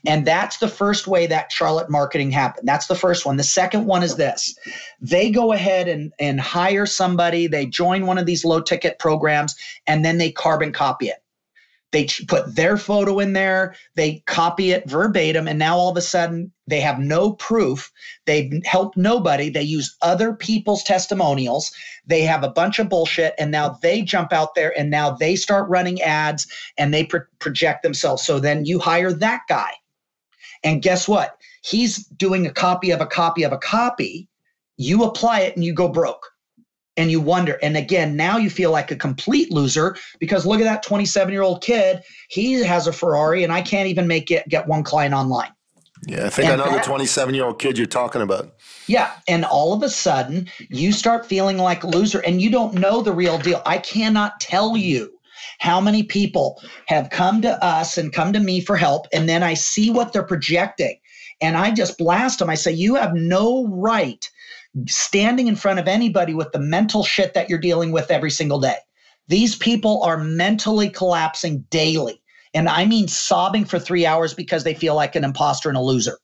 And 0.05 0.25
that's 0.25 0.57
the 0.57 0.67
first 0.67 1.07
way 1.07 1.27
that 1.27 1.51
charlatan 1.51 1.91
marketing 1.91 2.31
happened. 2.31 2.67
That's 2.67 2.87
the 2.87 2.95
first 2.95 3.25
one. 3.25 3.37
The 3.37 3.43
second 3.43 3.85
one 3.85 4.03
is 4.03 4.15
this 4.15 4.55
they 4.99 5.29
go 5.29 5.51
ahead 5.51 5.87
and, 5.87 6.11
and 6.19 6.39
hire 6.39 6.85
somebody, 6.85 7.47
they 7.47 7.65
join 7.65 8.05
one 8.05 8.17
of 8.17 8.25
these 8.25 8.43
low 8.43 8.61
ticket 8.61 8.97
programs, 8.99 9.55
and 9.85 10.03
then 10.03 10.17
they 10.17 10.31
carbon 10.31 10.71
copy 10.71 11.07
it. 11.07 11.23
They 11.91 12.07
put 12.27 12.55
their 12.55 12.77
photo 12.77 13.19
in 13.19 13.33
there, 13.33 13.75
they 13.95 14.23
copy 14.25 14.71
it 14.71 14.89
verbatim, 14.89 15.47
and 15.47 15.59
now 15.59 15.77
all 15.77 15.89
of 15.89 15.97
a 15.97 16.01
sudden 16.01 16.51
they 16.67 16.79
have 16.79 16.99
no 16.99 17.33
proof. 17.33 17.91
They've 18.25 18.51
helped 18.65 18.95
nobody. 18.95 19.49
They 19.49 19.63
use 19.63 19.97
other 20.01 20.33
people's 20.33 20.83
testimonials. 20.83 21.71
They 22.05 22.21
have 22.21 22.43
a 22.43 22.49
bunch 22.49 22.79
of 22.79 22.87
bullshit, 22.87 23.33
and 23.37 23.51
now 23.51 23.77
they 23.81 24.01
jump 24.01 24.31
out 24.31 24.55
there 24.55 24.77
and 24.79 24.89
now 24.89 25.11
they 25.11 25.35
start 25.35 25.69
running 25.69 26.01
ads 26.01 26.47
and 26.77 26.93
they 26.93 27.03
pro- 27.03 27.21
project 27.39 27.83
themselves. 27.83 28.23
So 28.23 28.39
then 28.39 28.65
you 28.65 28.79
hire 28.79 29.11
that 29.11 29.41
guy. 29.49 29.71
And 30.63 30.81
guess 30.81 31.07
what? 31.07 31.37
He's 31.63 32.05
doing 32.05 32.47
a 32.47 32.53
copy 32.53 32.91
of 32.91 33.01
a 33.01 33.05
copy 33.05 33.43
of 33.43 33.51
a 33.51 33.57
copy. 33.57 34.29
You 34.77 35.03
apply 35.03 35.41
it 35.41 35.55
and 35.55 35.65
you 35.65 35.73
go 35.73 35.89
broke 35.89 36.30
and 36.97 37.09
you 37.11 37.21
wonder. 37.21 37.57
And 37.61 37.77
again, 37.77 38.15
now 38.15 38.37
you 38.37 38.49
feel 38.49 38.71
like 38.71 38.91
a 38.91 38.95
complete 38.95 39.51
loser 39.51 39.95
because 40.19 40.45
look 40.45 40.59
at 40.59 40.65
that 40.65 40.83
27 40.83 41.31
year 41.31 41.41
old 41.41 41.63
kid. 41.63 42.01
He 42.29 42.53
has 42.53 42.87
a 42.87 42.93
Ferrari, 42.93 43.43
and 43.43 43.53
I 43.53 43.61
can't 43.61 43.87
even 43.87 44.07
make 44.07 44.31
it 44.31 44.47
get 44.49 44.67
one 44.67 44.83
client 44.83 45.13
online. 45.13 45.51
Yeah, 46.07 46.25
I 46.25 46.29
think 46.29 46.49
and 46.49 46.61
I 46.61 46.65
know 46.65 46.71
that, 46.71 46.83
the 46.83 46.89
27 46.89 47.35
year 47.35 47.45
old 47.45 47.59
kid 47.59 47.77
you're 47.77 47.85
talking 47.85 48.21
about. 48.21 48.55
Yeah. 48.87 49.11
And 49.27 49.45
all 49.45 49.73
of 49.73 49.83
a 49.83 49.89
sudden, 49.89 50.49
you 50.69 50.91
start 50.91 51.25
feeling 51.25 51.57
like 51.57 51.83
a 51.83 51.87
loser 51.87 52.19
and 52.19 52.41
you 52.41 52.49
don't 52.49 52.73
know 52.73 53.01
the 53.01 53.13
real 53.13 53.37
deal. 53.37 53.61
I 53.65 53.77
cannot 53.77 54.39
tell 54.39 54.75
you 54.75 55.11
how 55.59 55.79
many 55.79 56.01
people 56.01 56.61
have 56.87 57.11
come 57.11 57.41
to 57.43 57.63
us 57.63 57.97
and 57.97 58.11
come 58.11 58.33
to 58.33 58.39
me 58.39 58.61
for 58.61 58.75
help, 58.75 59.07
and 59.13 59.29
then 59.29 59.43
I 59.43 59.53
see 59.53 59.91
what 59.91 60.11
they're 60.11 60.23
projecting, 60.23 60.97
and 61.39 61.55
I 61.55 61.71
just 61.71 61.97
blast 61.97 62.39
them. 62.39 62.49
I 62.49 62.55
say, 62.55 62.71
You 62.71 62.95
have 62.95 63.13
no 63.13 63.67
right 63.67 64.27
standing 64.87 65.47
in 65.47 65.55
front 65.55 65.79
of 65.79 65.87
anybody 65.87 66.33
with 66.33 66.51
the 66.51 66.59
mental 66.59 67.03
shit 67.03 67.33
that 67.33 67.49
you're 67.49 67.59
dealing 67.59 67.91
with 67.91 68.09
every 68.11 68.31
single 68.31 68.59
day. 68.59 68.77
These 69.27 69.55
people 69.55 70.03
are 70.03 70.17
mentally 70.17 70.89
collapsing 70.89 71.65
daily. 71.69 72.21
And 72.53 72.67
I 72.67 72.85
mean 72.85 73.07
sobbing 73.07 73.65
for 73.65 73.79
three 73.79 74.05
hours 74.05 74.33
because 74.33 74.63
they 74.63 74.73
feel 74.73 74.95
like 74.95 75.15
an 75.15 75.23
imposter 75.23 75.69
and 75.69 75.77
a 75.77 75.81
loser. 75.81 76.17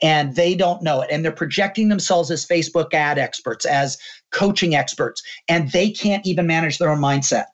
And 0.00 0.36
they 0.36 0.54
don't 0.54 0.82
know 0.82 1.02
it. 1.02 1.10
And 1.10 1.24
they're 1.24 1.32
projecting 1.32 1.88
themselves 1.88 2.30
as 2.30 2.46
Facebook 2.46 2.94
ad 2.94 3.18
experts, 3.18 3.64
as 3.66 3.98
coaching 4.30 4.74
experts, 4.74 5.22
and 5.48 5.70
they 5.72 5.90
can't 5.90 6.24
even 6.26 6.46
manage 6.46 6.78
their 6.78 6.88
own 6.88 7.00
mindset. 7.00 7.46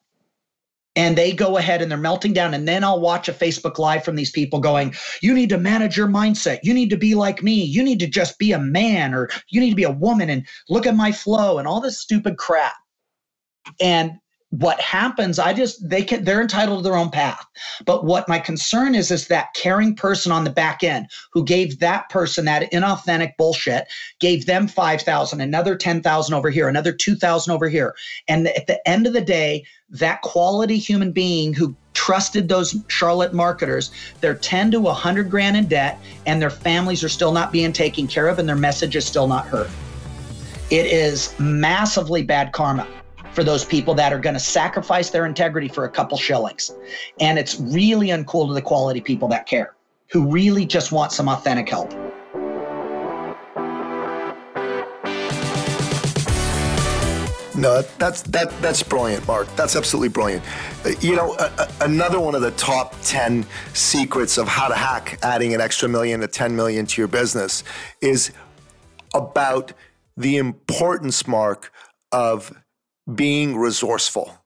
And 0.95 1.17
they 1.17 1.33
go 1.33 1.57
ahead 1.57 1.81
and 1.81 1.91
they're 1.91 1.99
melting 1.99 2.35
down. 2.35 2.53
And 2.53 2.69
then 2.69 2.85
I'll 2.85 3.01
watch 3.01 3.29
a 3.29 3.33
Facebook 3.33 3.79
Live 3.79 4.05
from 4.05 4.15
these 4.15 4.31
people 4.31 4.61
going, 4.61 4.95
You 5.23 5.33
need 5.33 5.49
to 5.49 5.59
manage 5.59 5.97
your 5.97 6.09
mindset. 6.09 6.61
You 6.63 6.75
need 6.75 6.91
to 6.91 6.99
be 6.99 7.15
like 7.15 7.43
me. 7.43 7.63
You 7.65 7.83
need 7.83 7.99
to 8.01 8.07
just 8.07 8.39
be 8.39 8.53
a 8.53 8.59
man 8.59 9.15
or 9.15 9.31
you 9.49 9.61
need 9.61 9.71
to 9.71 9.77
be 9.77 9.85
a 9.85 9.91
woman 9.91 10.29
and 10.29 10.47
look 10.69 10.87
at 10.87 10.95
my 10.95 11.11
flow 11.13 11.59
and 11.59 11.67
all 11.67 11.81
this 11.81 12.01
stupid 12.01 12.37
crap. 12.37 12.75
And 13.81 14.13
what 14.53 14.79
happens 14.81 15.39
i 15.39 15.53
just 15.53 15.89
they 15.89 16.03
can 16.03 16.25
they're 16.25 16.43
entitled 16.43 16.81
to 16.81 16.83
their 16.83 16.99
own 16.99 17.11
path. 17.11 17.47
But 17.87 18.05
what 18.05 18.29
my 18.29 18.39
concern 18.39 18.95
is 18.95 19.11
is 19.11 19.29
that 19.29 19.55
caring 19.55 19.95
person 19.95 20.31
on 20.31 20.45
the 20.45 20.51
back 20.51 20.85
end 20.85 21.07
who 21.33 21.43
gave 21.45 21.79
that 21.79 22.09
person 22.11 22.45
that 22.45 22.71
inauthentic 22.71 23.37
bullshit 23.39 23.87
gave 24.21 24.47
them 24.47 24.69
5000 24.69 25.41
another 25.41 25.77
10000 25.77 26.35
over 26.35 26.51
here 26.51 26.69
another 26.69 26.93
2000 26.93 27.53
over 27.53 27.69
here. 27.69 27.95
And 28.29 28.49
at 28.49 28.67
the 28.67 28.87
end 28.89 29.07
of 29.07 29.15
the 29.15 29.21
day 29.23 29.65
that 29.89 30.23
quality 30.23 30.79
human 30.79 31.13
being 31.13 31.55
who 31.55 31.75
trusted 31.95 32.49
those 32.49 32.75
charlatan 32.89 33.37
marketers 33.37 33.91
they're 34.21 34.35
10 34.35 34.71
to 34.73 34.81
100 34.81 35.31
grand 35.31 35.57
in 35.57 35.67
debt 35.67 35.99
and 36.27 36.41
their 36.41 36.51
families 36.51 37.05
are 37.05 37.09
still 37.09 37.33
not 37.33 37.53
being 37.53 37.73
taken 37.73 38.07
care 38.07 38.29
of 38.29 38.39
and 38.39 38.49
their 38.49 38.57
message 38.57 38.97
is 38.97 39.07
still 39.07 39.27
not 39.27 39.47
heard. 39.47 39.71
It 40.71 40.87
is 40.87 41.35
massively 41.39 42.23
bad 42.23 42.53
karma 42.53 42.87
for 43.33 43.43
those 43.43 43.65
people 43.65 43.95
that 43.95 44.13
are 44.13 44.19
going 44.19 44.35
to 44.35 44.41
sacrifice 44.41 45.11
their 45.11 45.27
integrity 45.27 45.69
for 45.69 45.85
a 45.85 45.91
couple 45.91 46.19
shillings. 46.19 46.71
And 47.21 47.39
it's 47.39 47.59
really 47.61 48.09
uncool 48.09 48.49
to 48.49 48.55
the 48.55 48.63
quality 48.63 49.01
people 49.01 49.29
that 49.29 49.47
care, 49.47 49.75
who 50.11 50.31
really 50.31 50.67
just 50.67 50.93
want 50.93 51.13
some 51.13 51.29
authentic 51.29 51.69
help. 51.69 51.93
No, 57.55 57.83
that's 57.99 58.23
that 58.23 58.51
that's 58.63 58.83
brilliant, 58.83 59.27
Marc. 59.29 59.47
That's 59.57 59.77
absolutely 59.77 60.09
brilliant. 60.09 60.43
Uh, 60.85 60.93
you 61.01 61.15
know, 61.15 61.37
another 61.83 62.19
one 62.19 62.35
of 62.35 62.41
the 62.41 62.51
top 62.53 62.97
10 63.03 63.47
secrets 63.75 64.39
of 64.39 64.49
how 64.49 64.69
to 64.69 64.75
hack 64.75 65.19
adding 65.23 65.55
an 65.55 65.61
extra 65.61 65.89
million 65.89 66.21
to 66.21 66.29
10 66.29 66.57
million 66.57 66.87
to 66.87 67.01
your 67.01 67.09
business 67.09 67.63
is 68.01 68.33
about 69.15 69.75
the 70.17 70.39
importance 70.39 71.27
Marc 71.29 71.71
of 72.11 72.53
being 73.13 73.57
resourceful. 73.57 74.39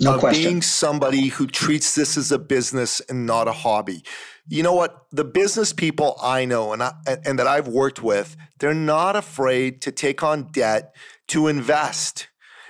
No 0.00 0.14
of 0.14 0.20
question. 0.20 0.44
being 0.44 0.62
somebody 0.62 1.28
who 1.28 1.46
treats 1.46 1.94
this 1.94 2.16
as 2.16 2.30
a 2.30 2.38
business 2.38 3.00
and 3.08 3.26
not 3.26 3.48
a 3.48 3.52
hobby. 3.52 4.02
You 4.48 4.62
know 4.62 4.74
what? 4.74 5.06
The 5.10 5.24
business 5.24 5.72
people 5.72 6.16
I 6.22 6.44
know 6.44 6.72
and 6.72 6.82
I, 6.82 6.92
and 7.24 7.38
that 7.38 7.46
I've 7.46 7.66
worked 7.66 8.02
with, 8.02 8.36
they're 8.58 8.74
not 8.74 9.16
afraid 9.16 9.80
to 9.82 9.92
take 9.92 10.22
on 10.22 10.48
debt 10.52 10.94
to 11.28 11.48
invest 11.48 12.28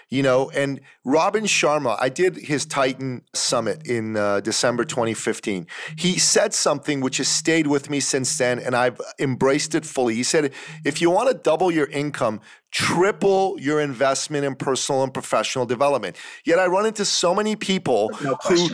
you 0.08 0.22
know 0.22 0.50
and 0.50 0.80
robin 1.04 1.44
sharma 1.44 1.96
i 2.00 2.08
did 2.08 2.36
his 2.36 2.64
titan 2.64 3.22
summit 3.34 3.86
in 3.86 4.16
uh, 4.16 4.40
december 4.40 4.84
2015 4.84 5.66
he 5.96 6.18
said 6.18 6.54
something 6.54 7.00
which 7.00 7.16
has 7.16 7.28
stayed 7.28 7.66
with 7.66 7.90
me 7.90 7.98
since 7.98 8.38
then 8.38 8.58
and 8.58 8.76
i've 8.76 9.00
embraced 9.18 9.74
it 9.74 9.84
fully 9.84 10.14
he 10.14 10.22
said 10.22 10.52
if 10.84 11.00
you 11.00 11.10
want 11.10 11.28
to 11.28 11.34
double 11.34 11.70
your 11.70 11.86
income 11.88 12.40
triple 12.76 13.56
your 13.58 13.80
investment 13.80 14.44
in 14.44 14.54
personal 14.54 15.02
and 15.02 15.14
professional 15.14 15.64
development 15.64 16.14
yet 16.44 16.58
i 16.58 16.66
run 16.66 16.84
into 16.84 17.06
so 17.06 17.34
many 17.34 17.56
people 17.56 18.10
no 18.22 18.36
who 18.44 18.68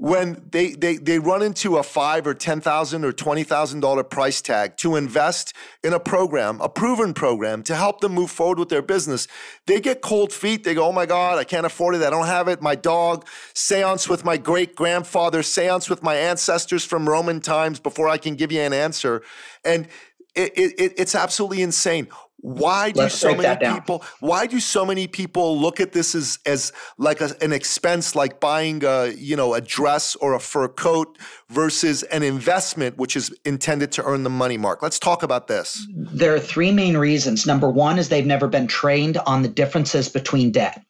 when 0.00 0.40
they, 0.52 0.70
they, 0.70 0.96
they 0.96 1.18
run 1.18 1.42
into 1.42 1.76
a 1.76 1.82
five 1.82 2.24
or 2.24 2.32
ten 2.32 2.60
thousand 2.60 3.04
or 3.04 3.10
twenty 3.10 3.42
thousand 3.42 3.80
dollar 3.80 4.04
price 4.04 4.40
tag 4.40 4.76
to 4.76 4.94
invest 4.94 5.54
in 5.82 5.92
a 5.92 5.98
program, 5.98 6.60
a 6.60 6.68
proven 6.68 7.12
program 7.12 7.64
to 7.64 7.74
help 7.74 8.00
them 8.00 8.12
move 8.12 8.30
forward 8.30 8.60
with 8.60 8.68
their 8.68 8.80
business, 8.80 9.26
they 9.66 9.80
get 9.80 10.00
cold 10.00 10.32
feet. 10.32 10.62
They 10.62 10.74
go, 10.74 10.86
"Oh 10.86 10.92
my 10.92 11.04
God, 11.04 11.36
I 11.38 11.42
can't 11.42 11.66
afford 11.66 11.96
it. 11.96 12.02
I 12.02 12.10
don't 12.10 12.26
have 12.26 12.46
it." 12.46 12.62
My 12.62 12.76
dog, 12.76 13.26
seance 13.54 14.08
with 14.08 14.24
my 14.24 14.36
great 14.36 14.76
grandfather, 14.76 15.42
seance 15.42 15.90
with 15.90 16.00
my 16.00 16.14
ancestors 16.14 16.84
from 16.84 17.08
Roman 17.08 17.40
times 17.40 17.80
before 17.80 18.08
I 18.08 18.18
can 18.18 18.36
give 18.36 18.52
you 18.52 18.60
an 18.60 18.72
answer, 18.72 19.22
and 19.64 19.88
it, 20.36 20.52
it, 20.56 20.92
it's 20.96 21.16
absolutely 21.16 21.62
insane. 21.62 22.06
Why 22.40 22.92
do 22.92 23.00
Let's 23.00 23.16
so 23.16 23.34
many 23.34 23.56
people? 23.74 24.04
Why 24.20 24.46
do 24.46 24.60
so 24.60 24.86
many 24.86 25.08
people 25.08 25.58
look 25.58 25.80
at 25.80 25.92
this 25.92 26.14
as 26.14 26.38
as 26.46 26.72
like 26.96 27.20
a, 27.20 27.30
an 27.40 27.52
expense, 27.52 28.14
like 28.14 28.38
buying 28.38 28.84
a 28.84 29.08
you 29.08 29.34
know 29.34 29.54
a 29.54 29.60
dress 29.60 30.14
or 30.16 30.34
a 30.34 30.40
fur 30.40 30.68
coat, 30.68 31.18
versus 31.48 32.04
an 32.04 32.22
investment 32.22 32.96
which 32.96 33.16
is 33.16 33.34
intended 33.44 33.90
to 33.92 34.04
earn 34.04 34.22
the 34.22 34.30
money? 34.30 34.56
Marc, 34.56 34.82
let's 34.82 35.00
talk 35.00 35.24
about 35.24 35.48
this. 35.48 35.84
There 35.96 36.32
are 36.32 36.40
three 36.40 36.70
main 36.70 36.96
reasons. 36.96 37.44
Number 37.44 37.68
one 37.68 37.98
is 37.98 38.08
they've 38.08 38.24
never 38.24 38.46
been 38.46 38.68
trained 38.68 39.16
on 39.18 39.42
the 39.42 39.48
differences 39.48 40.08
between 40.08 40.52
debt. 40.52 40.80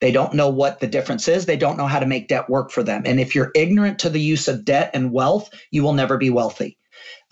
They 0.00 0.12
don't 0.12 0.34
know 0.34 0.48
what 0.48 0.80
the 0.80 0.86
difference 0.86 1.26
is. 1.26 1.46
They 1.46 1.56
don't 1.56 1.76
know 1.76 1.86
how 1.86 1.98
to 1.98 2.06
make 2.06 2.28
debt 2.28 2.48
work 2.48 2.70
for 2.70 2.82
them. 2.82 3.02
And 3.04 3.18
if 3.18 3.34
you're 3.34 3.50
ignorant 3.54 3.98
to 4.00 4.10
the 4.10 4.20
use 4.20 4.48
of 4.48 4.64
debt 4.64 4.90
and 4.94 5.12
wealth, 5.12 5.50
you 5.70 5.82
will 5.82 5.92
never 5.92 6.18
be 6.18 6.30
wealthy. 6.30 6.78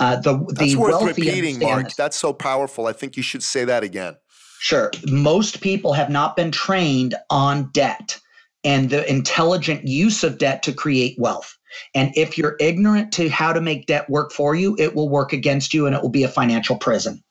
Uh, 0.03 0.17
the 0.17 0.37
the 0.37 0.55
That's 0.55 0.77
worth 0.77 1.03
repeating, 1.05 1.61
Marc. 1.61 1.95
That's 1.95 2.17
so 2.17 2.33
powerful. 2.33 2.89
I 2.89 2.93
think 2.93 3.17
you 3.17 3.23
should 3.23 3.43
say 3.45 3.65
that 3.65 3.85
again. 3.85 4.17
Sure. 4.59 4.91
Most 5.09 5.61
people 5.61 5.93
have 5.93 6.11
not 6.11 6.35
been 6.35 6.51
trained 6.51 7.15
on 7.31 7.71
debt 7.73 8.19
and 8.65 8.91
the 8.91 9.09
intelligent 9.09 9.87
use 9.87 10.25
of 10.25 10.39
debt 10.39 10.65
to 10.65 10.73
create 10.73 11.17
wealth. 11.19 11.57
And 11.95 12.13
if 12.17 12.37
you're 12.37 12.57
ignorant 12.59 13.13
to 13.13 13.29
how 13.29 13.53
to 13.53 13.61
make 13.61 13.87
debt 13.87 14.11
work 14.11 14.33
for 14.33 14.57
you, 14.57 14.77
it 14.79 14.97
will 14.97 15.09
work 15.09 15.33
against 15.33 15.73
you 15.73 15.87
and 15.87 15.95
it 15.95 16.03
will 16.03 16.11
be 16.11 16.25
a 16.25 16.29
financial 16.29 16.77
prison. 16.77 17.23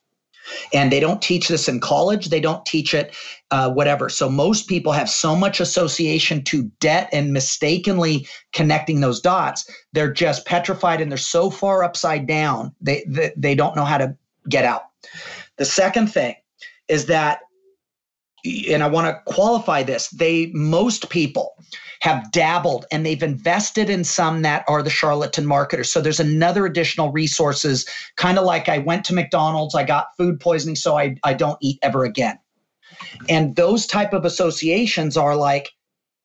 And 0.74 0.92
they 0.92 1.00
don't 1.00 1.22
teach 1.22 1.48
this 1.48 1.68
in 1.68 1.80
college. 1.80 2.30
They 2.30 2.40
don't 2.40 2.66
teach 2.66 2.94
it, 2.94 3.16
uh, 3.52 3.72
whatever. 3.72 4.10
So 4.10 4.30
most 4.30 4.68
people 4.68 4.92
have 4.92 5.10
so 5.10 5.36
much 5.36 5.60
association 5.60 6.44
to 6.46 6.64
debt 6.80 7.10
and 7.12 7.34
mistakenly 7.34 8.28
connecting 8.54 9.02
those 9.02 9.22
dots. 9.22 9.70
They're 9.94 10.14
just 10.14 10.46
petrified 10.46 11.02
and 11.02 11.12
they're 11.12 11.18
so 11.18 11.50
far 11.50 11.84
upside 11.84 12.28
down. 12.28 12.74
They 12.82 13.04
they, 13.08 13.32
they 13.36 13.56
don't 13.56 13.76
know 13.76 13.86
how 13.86 13.98
to 13.98 14.16
get 14.50 14.66
out. 14.66 14.84
The 15.58 15.66
second 15.66 16.08
thing 16.08 16.36
is 16.88 17.06
that, 17.08 17.42
and 18.70 18.84
I 18.84 18.88
want 18.88 19.08
to 19.08 19.34
qualify 19.34 19.84
this. 19.84 20.10
They 20.10 20.52
most 20.54 21.10
people 21.10 21.56
have 22.02 22.32
dabbled 22.32 22.86
and 22.92 23.06
they've 23.06 23.22
invested 23.22 23.90
in 23.90 24.04
some 24.04 24.42
that 24.42 24.66
are 24.68 24.82
the 24.82 24.90
charlatan 24.90 25.46
marketers. 25.46 25.92
So 25.92 26.02
there's 26.02 26.20
another 26.20 26.66
additional 26.66 27.12
resources, 27.12 27.88
kind 28.18 28.40
of 28.40 28.44
like 28.44 28.68
I 28.68 28.80
went 28.80 29.06
to 29.06 29.14
McDonald's, 29.14 29.76
I 29.76 29.84
got 29.84 30.08
food 30.18 30.40
poisoning, 30.40 30.76
so 30.76 30.98
I, 30.98 31.16
I 31.24 31.34
don't 31.34 31.58
eat 31.62 31.78
ever 31.84 32.04
again. 32.04 32.40
And 33.30 33.56
those 33.56 33.86
type 33.86 34.14
of 34.14 34.26
associations 34.26 35.16
are 35.16 35.36
like, 35.36 35.70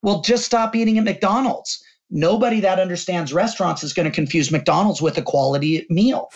well, 0.01 0.21
just 0.21 0.45
stop 0.45 0.75
eating 0.75 0.97
at 0.97 1.03
McDonald's. 1.03 1.83
Nobody 2.09 2.61
that 2.61 2.79
understands 2.79 3.33
restaurants 3.33 3.83
is 3.83 3.93
going 3.93 4.09
to 4.09 4.15
confuse 4.15 4.51
McDonald's 4.51 5.01
with 5.01 5.17
a 5.17 5.21
quality 5.21 5.85
meal. 5.89 6.31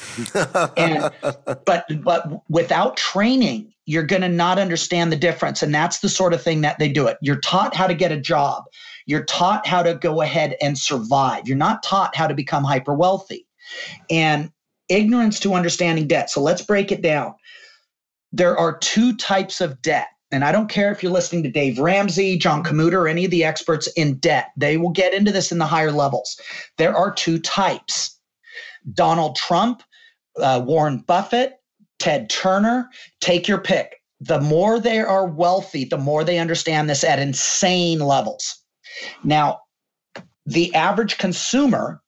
and 0.78 1.12
but 1.66 1.86
but 2.04 2.42
without 2.50 2.98
training, 2.98 3.74
you're 3.86 4.04
going 4.04 4.22
to 4.22 4.30
not 4.30 4.60
understand 4.60 5.12
the 5.12 5.16
difference. 5.16 5.64
And 5.64 5.74
that's 5.74 6.00
the 6.00 6.10
sort 6.10 6.34
of 6.34 6.42
thing 6.42 6.62
that 6.62 6.78
they 6.80 6.90
do 6.90 7.08
it. 7.08 7.18
You're 7.22 7.40
taught 7.40 7.76
how 7.76 7.88
to 7.88 7.94
get 7.94 8.12
a 8.12 8.20
job. 8.20 8.64
You're 9.06 9.26
taught 9.26 9.66
how 9.66 9.84
to 9.84 9.96
go 9.96 10.22
ahead 10.22 10.56
and 10.62 10.78
survive. 10.78 11.48
You're 11.48 11.58
not 11.58 11.84
taught 11.84 12.16
how 12.16 12.28
to 12.28 12.34
become 12.34 12.64
hyper 12.64 12.94
wealthy. 12.94 13.48
And 14.10 14.52
ignorance 14.90 15.40
to 15.40 15.54
understanding 15.54 16.08
debt. 16.08 16.30
So 16.30 16.42
let's 16.42 16.62
break 16.62 16.92
it 16.92 17.02
down. 17.02 17.34
There 18.32 18.58
are 18.58 18.78
two 18.78 19.16
types 19.16 19.62
of 19.62 19.82
debt. 19.82 20.08
And 20.32 20.44
I 20.46 20.52
don't 20.52 20.70
care 20.70 20.92
if 20.92 21.04
you're 21.04 21.12
listening 21.12 21.44
to 21.44 21.52
Dave 21.52 21.80
Ramsey, 21.80 22.38
John 22.38 22.64
Camuta, 22.64 22.94
or 22.94 23.08
any 23.08 23.26
of 23.26 23.32
the 23.32 23.44
experts 23.44 23.88
in 23.96 24.16
debt. 24.16 24.52
They 24.56 24.78
will 24.78 24.92
get 24.92 25.14
into 25.14 25.32
this 25.32 25.52
in 25.52 25.58
the 25.58 25.66
higher 25.66 25.92
levels. 25.92 26.40
There 26.78 26.96
are 26.96 27.12
two 27.12 27.40
types 27.40 28.18
Donald 28.94 29.36
Trump, 29.36 29.84
uh, 30.38 30.62
Warren 30.66 31.00
Buffett, 31.00 31.60
Ted 32.00 32.30
Turner, 32.30 32.90
take 33.20 33.48
your 33.48 33.60
pick. 33.60 33.98
The 34.20 34.42
more 34.42 34.80
they 34.80 35.00
are 35.00 35.28
wealthy, 35.28 35.86
the 35.86 35.98
more 35.98 36.24
they 36.24 36.40
understand 36.40 36.90
this 36.90 37.04
at 37.04 37.20
insane 37.20 38.00
levels. 38.00 38.64
Now, 39.24 39.62
the 40.46 40.74
average 40.74 41.18
consumer 41.18 42.02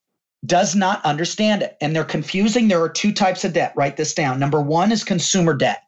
does 0.46 0.76
not 0.76 1.04
understand 1.06 1.62
it 1.62 1.78
and 1.80 1.96
they're 1.96 2.04
confusing. 2.04 2.68
There 2.68 2.82
are 2.82 2.90
two 2.90 3.14
types 3.14 3.46
of 3.46 3.54
debt. 3.54 3.74
Write 3.76 3.98
this 3.98 4.14
down. 4.14 4.40
Number 4.40 4.62
one 4.62 4.92
is 4.92 5.04
consumer 5.04 5.54
debt. 5.54 5.84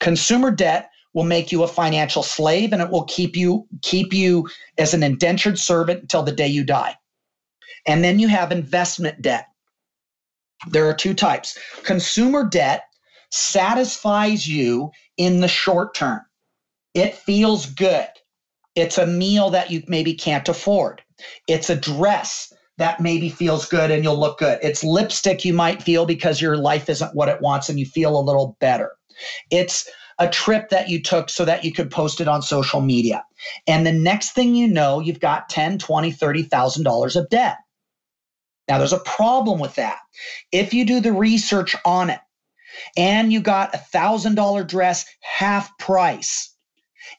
Consumer 0.00 0.50
debt 0.50 0.90
will 1.14 1.24
make 1.24 1.52
you 1.52 1.62
a 1.62 1.68
financial 1.68 2.22
slave 2.22 2.72
and 2.72 2.82
it 2.82 2.90
will 2.90 3.04
keep 3.04 3.36
you 3.36 3.66
keep 3.82 4.12
you 4.12 4.48
as 4.78 4.94
an 4.94 5.02
indentured 5.02 5.58
servant 5.58 6.02
until 6.02 6.22
the 6.22 6.32
day 6.32 6.48
you 6.48 6.64
die. 6.64 6.96
And 7.86 8.02
then 8.04 8.18
you 8.18 8.28
have 8.28 8.52
investment 8.52 9.20
debt. 9.22 9.46
There 10.68 10.88
are 10.88 10.94
two 10.94 11.14
types. 11.14 11.58
Consumer 11.82 12.44
debt 12.48 12.84
satisfies 13.30 14.46
you 14.46 14.90
in 15.16 15.40
the 15.40 15.48
short 15.48 15.94
term. 15.94 16.20
It 16.94 17.14
feels 17.14 17.66
good. 17.66 18.08
It's 18.74 18.98
a 18.98 19.06
meal 19.06 19.50
that 19.50 19.70
you 19.70 19.82
maybe 19.88 20.14
can't 20.14 20.48
afford. 20.48 21.02
It's 21.48 21.70
a 21.70 21.76
dress 21.76 22.52
that 22.78 23.00
maybe 23.00 23.28
feels 23.28 23.66
good 23.66 23.90
and 23.90 24.02
you'll 24.02 24.18
look 24.18 24.38
good. 24.38 24.58
It's 24.62 24.84
lipstick 24.84 25.44
you 25.44 25.52
might 25.52 25.82
feel 25.82 26.06
because 26.06 26.40
your 26.40 26.56
life 26.56 26.88
isn't 26.88 27.14
what 27.14 27.28
it 27.28 27.40
wants 27.40 27.68
and 27.68 27.78
you 27.78 27.86
feel 27.86 28.18
a 28.18 28.20
little 28.20 28.56
better. 28.60 28.92
It's 29.50 29.88
a 30.22 30.28
trip 30.28 30.70
that 30.70 30.88
you 30.88 31.02
took 31.02 31.28
so 31.28 31.44
that 31.44 31.64
you 31.64 31.72
could 31.72 31.90
post 31.90 32.20
it 32.20 32.28
on 32.28 32.42
social 32.42 32.80
media. 32.80 33.24
And 33.66 33.84
the 33.84 33.92
next 33.92 34.32
thing 34.32 34.54
you 34.54 34.68
know, 34.68 35.00
you've 35.00 35.18
got 35.18 35.48
10, 35.48 35.78
20, 35.78 36.12
30,000 36.12 36.84
dollars 36.84 37.16
of 37.16 37.28
debt. 37.28 37.56
Now 38.68 38.78
there's 38.78 38.92
a 38.92 39.00
problem 39.00 39.58
with 39.58 39.74
that. 39.74 39.98
If 40.52 40.72
you 40.72 40.86
do 40.86 41.00
the 41.00 41.12
research 41.12 41.74
on 41.84 42.08
it 42.08 42.20
and 42.96 43.32
you 43.32 43.40
got 43.40 43.74
a 43.74 43.78
thousand 43.78 44.36
dollar 44.36 44.62
dress 44.62 45.04
half 45.20 45.76
price, 45.78 46.54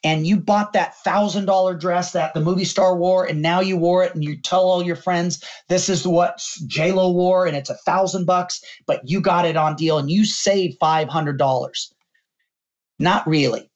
and 0.05 0.25
you 0.25 0.37
bought 0.37 0.71
that 0.73 0.95
thousand 1.03 1.45
dollar 1.45 1.75
dress 1.75 2.13
that 2.13 2.33
the 2.33 2.39
movie 2.39 2.63
star 2.63 2.95
wore, 2.95 3.25
and 3.25 3.41
now 3.41 3.59
you 3.59 3.75
wore 3.75 4.05
it, 4.05 4.15
and 4.15 4.23
you 4.23 4.37
tell 4.37 4.61
all 4.61 4.81
your 4.81 4.95
friends 4.95 5.43
this 5.67 5.89
is 5.89 6.07
what 6.07 6.41
J 6.67 6.93
Lo 6.93 7.11
wore, 7.11 7.45
and 7.45 7.57
it's 7.57 7.69
a 7.69 7.77
thousand 7.85 8.25
bucks, 8.25 8.63
but 8.87 9.01
you 9.03 9.19
got 9.19 9.45
it 9.45 9.57
on 9.57 9.75
deal, 9.75 9.97
and 9.97 10.09
you 10.09 10.23
saved 10.23 10.77
five 10.79 11.09
hundred 11.09 11.37
dollars. 11.37 11.93
Not 12.99 13.27
really. 13.27 13.69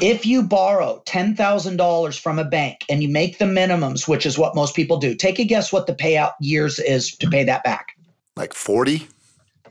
If 0.00 0.24
you 0.24 0.42
borrow 0.42 1.02
$10,000 1.06 2.20
from 2.20 2.38
a 2.38 2.44
bank 2.44 2.84
and 2.88 3.02
you 3.02 3.08
make 3.08 3.38
the 3.38 3.46
minimums, 3.46 4.06
which 4.06 4.24
is 4.24 4.38
what 4.38 4.54
most 4.54 4.76
people 4.76 4.98
do, 4.98 5.14
take 5.14 5.38
a 5.38 5.44
guess 5.44 5.72
what 5.72 5.86
the 5.86 5.94
payout 5.94 6.32
years 6.40 6.78
is 6.78 7.16
to 7.16 7.28
pay 7.28 7.42
that 7.44 7.64
back. 7.64 7.88
Like 8.36 8.54
40? 8.54 9.08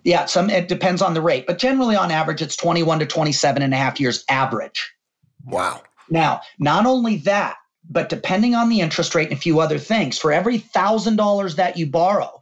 Yeah, 0.03 0.25
some 0.25 0.49
it 0.49 0.67
depends 0.67 1.01
on 1.01 1.13
the 1.13 1.21
rate, 1.21 1.47
but 1.47 1.57
generally 1.57 1.95
on 1.95 2.11
average 2.11 2.41
it's 2.41 2.55
21 2.55 2.99
to 2.99 3.05
27 3.05 3.63
and 3.63 3.73
a 3.73 3.77
half 3.77 3.99
years 3.99 4.23
average. 4.29 4.93
Wow. 5.45 5.81
Now, 6.09 6.41
not 6.59 6.85
only 6.85 7.17
that, 7.17 7.55
but 7.89 8.09
depending 8.09 8.55
on 8.55 8.69
the 8.69 8.81
interest 8.81 9.15
rate 9.15 9.29
and 9.29 9.37
a 9.37 9.41
few 9.41 9.59
other 9.59 9.77
things, 9.77 10.17
for 10.17 10.31
every 10.31 10.57
thousand 10.57 11.15
dollars 11.15 11.55
that 11.55 11.77
you 11.77 11.85
borrow, 11.85 12.41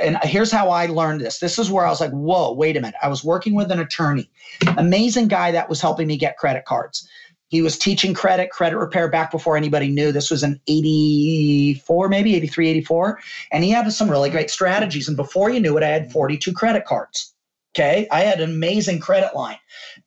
and 0.00 0.18
here's 0.22 0.50
how 0.50 0.70
I 0.70 0.86
learned 0.86 1.20
this. 1.20 1.38
This 1.38 1.58
is 1.58 1.70
where 1.70 1.86
I 1.86 1.90
was 1.90 2.00
like, 2.00 2.10
whoa, 2.10 2.52
wait 2.52 2.76
a 2.76 2.80
minute. 2.80 2.96
I 3.02 3.08
was 3.08 3.22
working 3.22 3.54
with 3.54 3.70
an 3.70 3.78
attorney, 3.78 4.30
amazing 4.76 5.28
guy 5.28 5.52
that 5.52 5.68
was 5.68 5.80
helping 5.80 6.06
me 6.06 6.16
get 6.16 6.38
credit 6.38 6.64
cards. 6.64 7.08
He 7.48 7.62
was 7.62 7.78
teaching 7.78 8.12
credit, 8.12 8.50
credit 8.50 8.76
repair 8.76 9.08
back 9.08 9.30
before 9.30 9.56
anybody 9.56 9.88
knew. 9.88 10.12
This 10.12 10.30
was 10.30 10.42
in 10.42 10.60
84, 10.66 12.08
maybe 12.08 12.34
83, 12.36 12.68
84. 12.68 13.20
And 13.52 13.64
he 13.64 13.70
had 13.70 13.90
some 13.90 14.10
really 14.10 14.28
great 14.28 14.50
strategies. 14.50 15.08
And 15.08 15.16
before 15.16 15.48
you 15.48 15.58
knew 15.58 15.76
it, 15.78 15.82
I 15.82 15.88
had 15.88 16.12
42 16.12 16.52
credit 16.52 16.84
cards. 16.84 17.34
Okay. 17.74 18.08
I 18.10 18.20
had 18.20 18.40
an 18.40 18.50
amazing 18.50 19.00
credit 19.00 19.34
line. 19.34 19.58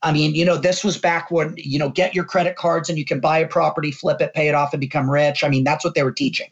I 0.01 0.11
mean, 0.11 0.35
you 0.35 0.43
know, 0.43 0.57
this 0.57 0.83
was 0.83 0.97
back 0.97 1.31
when, 1.31 1.53
you 1.57 1.79
know, 1.79 1.89
get 1.89 2.15
your 2.15 2.25
credit 2.25 2.55
cards 2.55 2.89
and 2.89 2.97
you 2.97 3.05
can 3.05 3.19
buy 3.19 3.37
a 3.37 3.47
property, 3.47 3.91
flip 3.91 4.19
it, 4.19 4.33
pay 4.33 4.47
it 4.47 4.55
off, 4.55 4.73
and 4.73 4.81
become 4.81 5.09
rich. 5.09 5.43
I 5.43 5.49
mean, 5.49 5.63
that's 5.63 5.85
what 5.85 5.93
they 5.93 6.03
were 6.03 6.11
teaching. 6.11 6.49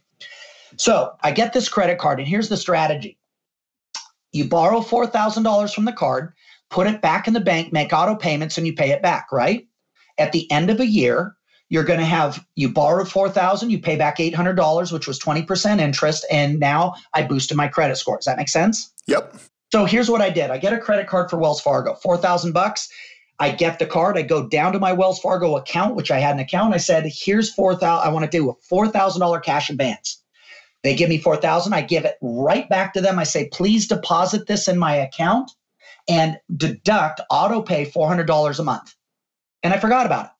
So 0.77 1.13
I 1.21 1.31
get 1.31 1.53
this 1.53 1.67
credit 1.67 1.97
card, 1.97 2.19
and 2.19 2.27
here's 2.27 2.49
the 2.49 2.57
strategy 2.57 3.17
you 4.31 4.47
borrow 4.47 4.81
$4,000 4.81 5.73
from 5.73 5.85
the 5.85 5.91
card, 5.91 6.31
put 6.69 6.85
it 6.85 7.01
back 7.01 7.27
in 7.27 7.33
the 7.33 7.39
bank, 7.39 7.73
make 7.73 7.91
auto 7.91 8.15
payments, 8.15 8.57
and 8.57 8.67
you 8.67 8.75
pay 8.75 8.91
it 8.91 9.01
back, 9.01 9.31
right? 9.31 9.67
At 10.19 10.31
the 10.31 10.49
end 10.51 10.69
of 10.69 10.79
a 10.79 10.85
year, 10.85 11.35
you're 11.69 11.83
going 11.83 11.99
to 11.99 12.05
have 12.05 12.45
you 12.55 12.69
borrowed 12.69 13.09
4000 13.09 13.69
you 13.69 13.79
pay 13.79 13.95
back 13.95 14.17
$800 14.17 14.91
which 14.91 15.07
was 15.07 15.19
20% 15.19 15.79
interest 15.79 16.25
and 16.31 16.59
now 16.59 16.95
i 17.13 17.21
boosted 17.21 17.55
my 17.55 17.67
credit 17.67 17.95
score 17.95 18.17
does 18.17 18.25
that 18.25 18.37
make 18.37 18.49
sense 18.49 18.91
yep 19.05 19.35
so 19.71 19.85
here's 19.85 20.09
what 20.09 20.21
I 20.21 20.29
did. 20.29 20.49
I 20.49 20.57
get 20.57 20.73
a 20.73 20.79
credit 20.79 21.07
card 21.07 21.29
for 21.29 21.37
Wells 21.37 21.61
Fargo, 21.61 21.95
4000 21.95 22.51
bucks. 22.51 22.89
I 23.39 23.51
get 23.51 23.79
the 23.79 23.85
card. 23.85 24.17
I 24.17 24.23
go 24.23 24.47
down 24.47 24.73
to 24.73 24.79
my 24.79 24.91
Wells 24.91 25.19
Fargo 25.19 25.55
account, 25.55 25.95
which 25.95 26.11
I 26.11 26.19
had 26.19 26.33
an 26.35 26.41
account. 26.41 26.73
I 26.73 26.77
said, 26.77 27.05
"Here's 27.05 27.53
4000 27.53 28.05
I 28.05 28.11
want 28.11 28.29
to 28.29 28.37
do 28.37 28.49
a 28.49 28.55
$4,000 28.55 29.39
cash 29.39 29.69
advance." 29.69 30.21
They 30.83 30.95
give 30.95 31.09
me 31.09 31.17
4000 31.17 31.73
I 31.73 31.81
give 31.81 32.05
it 32.05 32.17
right 32.21 32.67
back 32.67 32.93
to 32.93 33.01
them. 33.01 33.19
I 33.19 33.23
say, 33.23 33.47
"Please 33.47 33.87
deposit 33.87 34.47
this 34.47 34.67
in 34.67 34.77
my 34.77 34.95
account 34.95 35.51
and 36.07 36.37
deduct 36.55 37.21
auto 37.29 37.61
pay 37.61 37.85
$400 37.85 38.59
a 38.59 38.63
month." 38.63 38.95
And 39.63 39.73
I 39.73 39.77
forgot 39.79 40.05
about 40.05 40.25
it. 40.25 40.31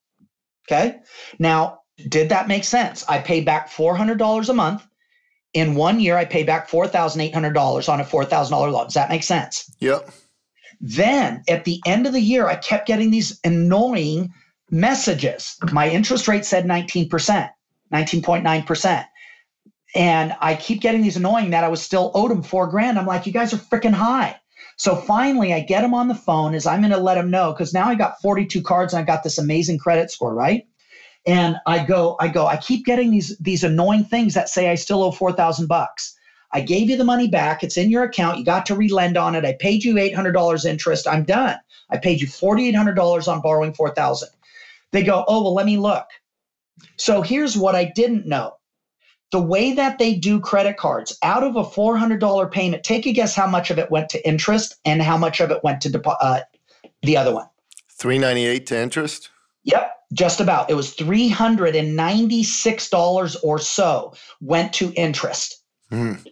Okay? 0.68 1.00
Now, 1.40 1.82
did 2.08 2.30
that 2.30 2.48
make 2.48 2.64
sense? 2.64 3.06
I 3.08 3.20
paid 3.20 3.46
back 3.46 3.70
$400 3.70 4.50
a 4.50 4.54
month 4.54 4.86
in 5.54 5.76
one 5.76 6.00
year, 6.00 6.18
I 6.18 6.26
pay 6.26 6.44
back 6.44 6.70
$4,800 6.70 7.90
on 7.90 8.00
a 8.00 8.04
$4,000 8.04 8.52
loan. 8.52 8.86
Does 8.86 8.94
that 8.94 9.10
make 9.10 9.24
sense? 9.24 9.72
Yep. 9.80 10.10
Then 10.82 11.44
at 11.48 11.66
the 11.66 11.82
end 11.86 12.06
of 12.06 12.14
the 12.14 12.22
year, 12.22 12.48
I 12.48 12.56
kept 12.56 12.88
getting 12.88 13.12
these 13.12 13.40
annoying 13.44 14.34
messages. 14.72 15.58
My 15.72 15.90
interest 15.90 16.28
rate 16.28 16.46
said 16.46 16.66
19%, 16.66 17.10
19.9%. 17.94 19.06
And 19.96 20.36
I 20.40 20.56
keep 20.56 20.82
getting 20.82 21.02
these 21.02 21.18
annoying 21.18 21.50
that 21.50 21.64
I 21.64 21.68
was 21.68 21.82
still 21.82 22.12
owed 22.14 22.32
them 22.32 22.44
four 22.44 22.68
grand. 22.68 23.00
I'm 23.00 23.08
like, 23.08 23.26
you 23.26 23.34
guys 23.34 23.54
are 23.54 23.58
freaking 23.58 23.94
high. 23.94 24.40
So 24.78 24.96
finally, 24.96 25.54
I 25.54 25.60
get 25.62 25.82
them 25.82 25.94
on 25.94 26.08
the 26.08 26.16
phone 26.16 26.54
as 26.54 26.66
I'm 26.66 26.80
going 26.80 26.92
to 26.92 26.98
let 26.98 27.16
them 27.16 27.32
know 27.32 27.52
because 27.52 27.74
now 27.74 27.90
I 27.90 27.96
got 27.96 28.22
42 28.22 28.62
cards 28.62 28.94
and 28.94 29.02
I 29.02 29.06
got 29.06 29.24
this 29.24 29.38
amazing 29.38 29.80
credit 29.80 30.12
score, 30.12 30.34
right? 30.34 30.68
And 31.26 31.58
I 31.66 31.86
go, 31.86 32.16
I 32.20 32.28
go, 32.28 32.48
I 32.48 32.58
keep 32.58 32.86
getting 32.86 33.12
these 33.12 33.38
these 33.38 33.64
annoying 33.64 34.06
things 34.06 34.34
that 34.34 34.50
say 34.50 34.70
I 34.70 34.76
still 34.76 35.04
owe 35.04 35.12
four 35.12 35.32
thousand 35.32 35.68
bucks. 35.68 36.16
I 36.52 36.62
gave 36.62 36.90
you 36.90 36.98
the 36.98 37.04
money 37.04 37.28
back. 37.28 37.64
It's 37.64 37.78
in 37.78 37.92
your 37.92 38.04
account. 38.04 38.40
You 38.40 38.46
got 38.46 38.66
to 38.68 38.76
relend 38.76 39.18
on 39.18 39.36
it. 39.36 39.46
I 39.46 39.56
paid 39.60 39.84
you 39.84 39.98
eight 39.98 40.16
hundred 40.16 40.32
dollars 40.32 40.66
interest. 40.66 41.08
I'm 41.08 41.24
done. 41.24 41.58
I 41.90 41.98
paid 41.98 42.22
you 42.22 42.28
forty 42.28 42.68
eight 42.68 42.76
hundred 42.76 42.96
dollars 42.96 43.28
on 43.28 43.42
borrowing 43.42 43.74
four 43.74 43.94
thousand. 43.94 44.30
They 44.92 45.04
go, 45.04 45.24
oh 45.28 45.44
well, 45.44 45.54
let 45.54 45.66
me 45.66 45.78
look. 45.78 46.06
So 46.98 47.22
here's 47.22 47.58
what 47.58 47.76
I 47.76 47.92
didn't 47.96 48.26
know. 48.26 48.56
The 49.32 49.42
way 49.42 49.74
that 49.74 50.00
they 50.00 50.16
do 50.16 50.40
credit 50.40 50.78
cards, 50.78 51.18
out 51.22 51.44
of 51.44 51.56
a 51.56 51.64
$400 51.64 52.52
payment, 52.52 52.84
take 52.84 53.06
a 53.06 53.14
guess 53.14 53.36
how 53.36 53.46
much 53.46 53.70
of 53.70 53.78
it 53.78 53.92
went 53.92 54.10
to 54.10 54.28
interest 54.28 54.78
and 54.86 55.04
how 55.04 55.18
much 55.18 55.40
of 55.40 55.52
it 55.52 55.64
went 55.64 55.82
to 55.82 56.02
uh, 56.20 56.40
the 57.04 57.16
other 57.16 57.34
one. 57.34 57.48
398 57.92 58.66
to 58.68 58.80
interest? 58.80 59.30
Yep. 59.66 59.99
Just 60.14 60.40
about. 60.40 60.70
It 60.70 60.74
was 60.74 60.96
$396 60.96 63.36
or 63.44 63.60
so 63.60 64.14
went 64.42 64.74
to 64.74 64.92
interest. 64.94 65.62
Mm. 65.92 66.26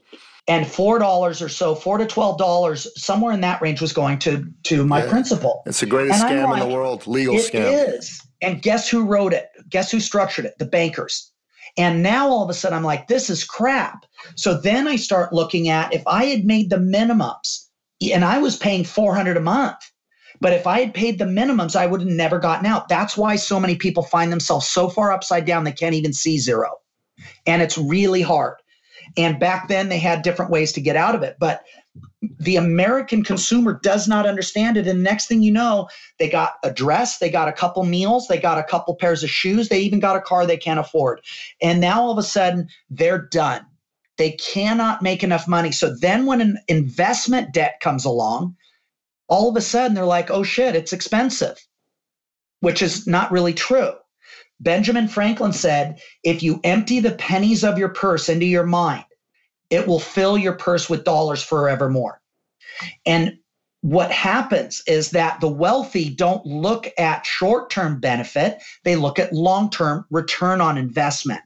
And 0.50 0.66
$4 0.66 1.42
or 1.42 1.50
so, 1.50 1.76
4 1.76 1.98
to 1.98 2.06
$12, 2.06 2.88
somewhere 2.96 3.34
in 3.34 3.42
that 3.42 3.62
range 3.62 3.82
was 3.82 3.92
going 3.92 4.18
to, 4.20 4.46
to 4.64 4.86
my 4.86 5.04
yeah. 5.04 5.10
principal. 5.10 5.62
It's 5.66 5.82
the 5.82 5.86
greatest 5.86 6.24
and 6.24 6.32
scam 6.32 6.50
like, 6.50 6.62
in 6.62 6.70
the 6.70 6.74
world, 6.74 7.06
legal 7.06 7.36
it 7.36 7.52
scam. 7.52 7.70
It 7.72 7.96
is. 7.96 8.22
And 8.42 8.62
guess 8.62 8.90
who 8.90 9.04
wrote 9.04 9.34
it? 9.34 9.50
Guess 9.70 9.92
who 9.92 10.00
structured 10.00 10.46
it? 10.46 10.58
The 10.58 10.66
bankers. 10.66 11.32
And 11.78 12.02
now 12.02 12.30
all 12.30 12.44
of 12.44 12.50
a 12.50 12.54
sudden 12.54 12.78
I'm 12.78 12.84
like, 12.84 13.08
this 13.08 13.30
is 13.30 13.44
crap. 13.44 14.06
So 14.36 14.60
then 14.60 14.88
I 14.88 14.96
start 14.96 15.34
looking 15.34 15.70
at 15.70 15.94
if 15.94 16.02
I 16.08 16.26
had 16.26 16.46
made 16.46 16.70
the 16.70 16.78
minimums 16.78 17.66
and 18.02 18.24
I 18.24 18.40
was 18.40 18.58
paying 18.58 18.84
400 18.84 19.38
a 19.38 19.42
month 19.42 19.78
but 20.40 20.54
if 20.54 20.68
I 20.68 20.80
had 20.80 20.94
paid 20.94 21.20
the 21.20 21.26
minimums, 21.26 21.76
I 21.76 21.88
would 21.88 22.02
have 22.02 22.10
never 22.10 22.40
gotten 22.40 22.66
out. 22.66 22.90
That's 22.90 23.18
why 23.18 23.36
so 23.36 23.60
many 23.60 23.76
people 23.76 24.04
find 24.04 24.32
themselves 24.32 24.68
so 24.68 24.90
far 24.90 25.12
upside 25.12 25.46
down 25.46 25.64
they 25.64 25.72
can't 25.72 25.96
even 25.96 26.14
see 26.14 26.38
zero. 26.38 26.80
And 27.46 27.62
it's 27.62 27.78
really 27.78 28.22
hard. 28.22 28.56
And 29.16 29.40
back 29.40 29.68
then 29.68 29.90
they 29.90 30.00
had 30.00 30.22
different 30.22 30.52
ways 30.52 30.72
to 30.74 30.82
get 30.82 30.96
out 30.96 31.16
of 31.16 31.24
it. 31.24 31.38
But 31.40 31.64
the 32.40 32.56
American 32.56 33.24
consumer 33.24 33.80
does 33.82 34.08
not 34.08 34.26
understand 34.26 34.78
it. 34.78 34.88
And 34.88 35.04
next 35.04 35.28
thing 35.28 35.42
you 35.42 35.52
know, 35.52 35.88
they 36.20 36.30
got 36.30 36.54
a 36.64 36.72
dress, 36.72 37.18
they 37.20 37.30
got 37.30 37.48
a 37.48 37.54
couple 37.54 37.84
meals, 37.84 38.28
they 38.28 38.38
got 38.38 38.58
a 38.58 38.64
couple 38.64 38.96
pairs 38.96 39.24
of 39.24 39.30
shoes, 39.30 39.70
they 39.70 39.80
even 39.80 40.00
got 40.00 40.16
a 40.16 40.22
car 40.22 40.46
they 40.46 40.58
can't 40.58 40.80
afford. 40.80 41.22
And 41.62 41.80
now 41.80 42.02
all 42.02 42.12
of 42.12 42.18
a 42.18 42.24
sudden 42.24 42.68
they're 42.90 43.22
done. 43.22 43.66
They 44.18 44.32
cannot 44.32 45.02
make 45.02 45.24
enough 45.24 45.48
money. 45.48 45.72
So 45.72 45.96
then 45.96 46.26
when 46.26 46.42
an 46.42 46.58
investment 46.68 47.54
debt 47.54 47.80
comes 47.82 48.04
along, 48.04 48.56
all 49.28 49.50
of 49.50 49.56
a 49.56 49.62
sudden 49.62 49.94
they're 49.94 50.06
like, 50.06 50.32
oh 50.32 50.44
shit, 50.44 50.76
it's 50.76 50.94
expensive, 50.94 51.58
which 52.60 52.82
is 52.82 53.08
not 53.08 53.32
really 53.32 53.54
true. 53.54 53.94
Benjamin 54.60 55.08
Franklin 55.08 55.54
said, 55.54 56.02
if 56.24 56.42
you 56.42 56.60
empty 56.64 57.00
the 57.00 57.12
pennies 57.12 57.64
of 57.64 57.78
your 57.78 57.90
purse 57.90 58.30
into 58.30 58.46
your 58.46 58.66
mind, 58.66 59.06
it 59.70 59.88
will 59.88 60.00
fill 60.00 60.38
your 60.38 60.54
purse 60.54 60.90
with 60.90 61.04
dollars 61.04 61.44
forevermore. 61.44 62.20
And 63.06 63.38
what 63.82 64.12
happens 64.12 64.82
is 64.88 65.12
that 65.12 65.40
the 65.40 65.48
wealthy 65.48 66.10
don't 66.10 66.46
look 66.46 66.88
at 66.98 67.26
short 67.26 67.70
term 67.70 68.00
benefit, 68.00 68.62
they 68.84 68.96
look 68.96 69.20
at 69.20 69.34
long 69.34 69.70
term 69.70 70.06
return 70.10 70.62
on 70.62 70.78
investment. 70.78 71.42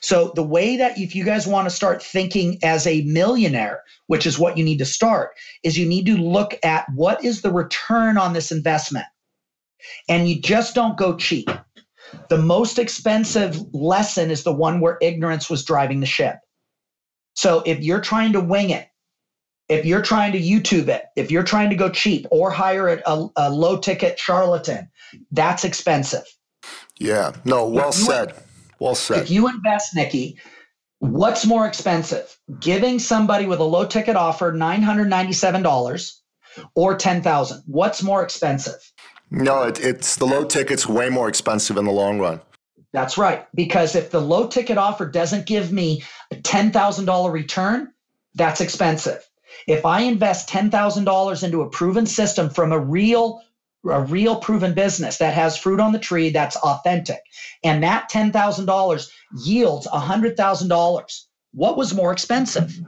So, 0.00 0.32
the 0.34 0.42
way 0.42 0.76
that 0.76 0.98
if 0.98 1.14
you 1.14 1.24
guys 1.24 1.46
want 1.46 1.66
to 1.66 1.74
start 1.74 2.02
thinking 2.02 2.58
as 2.62 2.86
a 2.86 3.02
millionaire, 3.02 3.82
which 4.06 4.26
is 4.26 4.38
what 4.38 4.58
you 4.58 4.64
need 4.64 4.78
to 4.78 4.84
start, 4.84 5.30
is 5.62 5.78
you 5.78 5.86
need 5.86 6.06
to 6.06 6.16
look 6.16 6.58
at 6.62 6.86
what 6.94 7.24
is 7.24 7.42
the 7.42 7.52
return 7.52 8.18
on 8.18 8.32
this 8.32 8.52
investment. 8.52 9.06
And 10.08 10.28
you 10.28 10.40
just 10.40 10.74
don't 10.74 10.96
go 10.96 11.16
cheap. 11.16 11.48
The 12.28 12.38
most 12.38 12.78
expensive 12.78 13.58
lesson 13.74 14.30
is 14.30 14.42
the 14.42 14.52
one 14.52 14.80
where 14.80 14.98
ignorance 15.00 15.48
was 15.48 15.64
driving 15.64 16.00
the 16.00 16.06
ship. 16.06 16.36
So 17.34 17.62
if 17.64 17.82
you're 17.82 18.00
trying 18.00 18.32
to 18.34 18.40
wing 18.40 18.70
it, 18.70 18.88
if 19.68 19.86
you're 19.86 20.02
trying 20.02 20.32
to 20.32 20.40
YouTube 20.40 20.88
it, 20.88 21.04
if 21.16 21.30
you're 21.30 21.42
trying 21.42 21.70
to 21.70 21.76
go 21.76 21.88
cheap 21.88 22.26
or 22.30 22.50
hire 22.50 22.88
a, 22.88 23.26
a, 23.36 23.50
low 23.50 23.78
ticket 23.78 24.18
charlatan, 24.18 24.90
that's 25.30 25.64
expensive. 25.64 26.24
Yeah, 26.98 27.32
no, 27.44 27.66
well 27.66 27.92
said. 27.92 28.34
Well 28.82 28.96
said. 28.96 29.22
If 29.22 29.30
you 29.30 29.48
invest, 29.48 29.94
Nikki, 29.94 30.40
what's 30.98 31.46
more 31.46 31.68
expensive? 31.68 32.36
Giving 32.58 32.98
somebody 32.98 33.46
with 33.46 33.60
a 33.60 33.64
low 33.64 33.86
ticket 33.86 34.16
offer 34.16 34.52
$997 34.52 36.12
or 36.74 36.96
10000 36.96 37.62
What's 37.66 38.02
more 38.02 38.24
expensive? 38.24 38.80
No, 39.30 39.62
it, 39.62 39.78
it's 39.78 40.16
the 40.16 40.26
low 40.26 40.44
ticket's 40.44 40.88
way 40.88 41.08
more 41.10 41.28
expensive 41.28 41.76
in 41.76 41.84
the 41.84 41.92
long 41.92 42.18
run. 42.18 42.40
That's 42.92 43.16
right. 43.16 43.46
Because 43.54 43.94
if 43.94 44.10
the 44.10 44.20
low 44.20 44.48
ticket 44.48 44.78
offer 44.78 45.06
doesn't 45.06 45.46
give 45.46 45.70
me 45.70 46.02
a 46.32 46.34
$10,000 46.34 47.32
return, 47.32 47.92
that's 48.34 48.60
expensive. 48.60 49.24
If 49.68 49.86
I 49.86 50.00
invest 50.00 50.48
$10,000 50.48 51.44
into 51.44 51.62
a 51.62 51.70
proven 51.70 52.06
system 52.06 52.50
from 52.50 52.72
a 52.72 52.80
real 52.80 53.42
a 53.90 54.00
real 54.02 54.36
proven 54.36 54.74
business 54.74 55.18
that 55.18 55.34
has 55.34 55.56
fruit 55.56 55.80
on 55.80 55.92
the 55.92 55.98
tree 55.98 56.30
that's 56.30 56.56
authentic. 56.56 57.20
And 57.64 57.82
that 57.82 58.10
$10,000 58.10 59.10
yields 59.44 59.86
$100,000 59.86 61.24
what 61.54 61.76
was 61.76 61.92
more 61.92 62.12
expensive? 62.12 62.78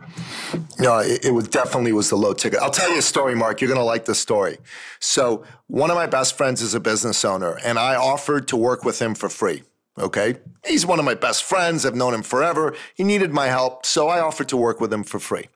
No 0.79 0.99
it, 0.99 1.27
it 1.27 1.31
was 1.33 1.49
definitely 1.49 1.93
was 1.93 2.09
the 2.09 2.17
low 2.17 2.33
ticket. 2.33 2.61
I'll 2.61 2.71
tell 2.71 2.91
you 2.91 2.99
a 2.99 3.03
story 3.03 3.35
Marc. 3.35 3.61
You're 3.61 3.69
going 3.69 3.79
to 3.79 3.85
like 3.85 4.07
the 4.07 4.15
story. 4.15 4.59
So 5.01 5.45
one 5.67 5.91
of 5.91 5.97
my 5.97 6.07
best 6.07 6.37
friends 6.37 6.63
is 6.63 6.75
a 6.75 6.81
business 6.81 7.25
owner 7.25 7.59
and 7.63 7.79
i 7.79 7.95
offered 7.95 8.49
to 8.49 8.57
work 8.57 8.85
with 8.85 9.01
him 9.01 9.15
for 9.15 9.29
free 9.29 9.63
okay? 9.97 10.35
He's 10.67 10.85
one 10.85 10.99
of 10.99 11.05
my 11.05 11.15
best 11.15 11.45
friends. 11.45 11.87
I've 11.87 11.95
known 11.95 12.15
him 12.15 12.25
forever. 12.25 12.75
He 12.97 13.05
needed 13.05 13.33
my 13.33 13.47
help 13.47 13.87
so 13.87 14.09
i 14.09 14.19
offered 14.19 14.49
to 14.49 14.57
work 14.57 14.81
with 14.81 14.93
him 14.93 15.05
for 15.05 15.19
free. 15.19 15.49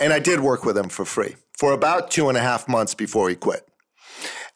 And 0.00 0.12
I 0.12 0.18
did 0.18 0.40
work 0.40 0.64
with 0.64 0.76
him 0.76 0.88
for 0.88 1.04
free 1.04 1.36
for 1.56 1.72
about 1.72 2.10
two 2.10 2.28
and 2.28 2.36
a 2.36 2.40
half 2.40 2.66
months 2.68 2.94
before 2.94 3.28
he 3.28 3.36
quit. 3.36 3.69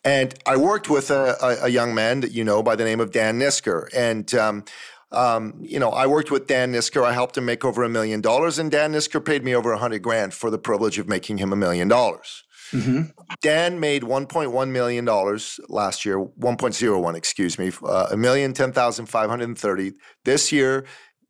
And 0.05 0.35
I 0.47 0.57
worked 0.57 0.91
with 0.91 1.11
a, 1.11 1.37
a, 1.43 1.65
a 1.65 1.69
young 1.69 1.95
man 1.95 2.21
that 2.21 2.33
you 2.33 2.45
know 2.45 2.63
by 2.63 2.77
the 2.77 2.85
name 2.85 3.01
of 3.01 3.11
Dan 3.11 3.39
Nisker. 3.39 3.89
And, 3.95 4.33
um, 4.35 4.65
um, 5.13 5.55
you 5.61 5.79
know, 5.79 5.91
I 5.91 6.07
worked 6.07 6.31
with 6.31 6.47
Dan 6.47 6.73
Nisker. 6.73 7.05
I 7.05 7.13
helped 7.13 7.39
him 7.39 7.45
make 7.47 7.65
over 7.65 7.83
a 7.83 7.89
million 7.89 8.21
dollars, 8.21 8.59
and 8.59 8.71
Dan 8.71 8.93
Nisker 8.93 9.25
paid 9.25 9.45
me 9.45 9.55
over 9.55 9.73
a 9.73 9.79
hundred 9.79 10.03
grand 10.03 10.35
for 10.35 10.51
the 10.51 10.59
privilege 10.59 10.99
of 10.99 11.09
making 11.09 11.39
him 11.39 11.53
a 11.53 11.57
million 11.57 11.89
dollars. 11.89 12.45
Mm-hmm. 12.73 13.03
Dan 13.41 13.79
made 13.79 14.03
1.1 14.03 14.69
million 14.71 15.05
dollars 15.05 15.61
last 15.69 16.05
year, 16.05 16.19
1.01, 16.19 17.15
excuse 17.15 17.59
me, 17.59 17.71
uh, 17.85 18.09
a 18.11 18.17
million 18.17 18.53
ten 18.53 18.73
thousand 18.73 19.07
five 19.07 19.31
hundred 19.31 19.49
and 19.49 19.59
thirty. 19.59 19.93
This 20.25 20.51
year, 20.51 20.85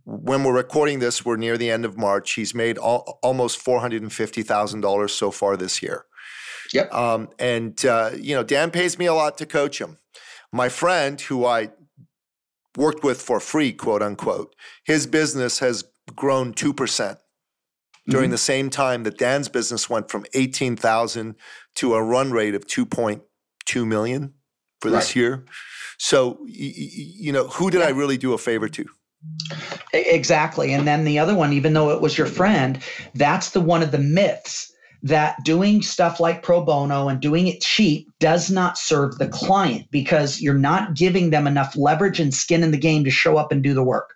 when 0.04 0.44
we're 0.44 0.54
recording 0.54 1.00
this, 1.00 1.24
we're 1.24 1.36
near 1.36 1.58
the 1.58 1.70
end 1.70 1.84
of 1.84 1.98
March. 1.98 2.32
He's 2.32 2.54
made 2.54 2.78
all, 2.78 3.18
almost 3.22 3.58
four 3.58 3.80
hundred 3.80 4.02
and 4.02 4.12
fifty 4.12 4.42
thousand 4.42 4.80
dollars 4.80 5.12
so 5.12 5.30
far 5.30 5.56
this 5.56 5.82
year. 5.82 6.06
Yep. 6.74 6.92
Um, 6.92 7.28
and 7.38 7.82
uh, 7.84 8.10
you 8.16 8.34
know, 8.34 8.42
Dan 8.42 8.70
pays 8.70 8.98
me 8.98 9.06
a 9.06 9.14
lot 9.14 9.38
to 9.38 9.46
coach 9.46 9.80
him. 9.80 9.98
My 10.52 10.68
friend, 10.68 11.20
who 11.20 11.46
I 11.46 11.70
worked 12.76 13.04
with 13.04 13.22
for 13.22 13.40
free, 13.40 13.72
quote 13.72 14.02
unquote, 14.02 14.54
his 14.84 15.06
business 15.06 15.60
has 15.60 15.84
grown 16.14 16.52
two 16.52 16.74
percent 16.74 17.18
during 18.08 18.26
mm-hmm. 18.26 18.32
the 18.32 18.38
same 18.38 18.70
time 18.70 19.04
that 19.04 19.16
Dan's 19.16 19.48
business 19.48 19.88
went 19.88 20.10
from 20.10 20.26
eighteen 20.34 20.76
thousand 20.76 21.36
to 21.76 21.94
a 21.94 22.02
run 22.02 22.32
rate 22.32 22.54
of 22.54 22.66
two 22.66 22.84
point 22.84 23.22
two 23.64 23.86
million 23.86 24.34
for 24.80 24.90
right. 24.90 24.98
this 24.98 25.16
year. 25.16 25.46
So, 25.96 26.40
you 26.46 27.32
know, 27.32 27.46
who 27.46 27.70
did 27.70 27.80
I 27.80 27.90
really 27.90 28.18
do 28.18 28.32
a 28.32 28.38
favor 28.38 28.68
to? 28.68 28.84
Exactly. 29.92 30.74
And 30.74 30.86
then 30.86 31.04
the 31.04 31.20
other 31.20 31.34
one, 31.34 31.52
even 31.52 31.72
though 31.72 31.90
it 31.90 32.02
was 32.02 32.18
your 32.18 32.26
friend, 32.26 32.82
that's 33.14 33.50
the 33.50 33.60
one 33.60 33.82
of 33.82 33.92
the 33.92 33.98
myths 33.98 34.72
that 35.04 35.44
doing 35.44 35.82
stuff 35.82 36.18
like 36.18 36.42
pro 36.42 36.64
bono 36.64 37.08
and 37.08 37.20
doing 37.20 37.46
it 37.46 37.60
cheap 37.60 38.10
does 38.20 38.50
not 38.50 38.78
serve 38.78 39.18
the 39.18 39.28
client 39.28 39.86
because 39.90 40.40
you're 40.40 40.54
not 40.54 40.94
giving 40.94 41.28
them 41.28 41.46
enough 41.46 41.76
leverage 41.76 42.18
and 42.18 42.32
skin 42.32 42.62
in 42.62 42.70
the 42.70 42.78
game 42.78 43.04
to 43.04 43.10
show 43.10 43.36
up 43.36 43.52
and 43.52 43.62
do 43.62 43.74
the 43.74 43.82
work. 43.82 44.14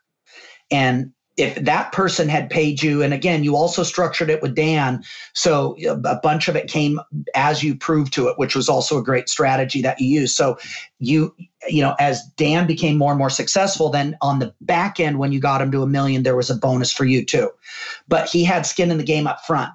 And 0.70 1.12
if 1.36 1.54
that 1.56 1.92
person 1.92 2.28
had 2.28 2.48
paid 2.48 2.82
you, 2.82 3.02
and 3.02 3.12
again, 3.12 3.44
you 3.44 3.54
also 3.54 3.82
structured 3.82 4.30
it 4.30 4.42
with 4.42 4.56
Dan, 4.56 5.04
so 5.34 5.76
a 5.86 6.16
bunch 6.16 6.48
of 6.48 6.56
it 6.56 6.68
came 6.68 6.98
as 7.34 7.62
you 7.62 7.76
proved 7.76 8.12
to 8.14 8.26
it, 8.28 8.38
which 8.38 8.56
was 8.56 8.68
also 8.68 8.98
a 8.98 9.04
great 9.04 9.28
strategy 9.28 9.82
that 9.82 10.00
you 10.00 10.08
used. 10.08 10.34
So 10.34 10.58
you, 10.98 11.36
you 11.68 11.82
know, 11.82 11.94
as 12.00 12.24
Dan 12.36 12.66
became 12.66 12.96
more 12.96 13.12
and 13.12 13.18
more 13.18 13.30
successful, 13.30 13.90
then 13.90 14.16
on 14.20 14.40
the 14.40 14.52
back 14.62 14.98
end, 14.98 15.18
when 15.18 15.32
you 15.32 15.38
got 15.38 15.60
him 15.60 15.70
to 15.70 15.82
a 15.82 15.86
million, 15.86 16.24
there 16.24 16.34
was 16.34 16.50
a 16.50 16.56
bonus 16.56 16.92
for 16.92 17.04
you 17.04 17.24
too. 17.24 17.50
But 18.08 18.28
he 18.28 18.42
had 18.42 18.66
skin 18.66 18.90
in 18.90 18.98
the 18.98 19.04
game 19.04 19.26
up 19.26 19.44
front 19.46 19.70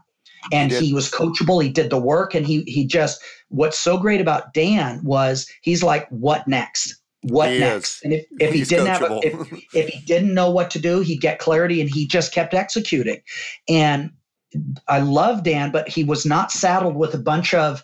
and 0.52 0.72
he, 0.72 0.88
he, 0.88 0.94
was 0.94 1.10
coachable. 1.10 1.64
He 1.64 1.70
did 1.70 1.90
the 1.90 2.00
work, 2.00 2.34
and 2.34 2.46
he 2.46 2.64
he 2.64 2.86
just. 2.86 3.22
What's 3.50 3.78
so 3.78 4.00
great 4.00 4.20
about 4.20 4.54
Dan 4.54 5.04
was 5.04 5.48
he's 5.62 5.84
like, 5.84 6.08
what 6.10 6.48
next? 6.48 7.00
what 7.24 7.52
he 7.52 7.60
next? 7.60 7.98
Is. 7.98 8.02
And 8.04 8.14
if, 8.14 8.26
if 8.40 8.54
he 8.54 8.64
didn't 8.64 8.88
coachable. 8.88 9.24
have, 9.24 9.42
a, 9.42 9.46
if, 9.46 9.66
if 9.74 9.90
he 9.90 10.00
didn't 10.06 10.34
know 10.34 10.52
what 10.52 10.70
to 10.72 10.80
do, 10.80 11.00
he'd 11.00 11.22
get 11.22 11.40
clarity 11.40 11.82
and 11.82 11.90
he 11.90 12.06
just 12.06 12.34
kept 12.34 12.54
executing. 12.54 13.22
And 13.68 14.12
I 14.88 15.00
love 15.00 15.44
Dan, 15.44 15.72
but 15.72 15.88
he 15.88 16.04
was 16.04 16.26
not 16.26 16.52
saddled 16.52 16.96
with 16.96 17.14
a 17.14 17.20
bunch 17.20 17.54
of 17.54 17.84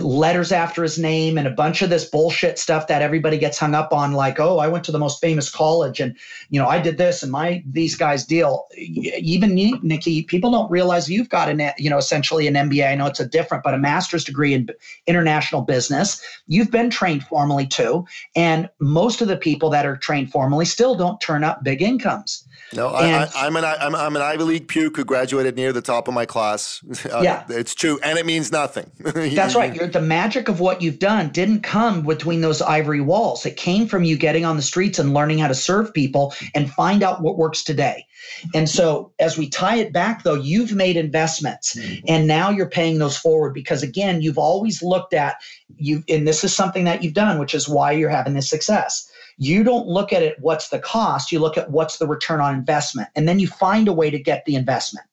letters 0.00 0.52
after 0.52 0.82
his 0.82 0.98
name 0.98 1.38
and 1.38 1.46
a 1.46 1.50
bunch 1.50 1.82
of 1.82 1.90
this 1.90 2.04
bullshit 2.04 2.58
stuff 2.58 2.86
that 2.86 3.02
everybody 3.02 3.38
gets 3.38 3.58
hung 3.58 3.74
up 3.74 3.92
on 3.92 4.12
like 4.12 4.38
oh 4.40 4.58
i 4.58 4.68
went 4.68 4.84
to 4.84 4.92
the 4.92 4.98
most 4.98 5.20
famous 5.20 5.50
college 5.50 6.00
and 6.00 6.16
you 6.50 6.60
know 6.60 6.66
i 6.66 6.78
did 6.80 6.98
this 6.98 7.22
and 7.22 7.32
my 7.32 7.62
these 7.66 7.96
guys 7.96 8.24
deal 8.24 8.66
even 8.76 9.56
you 9.56 9.78
nikki 9.82 10.22
people 10.22 10.50
don't 10.50 10.70
realize 10.70 11.10
you've 11.10 11.28
got 11.28 11.48
an 11.48 11.70
you 11.78 11.90
know 11.90 11.98
essentially 11.98 12.46
an 12.46 12.54
mba 12.54 12.90
i 12.90 12.94
know 12.94 13.06
it's 13.06 13.20
a 13.20 13.26
different 13.26 13.62
but 13.62 13.74
a 13.74 13.78
master's 13.78 14.24
degree 14.24 14.54
in 14.54 14.68
international 15.06 15.62
business 15.62 16.20
you've 16.46 16.70
been 16.70 16.90
trained 16.90 17.24
formally 17.24 17.66
too 17.66 18.04
and 18.34 18.68
most 18.80 19.20
of 19.20 19.28
the 19.28 19.36
people 19.36 19.70
that 19.70 19.86
are 19.86 19.96
trained 19.96 20.30
formally 20.30 20.64
still 20.64 20.94
don't 20.94 21.20
turn 21.20 21.44
up 21.44 21.62
big 21.62 21.82
incomes 21.82 22.46
no, 22.72 22.88
I, 22.88 23.46
am 23.46 23.56
an 23.56 23.64
I'm, 23.64 23.94
I'm 23.94 24.16
an 24.16 24.22
Ivy 24.22 24.42
League 24.42 24.68
puke 24.68 24.96
who 24.96 25.04
graduated 25.04 25.54
near 25.54 25.72
the 25.72 25.80
top 25.80 26.08
of 26.08 26.14
my 26.14 26.26
class. 26.26 26.82
Uh, 27.06 27.20
yeah, 27.22 27.44
it's 27.48 27.74
true, 27.74 28.00
and 28.02 28.18
it 28.18 28.26
means 28.26 28.50
nothing. 28.50 28.90
That's 28.98 29.54
right. 29.54 29.74
You're, 29.74 29.85
the 29.92 30.00
magic 30.00 30.48
of 30.48 30.60
what 30.60 30.82
you've 30.82 30.98
done 30.98 31.30
didn't 31.30 31.62
come 31.62 32.02
between 32.02 32.40
those 32.40 32.62
ivory 32.62 33.00
walls. 33.00 33.46
It 33.46 33.56
came 33.56 33.86
from 33.86 34.04
you 34.04 34.16
getting 34.16 34.44
on 34.44 34.56
the 34.56 34.62
streets 34.62 34.98
and 34.98 35.14
learning 35.14 35.38
how 35.38 35.48
to 35.48 35.54
serve 35.54 35.92
people 35.92 36.34
and 36.54 36.70
find 36.70 37.02
out 37.02 37.22
what 37.22 37.38
works 37.38 37.62
today. 37.62 38.06
And 38.54 38.68
so, 38.68 39.12
as 39.18 39.38
we 39.38 39.48
tie 39.48 39.76
it 39.76 39.92
back, 39.92 40.22
though, 40.22 40.34
you've 40.34 40.72
made 40.72 40.96
investments, 40.96 41.76
mm-hmm. 41.76 42.04
and 42.08 42.26
now 42.26 42.50
you're 42.50 42.68
paying 42.68 42.98
those 42.98 43.16
forward 43.16 43.54
because, 43.54 43.82
again, 43.82 44.20
you've 44.20 44.38
always 44.38 44.82
looked 44.82 45.14
at 45.14 45.36
you, 45.76 46.02
and 46.08 46.26
this 46.26 46.44
is 46.44 46.54
something 46.54 46.84
that 46.84 47.02
you've 47.02 47.14
done, 47.14 47.38
which 47.38 47.54
is 47.54 47.68
why 47.68 47.92
you're 47.92 48.10
having 48.10 48.34
this 48.34 48.50
success 48.50 49.10
you 49.38 49.62
don't 49.62 49.86
look 49.86 50.12
at 50.12 50.22
it, 50.22 50.36
what's 50.40 50.70
the 50.70 50.78
cost, 50.78 51.30
you 51.30 51.38
look 51.38 51.58
at 51.58 51.70
what's 51.70 51.98
the 51.98 52.06
return 52.06 52.40
on 52.40 52.54
investment, 52.54 53.08
and 53.14 53.28
then 53.28 53.38
you 53.38 53.46
find 53.46 53.88
a 53.88 53.92
way 53.92 54.10
to 54.10 54.18
get 54.18 54.44
the 54.46 54.54
investment. 54.54 55.06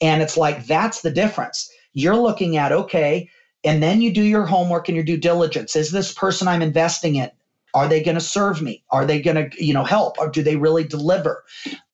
And 0.00 0.22
it's 0.22 0.36
like, 0.36 0.66
that's 0.66 1.00
the 1.00 1.10
difference. 1.10 1.70
You're 1.92 2.16
looking 2.16 2.56
at, 2.56 2.72
okay, 2.72 3.28
and 3.64 3.82
then 3.82 4.00
you 4.00 4.12
do 4.12 4.22
your 4.22 4.46
homework 4.46 4.88
and 4.88 4.96
your 4.96 5.04
due 5.04 5.16
diligence. 5.16 5.74
Is 5.74 5.90
this 5.90 6.12
person 6.12 6.48
I'm 6.48 6.62
investing 6.62 7.16
in? 7.16 7.30
Are 7.74 7.88
they 7.88 8.02
going 8.02 8.14
to 8.14 8.20
serve 8.20 8.62
me? 8.62 8.84
Are 8.90 9.04
they 9.04 9.20
going 9.20 9.50
to, 9.50 9.64
you 9.64 9.74
know, 9.74 9.82
help? 9.82 10.18
Or 10.18 10.28
do 10.28 10.42
they 10.42 10.56
really 10.56 10.84
deliver? 10.84 11.44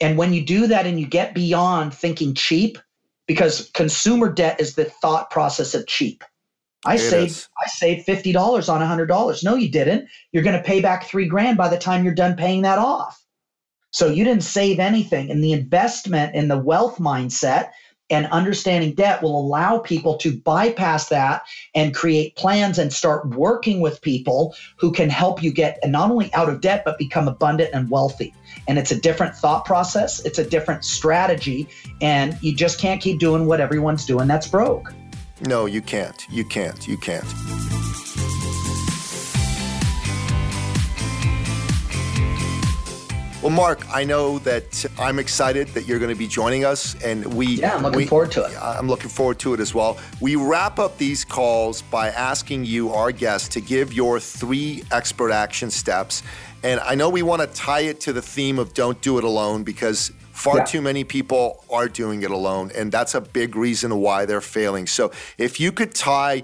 And 0.00 0.18
when 0.18 0.34
you 0.34 0.44
do 0.44 0.66
that 0.66 0.86
and 0.86 1.00
you 1.00 1.06
get 1.06 1.34
beyond 1.34 1.94
thinking 1.94 2.34
cheap, 2.34 2.76
because 3.26 3.70
consumer 3.70 4.30
debt 4.30 4.60
is 4.60 4.74
the 4.74 4.84
thought 4.84 5.30
process 5.30 5.74
of 5.74 5.86
cheap. 5.86 6.24
I 6.84 6.94
it 6.94 6.98
saved 6.98 7.30
is. 7.30 7.48
I 7.62 7.68
saved 7.68 8.04
fifty 8.04 8.32
dollars 8.32 8.68
on 8.68 8.82
a 8.82 8.86
hundred 8.86 9.06
dollars. 9.06 9.42
No, 9.42 9.54
you 9.54 9.70
didn't. 9.70 10.08
You're 10.32 10.42
going 10.42 10.56
to 10.56 10.62
pay 10.62 10.80
back 10.80 11.04
three 11.04 11.28
grand 11.28 11.56
by 11.56 11.68
the 11.68 11.78
time 11.78 12.04
you're 12.04 12.14
done 12.14 12.36
paying 12.36 12.62
that 12.62 12.78
off. 12.78 13.22
So 13.92 14.08
you 14.08 14.24
didn't 14.24 14.44
save 14.44 14.78
anything. 14.78 15.30
And 15.30 15.42
the 15.42 15.52
investment 15.52 16.34
in 16.34 16.48
the 16.48 16.58
wealth 16.58 16.98
mindset 16.98 17.70
and 18.10 18.26
understanding 18.26 18.92
debt 18.94 19.22
will 19.22 19.38
allow 19.38 19.78
people 19.78 20.16
to 20.18 20.36
bypass 20.36 21.08
that 21.08 21.42
and 21.74 21.94
create 21.94 22.36
plans 22.36 22.78
and 22.78 22.92
start 22.92 23.28
working 23.28 23.80
with 23.80 24.02
people 24.02 24.54
who 24.76 24.92
can 24.92 25.08
help 25.08 25.42
you 25.42 25.52
get 25.52 25.78
not 25.86 26.10
only 26.10 26.32
out 26.34 26.48
of 26.48 26.60
debt 26.60 26.82
but 26.84 26.98
become 26.98 27.28
abundant 27.28 27.70
and 27.72 27.88
wealthy. 27.90 28.34
And 28.68 28.78
it's 28.78 28.90
a 28.90 29.00
different 29.00 29.34
thought 29.34 29.64
process, 29.64 30.24
it's 30.24 30.38
a 30.38 30.44
different 30.44 30.84
strategy, 30.84 31.68
and 32.00 32.36
you 32.42 32.54
just 32.54 32.78
can't 32.78 33.00
keep 33.00 33.18
doing 33.18 33.46
what 33.46 33.60
everyone's 33.60 34.04
doing 34.04 34.28
that's 34.28 34.46
broke. 34.46 34.92
No, 35.40 35.66
you 35.66 35.80
can't. 35.80 36.26
You 36.30 36.44
can't. 36.44 36.86
You 36.86 36.98
can't. 36.98 37.24
Well, 43.42 43.48
Marc, 43.48 43.88
I 43.90 44.04
know 44.04 44.38
that 44.40 44.84
I'm 44.98 45.18
excited 45.18 45.68
that 45.68 45.88
you're 45.88 45.98
going 45.98 46.12
to 46.12 46.18
be 46.18 46.26
joining 46.26 46.66
us, 46.66 46.94
and 47.02 47.24
we. 47.32 47.46
Yeah, 47.46 47.74
I'm 47.74 47.82
looking 47.82 47.96
we, 47.96 48.06
forward 48.06 48.30
to 48.32 48.44
it. 48.44 48.54
I'm 48.60 48.86
looking 48.86 49.08
forward 49.08 49.38
to 49.38 49.54
it 49.54 49.60
as 49.60 49.74
well. 49.74 49.98
We 50.20 50.36
wrap 50.36 50.78
up 50.78 50.98
these 50.98 51.24
calls 51.24 51.80
by 51.80 52.08
asking 52.08 52.66
you, 52.66 52.90
our 52.90 53.12
guests, 53.12 53.48
to 53.50 53.62
give 53.62 53.94
your 53.94 54.20
three 54.20 54.84
expert 54.92 55.32
action 55.32 55.70
steps. 55.70 56.22
And 56.62 56.80
I 56.80 56.94
know 56.94 57.08
we 57.08 57.22
want 57.22 57.40
to 57.40 57.46
tie 57.46 57.80
it 57.80 58.00
to 58.00 58.12
the 58.12 58.20
theme 58.20 58.58
of 58.58 58.74
don't 58.74 59.00
do 59.00 59.16
it 59.16 59.24
alone 59.24 59.64
because 59.64 60.12
far 60.32 60.58
yeah. 60.58 60.64
too 60.64 60.82
many 60.82 61.02
people 61.02 61.64
are 61.70 61.88
doing 61.88 62.22
it 62.22 62.30
alone, 62.30 62.70
and 62.76 62.92
that's 62.92 63.14
a 63.14 63.22
big 63.22 63.56
reason 63.56 63.96
why 64.00 64.26
they're 64.26 64.42
failing. 64.42 64.86
So 64.86 65.12
if 65.38 65.58
you 65.58 65.72
could 65.72 65.94
tie 65.94 66.42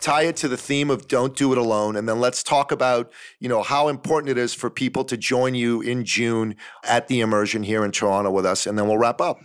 tie 0.00 0.22
it 0.22 0.36
to 0.36 0.48
the 0.48 0.56
theme 0.56 0.90
of 0.90 1.08
don't 1.08 1.36
do 1.36 1.52
it 1.52 1.58
alone 1.58 1.96
and 1.96 2.08
then 2.08 2.20
let's 2.20 2.42
talk 2.42 2.70
about 2.70 3.12
you 3.40 3.48
know 3.48 3.62
how 3.62 3.88
important 3.88 4.30
it 4.30 4.38
is 4.38 4.54
for 4.54 4.70
people 4.70 5.04
to 5.04 5.16
join 5.16 5.54
you 5.54 5.80
in 5.80 6.04
june 6.04 6.54
at 6.84 7.08
the 7.08 7.20
immersion 7.20 7.62
here 7.62 7.84
in 7.84 7.90
toronto 7.90 8.30
with 8.30 8.46
us 8.46 8.66
and 8.66 8.78
then 8.78 8.86
we'll 8.86 8.98
wrap 8.98 9.20
up 9.20 9.40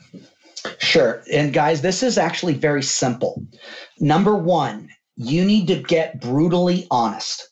sure 0.78 1.24
and 1.32 1.54
guys 1.54 1.82
this 1.82 2.04
is 2.04 2.18
actually 2.18 2.54
very 2.54 2.84
simple 2.84 3.44
number 4.00 4.36
one 4.36 4.88
you 5.16 5.44
need 5.44 5.68
to 5.68 5.82
get 5.82 6.22
brutally 6.22 6.86
honest 6.92 7.48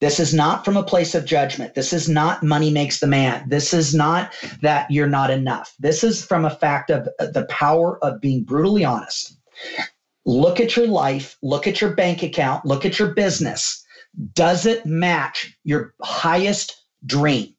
this 0.00 0.18
is 0.18 0.34
not 0.34 0.64
from 0.64 0.76
a 0.76 0.82
place 0.82 1.14
of 1.14 1.24
judgment. 1.24 1.76
This 1.76 1.92
is 1.92 2.08
not 2.08 2.42
money 2.42 2.72
makes 2.72 2.98
the 2.98 3.06
man. 3.06 3.48
This 3.48 3.72
is 3.72 3.94
not 3.94 4.34
that 4.60 4.90
you're 4.90 5.06
not 5.06 5.30
enough. 5.30 5.72
This 5.78 6.02
is 6.02 6.24
from 6.24 6.44
a 6.44 6.50
fact 6.50 6.90
of 6.90 7.04
the 7.20 7.46
power 7.48 8.04
of 8.04 8.20
being 8.20 8.42
brutally 8.42 8.84
honest 8.84 9.38
look 10.24 10.60
at 10.60 10.76
your 10.76 10.86
life, 10.86 11.36
look 11.42 11.66
at 11.66 11.80
your 11.80 11.94
bank 11.94 12.22
account, 12.22 12.64
look 12.64 12.84
at 12.84 12.98
your 12.98 13.14
business. 13.14 13.84
Does 14.34 14.66
it 14.66 14.86
match 14.86 15.56
your 15.64 15.94
highest 16.02 16.84
dream? 17.04 17.54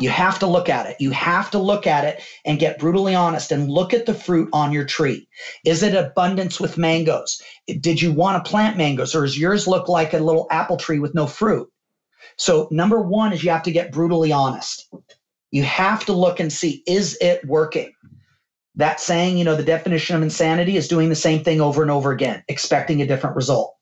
You 0.00 0.10
have 0.10 0.40
to 0.40 0.46
look 0.46 0.68
at 0.68 0.86
it. 0.86 0.96
You 0.98 1.12
have 1.12 1.52
to 1.52 1.58
look 1.58 1.86
at 1.86 2.04
it 2.04 2.22
and 2.44 2.58
get 2.58 2.80
brutally 2.80 3.14
honest 3.14 3.52
and 3.52 3.70
look 3.70 3.94
at 3.94 4.06
the 4.06 4.14
fruit 4.14 4.48
on 4.52 4.72
your 4.72 4.84
tree. 4.84 5.28
Is 5.64 5.84
it 5.84 5.94
abundance 5.94 6.58
with 6.58 6.76
mangoes? 6.76 7.40
Did 7.80 8.02
you 8.02 8.12
want 8.12 8.44
to 8.44 8.50
plant 8.50 8.76
mangoes 8.76 9.14
or 9.14 9.24
does 9.24 9.38
yours 9.38 9.68
look 9.68 9.88
like 9.88 10.12
a 10.12 10.18
little 10.18 10.48
apple 10.50 10.76
tree 10.76 10.98
with 10.98 11.14
no 11.14 11.26
fruit? 11.28 11.68
So, 12.36 12.66
number 12.72 13.00
one 13.00 13.32
is 13.32 13.44
you 13.44 13.50
have 13.50 13.62
to 13.64 13.72
get 13.72 13.92
brutally 13.92 14.32
honest. 14.32 14.88
You 15.52 15.62
have 15.62 16.04
to 16.06 16.12
look 16.12 16.40
and 16.40 16.52
see 16.52 16.82
is 16.86 17.16
it 17.20 17.44
working? 17.46 17.93
That 18.76 19.00
saying, 19.00 19.38
you 19.38 19.44
know, 19.44 19.56
the 19.56 19.62
definition 19.62 20.16
of 20.16 20.22
insanity 20.22 20.76
is 20.76 20.88
doing 20.88 21.08
the 21.08 21.14
same 21.14 21.44
thing 21.44 21.60
over 21.60 21.82
and 21.82 21.90
over 21.90 22.10
again, 22.10 22.42
expecting 22.48 23.00
a 23.00 23.06
different 23.06 23.36
result. 23.36 23.74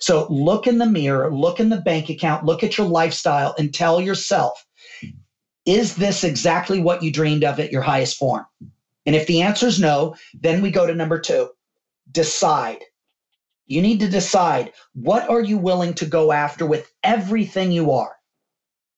So 0.00 0.26
look 0.30 0.66
in 0.66 0.78
the 0.78 0.86
mirror, 0.86 1.32
look 1.32 1.60
in 1.60 1.68
the 1.68 1.80
bank 1.80 2.08
account, 2.08 2.44
look 2.44 2.62
at 2.62 2.78
your 2.78 2.86
lifestyle, 2.86 3.54
and 3.58 3.72
tell 3.72 4.00
yourself, 4.00 4.64
is 5.64 5.96
this 5.96 6.24
exactly 6.24 6.80
what 6.80 7.02
you 7.02 7.12
dreamed 7.12 7.44
of 7.44 7.60
at 7.60 7.72
your 7.72 7.82
highest 7.82 8.16
form? 8.16 8.44
And 9.06 9.16
if 9.16 9.26
the 9.26 9.42
answer 9.42 9.66
is 9.66 9.80
no, 9.80 10.14
then 10.34 10.62
we 10.62 10.70
go 10.70 10.86
to 10.86 10.94
number 10.94 11.20
two 11.20 11.48
decide. 12.10 12.82
You 13.66 13.80
need 13.80 14.00
to 14.00 14.08
decide 14.08 14.72
what 14.92 15.28
are 15.30 15.40
you 15.40 15.56
willing 15.56 15.94
to 15.94 16.06
go 16.06 16.32
after 16.32 16.66
with 16.66 16.92
everything 17.02 17.72
you 17.72 17.92
are? 17.92 18.14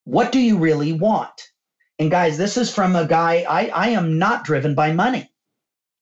What 0.04 0.32
do 0.32 0.40
you 0.40 0.58
really 0.58 0.92
want? 0.92 1.50
And 1.98 2.10
guys, 2.10 2.36
this 2.36 2.56
is 2.56 2.74
from 2.74 2.96
a 2.96 3.06
guy, 3.06 3.44
I, 3.48 3.68
I 3.68 3.88
am 3.90 4.18
not 4.18 4.44
driven 4.44 4.74
by 4.74 4.92
money. 4.92 5.30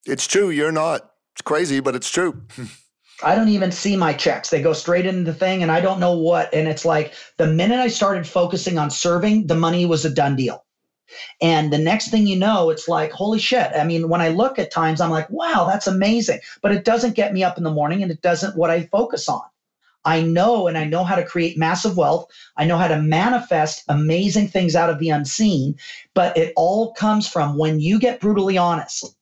It's 0.06 0.26
true. 0.26 0.50
You're 0.50 0.72
not. 0.72 1.10
It's 1.34 1.42
crazy, 1.42 1.80
but 1.80 1.94
it's 1.94 2.10
true. 2.10 2.42
I 3.22 3.36
don't 3.36 3.48
even 3.48 3.70
see 3.70 3.96
my 3.96 4.12
checks. 4.12 4.50
They 4.50 4.60
go 4.60 4.72
straight 4.72 5.06
into 5.06 5.30
the 5.30 5.36
thing 5.36 5.62
and 5.62 5.70
I 5.70 5.80
don't 5.80 6.00
know 6.00 6.16
what. 6.16 6.52
And 6.52 6.66
it's 6.66 6.84
like 6.84 7.14
the 7.36 7.46
minute 7.46 7.78
I 7.78 7.86
started 7.86 8.26
focusing 8.26 8.78
on 8.78 8.90
serving, 8.90 9.46
the 9.46 9.54
money 9.54 9.86
was 9.86 10.04
a 10.04 10.10
done 10.10 10.34
deal. 10.34 10.64
And 11.40 11.72
the 11.72 11.78
next 11.78 12.08
thing 12.08 12.26
you 12.26 12.36
know, 12.36 12.70
it's 12.70 12.88
like, 12.88 13.12
holy 13.12 13.38
shit. 13.38 13.70
I 13.76 13.84
mean, 13.84 14.08
when 14.08 14.20
I 14.20 14.30
look 14.30 14.58
at 14.58 14.72
times, 14.72 15.00
I'm 15.00 15.10
like, 15.10 15.30
wow, 15.30 15.66
that's 15.70 15.86
amazing. 15.86 16.40
But 16.62 16.72
it 16.72 16.84
doesn't 16.84 17.14
get 17.14 17.32
me 17.32 17.44
up 17.44 17.58
in 17.58 17.64
the 17.64 17.70
morning 17.70 18.02
and 18.02 18.10
it 18.10 18.22
doesn't 18.22 18.56
what 18.56 18.70
I 18.70 18.86
focus 18.86 19.28
on. 19.28 19.42
I 20.04 20.22
know 20.22 20.66
and 20.66 20.76
I 20.76 20.84
know 20.84 21.04
how 21.04 21.14
to 21.14 21.24
create 21.24 21.56
massive 21.56 21.96
wealth. 21.96 22.28
I 22.56 22.64
know 22.64 22.76
how 22.76 22.88
to 22.88 23.00
manifest 23.00 23.84
amazing 23.88 24.48
things 24.48 24.74
out 24.74 24.90
of 24.90 24.98
the 24.98 25.10
unseen. 25.10 25.76
But 26.14 26.36
it 26.36 26.52
all 26.56 26.92
comes 26.94 27.28
from 27.28 27.56
when 27.56 27.78
you 27.78 28.00
get 28.00 28.20
brutally 28.20 28.58
honest 28.58 29.14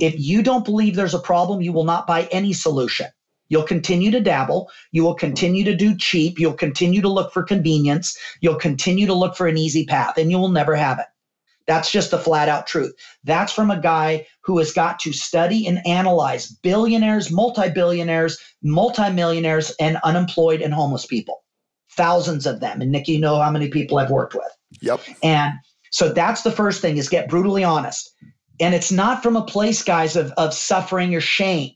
if 0.00 0.18
you 0.18 0.42
don't 0.42 0.64
believe 0.64 0.96
there's 0.96 1.14
a 1.14 1.18
problem, 1.18 1.60
you 1.60 1.72
will 1.72 1.84
not 1.84 2.06
buy 2.06 2.28
any 2.30 2.52
solution. 2.52 3.06
You'll 3.48 3.62
continue 3.62 4.10
to 4.10 4.20
dabble. 4.20 4.70
You 4.92 5.04
will 5.04 5.14
continue 5.14 5.64
to 5.64 5.76
do 5.76 5.96
cheap. 5.96 6.38
You'll 6.38 6.54
continue 6.54 7.00
to 7.02 7.08
look 7.08 7.32
for 7.32 7.42
convenience. 7.42 8.16
You'll 8.40 8.56
continue 8.56 9.06
to 9.06 9.14
look 9.14 9.36
for 9.36 9.46
an 9.46 9.58
easy 9.58 9.84
path, 9.84 10.18
and 10.18 10.30
you 10.30 10.38
will 10.38 10.48
never 10.48 10.74
have 10.74 10.98
it. 10.98 11.06
That's 11.66 11.90
just 11.90 12.10
the 12.10 12.18
flat 12.18 12.48
out 12.48 12.66
truth. 12.66 12.92
That's 13.24 13.52
from 13.52 13.70
a 13.70 13.80
guy 13.80 14.26
who 14.42 14.58
has 14.58 14.72
got 14.72 14.98
to 15.00 15.12
study 15.12 15.66
and 15.66 15.86
analyze 15.86 16.50
billionaires, 16.50 17.30
multi 17.30 17.70
billionaires, 17.70 18.38
multi-millionaires, 18.62 19.74
and 19.80 19.98
unemployed 20.04 20.60
and 20.60 20.74
homeless 20.74 21.06
people. 21.06 21.42
Thousands 21.92 22.46
of 22.46 22.60
them. 22.60 22.80
And 22.80 22.90
Nick, 22.90 23.08
you 23.08 23.18
know 23.18 23.40
how 23.40 23.50
many 23.50 23.68
people 23.68 23.98
I've 23.98 24.10
worked 24.10 24.34
with. 24.34 24.50
Yep. 24.80 25.00
And 25.22 25.54
so 25.90 26.12
that's 26.12 26.42
the 26.42 26.50
first 26.50 26.82
thing 26.82 26.96
is 26.96 27.08
get 27.08 27.28
brutally 27.28 27.64
honest. 27.64 28.12
And 28.60 28.74
it's 28.74 28.92
not 28.92 29.22
from 29.22 29.36
a 29.36 29.44
place, 29.44 29.82
guys, 29.82 30.16
of, 30.16 30.32
of 30.32 30.54
suffering 30.54 31.14
or 31.14 31.20
shame. 31.20 31.72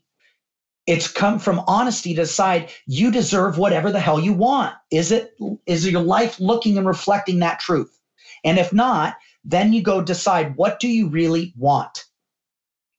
It's 0.87 1.07
come 1.07 1.37
from 1.37 1.63
honesty 1.67 2.15
to 2.15 2.21
decide 2.21 2.71
you 2.87 3.11
deserve 3.11 3.57
whatever 3.57 3.91
the 3.91 3.99
hell 3.99 4.19
you 4.19 4.33
want. 4.33 4.73
Is 4.91 5.11
it 5.11 5.35
is 5.67 5.87
your 5.87 6.01
life 6.01 6.39
looking 6.39 6.77
and 6.77 6.87
reflecting 6.87 7.39
that 7.39 7.59
truth? 7.59 7.95
And 8.43 8.57
if 8.57 8.73
not, 8.73 9.17
then 9.43 9.71
you 9.71 9.83
go 9.83 10.01
decide 10.01 10.55
what 10.55 10.79
do 10.79 10.87
you 10.87 11.07
really 11.07 11.53
want? 11.57 12.05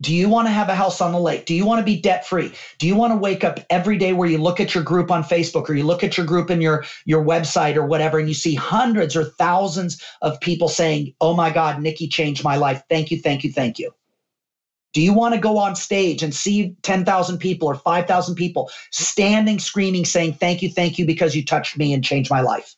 Do 0.00 0.14
you 0.14 0.28
want 0.28 0.46
to 0.48 0.52
have 0.52 0.68
a 0.70 0.76
house 0.76 1.00
on 1.00 1.12
the 1.12 1.20
lake? 1.20 1.46
Do 1.46 1.54
you 1.54 1.66
want 1.66 1.80
to 1.80 1.84
be 1.84 2.00
debt 2.00 2.26
free? 2.26 2.52
Do 2.78 2.86
you 2.86 2.96
want 2.96 3.12
to 3.12 3.16
wake 3.18 3.44
up 3.44 3.60
every 3.70 3.98
day 3.98 4.12
where 4.14 4.28
you 4.28 4.38
look 4.38 4.60
at 4.60 4.74
your 4.74 4.84
group 4.84 5.10
on 5.10 5.24
Facebook 5.24 5.68
or 5.70 5.74
you 5.74 5.84
look 5.84 6.04
at 6.04 6.16
your 6.16 6.26
group 6.26 6.50
in 6.50 6.60
your, 6.62 6.84
your 7.06 7.24
website 7.24 7.76
or 7.76 7.84
whatever, 7.86 8.18
and 8.18 8.28
you 8.28 8.34
see 8.34 8.54
hundreds 8.54 9.16
or 9.16 9.24
thousands 9.24 10.02
of 10.22 10.40
people 10.40 10.68
saying, 10.68 11.14
Oh 11.20 11.34
my 11.34 11.50
God, 11.50 11.80
Nikki 11.82 12.08
changed 12.08 12.44
my 12.44 12.56
life. 12.56 12.82
Thank 12.88 13.10
you, 13.10 13.18
thank 13.18 13.44
you, 13.44 13.50
thank 13.50 13.78
you. 13.80 13.90
Do 14.94 15.02
you 15.02 15.14
want 15.14 15.34
to 15.34 15.40
go 15.40 15.58
on 15.58 15.76
stage 15.76 16.22
and 16.22 16.34
see 16.34 16.74
10,000 16.82 17.38
people 17.38 17.68
or 17.68 17.76
5,000 17.76 18.36
people 18.36 18.70
standing, 18.92 19.60
screaming, 19.60 20.04
saying, 20.04 20.34
Thank 20.34 20.62
you, 20.62 20.70
thank 20.70 20.98
you, 20.98 21.06
because 21.06 21.36
you 21.36 21.44
touched 21.44 21.78
me 21.78 21.94
and 21.94 22.04
changed 22.04 22.30
my 22.30 22.40
life? 22.42 22.74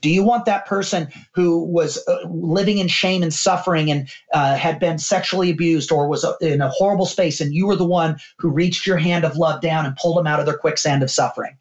Do 0.00 0.10
you 0.10 0.22
want 0.22 0.44
that 0.46 0.66
person 0.66 1.08
who 1.34 1.64
was 1.64 2.02
uh, 2.08 2.18
living 2.28 2.78
in 2.78 2.88
shame 2.88 3.22
and 3.22 3.32
suffering 3.32 3.90
and 3.90 4.08
uh, 4.32 4.56
had 4.56 4.78
been 4.78 4.98
sexually 4.98 5.50
abused 5.50 5.92
or 5.92 6.08
was 6.08 6.24
uh, 6.24 6.36
in 6.40 6.60
a 6.60 6.68
horrible 6.68 7.06
space 7.06 7.40
and 7.40 7.54
you 7.54 7.66
were 7.66 7.76
the 7.76 7.84
one 7.84 8.18
who 8.38 8.48
reached 8.50 8.86
your 8.86 8.96
hand 8.96 9.24
of 9.24 9.36
love 9.36 9.60
down 9.60 9.86
and 9.86 9.96
pulled 9.96 10.16
them 10.16 10.26
out 10.26 10.40
of 10.40 10.46
their 10.46 10.58
quicksand 10.58 11.02
of 11.02 11.10
suffering? 11.10 11.56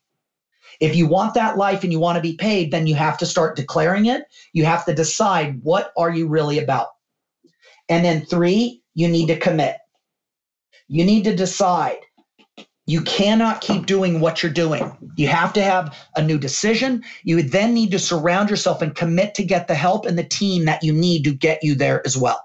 If 0.80 0.96
you 0.96 1.06
want 1.08 1.36
that 1.36 1.58
life 1.58 1.84
and 1.84 1.92
you 1.92 2.00
want 2.00 2.16
to 2.16 2.22
be 2.22 2.36
paid, 2.36 2.72
then 2.72 2.88
you 2.88 2.96
have 2.96 3.18
to 3.20 3.26
start 3.26 3.56
declaring 3.56 4.08
it. 4.08 4.24
You 4.54 4.66
have 4.66 4.84
to 4.86 4.94
decide 4.94 5.62
what 5.64 5.92
are 5.96 6.10
you 6.10 6.28
really 6.28 6.58
about. 6.58 6.88
And 7.88 8.04
then 8.04 8.26
three, 8.26 8.82
you 8.96 9.08
need 9.08 9.28
to 9.28 9.38
commit. 9.38 9.78
You 10.88 11.06
need 11.06 11.24
to 11.26 11.36
decide 11.36 12.00
you 12.88 13.02
cannot 13.02 13.62
keep 13.62 13.84
oh. 13.84 13.86
doing 13.86 14.20
what 14.20 14.42
you're 14.42 14.52
doing. 14.52 14.98
You 15.16 15.28
have 15.28 15.54
to 15.54 15.64
have 15.64 15.96
a 16.16 16.22
new 16.22 16.38
decision. 16.38 17.04
You 17.24 17.42
then 17.44 17.74
need 17.74 17.92
to 17.92 18.00
surround 18.00 18.50
yourself 18.50 18.82
and 18.82 18.96
commit 18.96 19.36
to 19.36 19.44
get 19.44 19.68
the 19.68 19.76
help 19.76 20.06
and 20.06 20.18
the 20.18 20.24
team 20.24 20.66
that 20.66 20.84
you 20.84 20.92
need 20.94 21.24
to 21.26 21.34
get 21.34 21.64
you 21.64 21.76
there 21.76 22.02
as 22.06 22.18
well. 22.18 22.44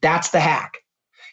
That's 0.00 0.30
the 0.30 0.40
hack. 0.40 0.78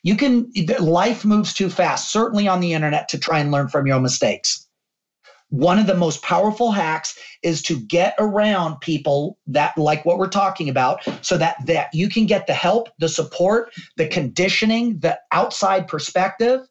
You 0.04 0.16
can, 0.16 0.52
life 0.80 1.24
moves 1.24 1.54
too 1.54 1.70
fast, 1.70 2.12
certainly 2.12 2.47
on 2.47 2.60
the 2.60 2.74
internet, 2.74 3.08
to 3.10 3.20
try 3.20 3.39
and 3.39 3.52
learn 3.52 3.68
from 3.68 3.86
your 3.86 3.97
own 3.97 4.02
mistakes. 4.02 4.68
One 5.49 5.78
of 5.78 5.86
the 5.86 5.95
most 5.95 6.24
powerful 6.24 6.72
hacks 6.72 7.18
is 7.43 7.62
to 7.64 7.80
get 7.80 8.16
around 8.18 8.80
people 8.80 9.38
that 9.47 9.78
like 9.78 10.06
what 10.06 10.18
we're 10.18 10.30
talking 10.30 10.70
about 10.70 11.06
so 11.22 11.38
that 11.38 11.58
that 11.66 11.89
you 11.93 12.08
can 12.08 12.26
get 12.26 12.47
the 12.47 12.54
help, 12.54 12.88
the 12.99 13.10
support, 13.10 13.70
the 13.97 14.08
conditioning, 14.08 14.99
the 14.99 15.20
outside 15.34 15.89
perspective 15.89 16.62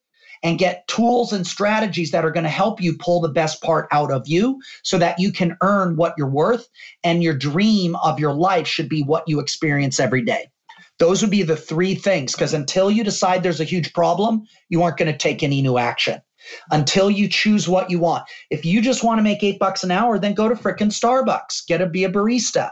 and 0.43 0.59
get 0.59 0.87
tools 0.89 1.33
and 1.33 1.47
strategies 1.47 2.11
that 2.11 2.25
are 2.25 2.31
going 2.31 2.45
to 2.45 2.51
help 2.51 2.81
you 2.81 2.97
pull 2.97 3.21
the 3.21 3.29
best 3.29 3.63
part 3.63 3.87
out 3.91 4.11
of 4.11 4.27
you 4.27 4.61
so 4.83 4.99
that 4.99 5.19
you 5.19 5.33
can 5.33 5.57
earn 5.63 5.97
what 5.97 6.15
you're 6.17 6.31
worth. 6.31 6.69
And 7.05 7.23
your 7.23 7.35
dream 7.35 7.97
of 7.97 8.19
your 8.19 8.33
life 8.33 8.67
should 8.67 8.89
be 8.89 9.03
what 9.03 9.25
you 9.27 9.41
experience 9.41 10.01
every 10.01 10.23
day. 10.23 10.51
Those 10.99 11.23
would 11.23 11.31
be 11.31 11.43
the 11.43 11.57
three 11.57 11.95
things 11.95 12.33
because 12.33 12.53
until 12.53 12.91
you 12.91 13.03
decide 13.05 13.43
there's 13.43 13.61
a 13.61 13.65
huge 13.65 13.93
problem, 13.95 14.43
you 14.69 14.83
aren't 14.83 14.99
going 14.99 15.11
to 15.11 15.17
take 15.17 15.43
any 15.43 15.63
new 15.63 15.79
action 15.79 16.21
until 16.71 17.11
you 17.11 17.29
choose 17.29 17.69
what 17.69 17.91
you 17.91 17.99
want. 17.99 18.25
If 18.51 18.65
you 18.65 18.81
just 18.81 19.05
want 19.05 19.19
to 19.19 19.23
make 19.23 19.43
eight 19.43 19.59
bucks 19.59 19.83
an 19.85 19.91
hour, 19.91 20.19
then 20.19 20.35
go 20.35 20.49
to 20.49 20.55
frickin' 20.55 20.93
Starbucks, 20.93 21.67
get 21.67 21.79
to 21.79 21.87
be 21.87 22.05
a 22.05 22.11
barista. 22.11 22.71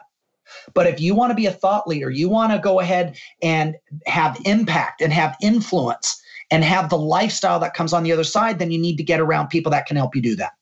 But 0.75 0.87
if 0.87 1.01
you 1.01 1.15
want 1.15 1.31
to 1.31 1.35
be 1.35 1.47
a 1.47 1.53
thought 1.53 1.87
leader, 1.87 2.11
you 2.11 2.29
want 2.29 2.53
to 2.53 2.59
go 2.59 2.81
ahead 2.81 3.19
and 3.43 3.77
have 4.07 4.39
impact 4.45 5.03
and 5.03 5.13
have 5.13 5.37
influence, 5.43 6.21
and 6.51 6.65
have 6.65 6.89
the 6.89 6.99
lifestyle 6.99 7.61
that 7.61 7.75
comes 7.75 7.93
on 7.93 8.03
the 8.03 8.13
other 8.13 8.25
side, 8.25 8.59
then 8.59 8.71
you 8.71 8.79
need 8.79 8.97
to 8.97 9.03
get 9.03 9.21
around 9.21 9.49
people 9.49 9.71
that 9.71 9.87
can 9.87 9.97
help 9.97 10.17
you 10.17 10.23
do 10.23 10.37
that. 10.37 10.53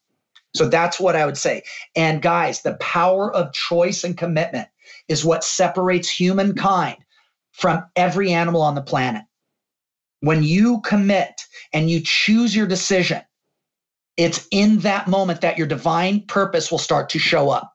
So 0.55 0.69
that's 0.69 0.99
what 0.99 1.17
I 1.17 1.27
would 1.27 1.37
say. 1.37 1.63
And 1.95 2.23
guys, 2.23 2.63
the 2.63 2.75
power 2.75 3.33
of 3.35 3.53
choice 3.53 4.05
and 4.05 4.17
commitment. 4.17 4.69
is 5.09 5.25
what 5.25 5.45
separates 5.45 6.09
humankind 6.09 6.97
from 7.53 7.85
every 7.97 8.33
animal 8.33 8.63
on 8.63 8.75
the 8.75 8.83
planet. 8.83 9.23
When 10.21 10.43
you 10.43 10.81
commit 10.83 11.43
and 11.73 11.91
you 11.91 12.01
choose 12.01 12.55
your 12.55 12.67
decision, 12.67 13.23
it's 14.17 14.47
in 14.51 14.79
that 14.79 15.09
moment 15.09 15.43
that 15.43 15.59
your 15.59 15.67
divine 15.67 16.23
purpose 16.23 16.71
will 16.71 16.79
start 16.79 17.11
to 17.11 17.19
show 17.19 17.51
up. 17.51 17.73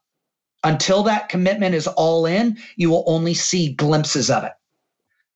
Until 0.64 1.04
that 1.04 1.30
commitment 1.30 1.76
is 1.76 1.88
all 1.88 2.26
in, 2.26 2.58
you 2.76 2.90
will 2.90 3.04
only 3.08 3.34
see 3.34 3.74
glimpses 3.74 4.30
of 4.30 4.44
it. 4.44 4.54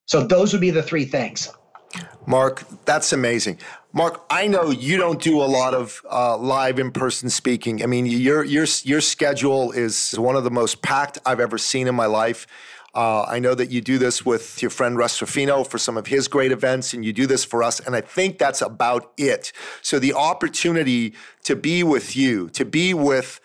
So, 0.05 0.25
those 0.25 0.51
would 0.51 0.61
be 0.61 0.71
the 0.71 0.83
three 0.83 1.05
things. 1.05 1.51
Marc, 2.25 2.63
that's 2.85 3.13
amazing. 3.13 3.59
Marc, 3.93 4.25
I 4.29 4.47
know 4.47 4.71
you 4.71 4.97
don't 4.97 5.21
do 5.21 5.41
a 5.41 5.45
lot 5.45 5.73
of 5.73 6.01
uh, 6.11 6.37
live 6.37 6.79
in-person 6.79 7.29
speaking. 7.29 7.81
I 7.81 7.85
mean, 7.85 8.05
your 8.05 8.43
your 8.43 8.65
your 8.83 9.01
schedule 9.01 9.71
is 9.71 10.13
one 10.17 10.35
of 10.35 10.43
the 10.43 10.51
most 10.51 10.81
packed 10.81 11.17
I've 11.25 11.39
ever 11.39 11.57
seen 11.57 11.87
in 11.87 11.95
my 11.95 12.05
life. 12.05 12.45
Uh, 12.93 13.23
I 13.23 13.39
know 13.39 13.53
that 13.55 13.71
you 13.71 13.81
do 13.81 13.97
this 13.97 14.25
with 14.25 14.61
your 14.61 14.71
friend 14.71 14.97
Russ 14.97 15.21
Ruffino 15.21 15.65
for 15.65 15.77
some 15.77 15.97
of 15.97 16.07
his 16.07 16.29
great 16.29 16.51
events, 16.51 16.93
and 16.93 17.03
you 17.03 17.11
do 17.11 17.27
this 17.27 17.43
for 17.43 17.61
us. 17.61 17.81
And 17.81 17.95
I 17.95 18.01
think 18.01 18.37
that's 18.37 18.61
about 18.61 19.11
it. 19.17 19.51
So 19.81 19.99
the 19.99 20.13
opportunity 20.13 21.13
to 21.43 21.55
be 21.57 21.83
with 21.83 22.15
you, 22.15 22.49
to 22.51 22.63
be 22.65 22.93
with 22.93 23.41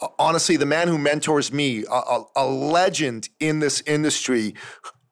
uh, 0.00 0.08
honestly 0.18 0.56
the 0.56 0.66
man 0.66 0.88
who 0.88 0.96
mentors 0.98 1.52
me, 1.52 1.84
a, 1.84 1.90
a, 1.90 2.24
a 2.36 2.46
legend 2.46 3.28
in 3.38 3.60
this 3.60 3.82
industry, 3.82 4.54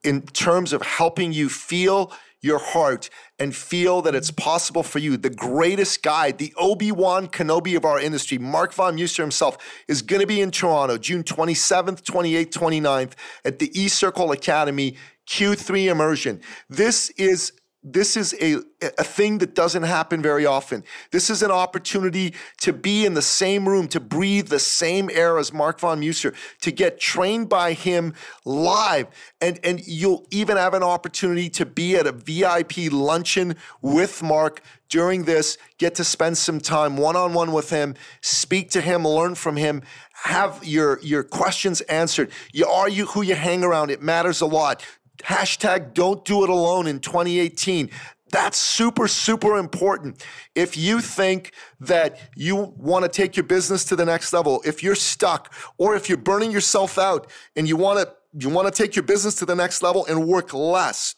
in 0.02 0.22
terms 0.22 0.72
of 0.72 0.82
helping 0.82 1.32
you 1.32 1.48
feel 1.48 2.10
your 2.44 2.58
heart 2.58 3.08
and 3.38 3.56
feel 3.56 4.02
that 4.02 4.14
it's 4.14 4.30
possible 4.30 4.82
for 4.82 4.98
you. 4.98 5.16
The 5.16 5.30
greatest 5.30 6.02
guide, 6.02 6.38
the 6.38 6.52
Obi 6.56 6.92
Wan 6.92 7.26
Kenobi 7.26 7.76
of 7.76 7.84
our 7.84 7.98
industry, 7.98 8.38
Marc 8.38 8.74
Von 8.74 8.94
Musser 8.96 9.22
himself, 9.22 9.56
is 9.88 10.02
going 10.02 10.20
to 10.20 10.26
be 10.26 10.40
in 10.40 10.50
Toronto 10.50 10.98
June 10.98 11.24
27th, 11.24 12.02
28th, 12.02 12.50
29th 12.50 13.12
at 13.44 13.58
the 13.58 13.70
E 13.78 13.88
Circle 13.88 14.30
Academy 14.30 14.96
Q3 15.26 15.90
Immersion. 15.90 16.40
This 16.68 17.10
is 17.10 17.52
this 17.86 18.16
is 18.16 18.34
a, 18.40 18.56
a 18.80 19.04
thing 19.04 19.38
that 19.38 19.54
doesn't 19.54 19.82
happen 19.82 20.22
very 20.22 20.46
often. 20.46 20.82
This 21.10 21.28
is 21.28 21.42
an 21.42 21.50
opportunity 21.50 22.34
to 22.62 22.72
be 22.72 23.04
in 23.04 23.12
the 23.12 23.22
same 23.22 23.68
room, 23.68 23.88
to 23.88 24.00
breathe 24.00 24.48
the 24.48 24.58
same 24.58 25.10
air 25.12 25.38
as 25.38 25.52
Marc 25.52 25.80
Von 25.80 26.00
Musser, 26.00 26.32
to 26.62 26.72
get 26.72 26.98
trained 26.98 27.50
by 27.50 27.74
him 27.74 28.14
live. 28.46 29.08
And, 29.42 29.60
and 29.62 29.86
you'll 29.86 30.26
even 30.30 30.56
have 30.56 30.72
an 30.72 30.82
opportunity 30.82 31.50
to 31.50 31.66
be 31.66 31.96
at 31.96 32.06
a 32.06 32.12
VIP 32.12 32.90
luncheon 32.90 33.54
with 33.82 34.22
Marc 34.22 34.62
during 34.88 35.24
this, 35.24 35.58
get 35.78 35.94
to 35.96 36.04
spend 36.04 36.38
some 36.38 36.60
time 36.60 36.96
one 36.96 37.16
on 37.16 37.34
one 37.34 37.52
with 37.52 37.68
him, 37.68 37.94
speak 38.22 38.70
to 38.70 38.80
him, 38.80 39.06
learn 39.06 39.34
from 39.34 39.56
him, 39.56 39.82
have 40.22 40.64
your, 40.64 41.00
your 41.00 41.22
questions 41.22 41.80
answered. 41.82 42.30
You 42.52 42.66
are 42.66 42.88
you 42.88 43.06
who 43.06 43.20
you 43.22 43.34
hang 43.34 43.62
around. 43.62 43.90
It 43.90 44.00
matters 44.00 44.40
a 44.40 44.46
lot. 44.46 44.84
Hashtag 45.22 45.94
don't 45.94 46.24
do 46.24 46.44
it 46.44 46.50
alone 46.50 46.86
in 46.86 47.00
2018. 47.00 47.90
That's 48.30 48.58
super, 48.58 49.06
super 49.06 49.56
important. 49.58 50.24
If 50.54 50.76
you 50.76 51.00
think 51.00 51.52
that 51.80 52.18
you 52.34 52.56
want 52.76 53.04
to 53.04 53.08
take 53.08 53.36
your 53.36 53.44
business 53.44 53.84
to 53.86 53.96
the 53.96 54.04
next 54.04 54.32
level, 54.32 54.60
if 54.64 54.82
you're 54.82 54.96
stuck, 54.96 55.54
or 55.78 55.94
if 55.94 56.08
you're 56.08 56.18
burning 56.18 56.50
yourself 56.50 56.98
out 56.98 57.30
and 57.54 57.68
you 57.68 57.76
want 57.76 58.00
to 58.00 58.12
you 58.36 58.48
want 58.48 58.66
to 58.66 58.82
take 58.82 58.96
your 58.96 59.04
business 59.04 59.36
to 59.36 59.46
the 59.46 59.54
next 59.54 59.80
level 59.82 60.04
and 60.06 60.26
work 60.26 60.52
less, 60.52 61.14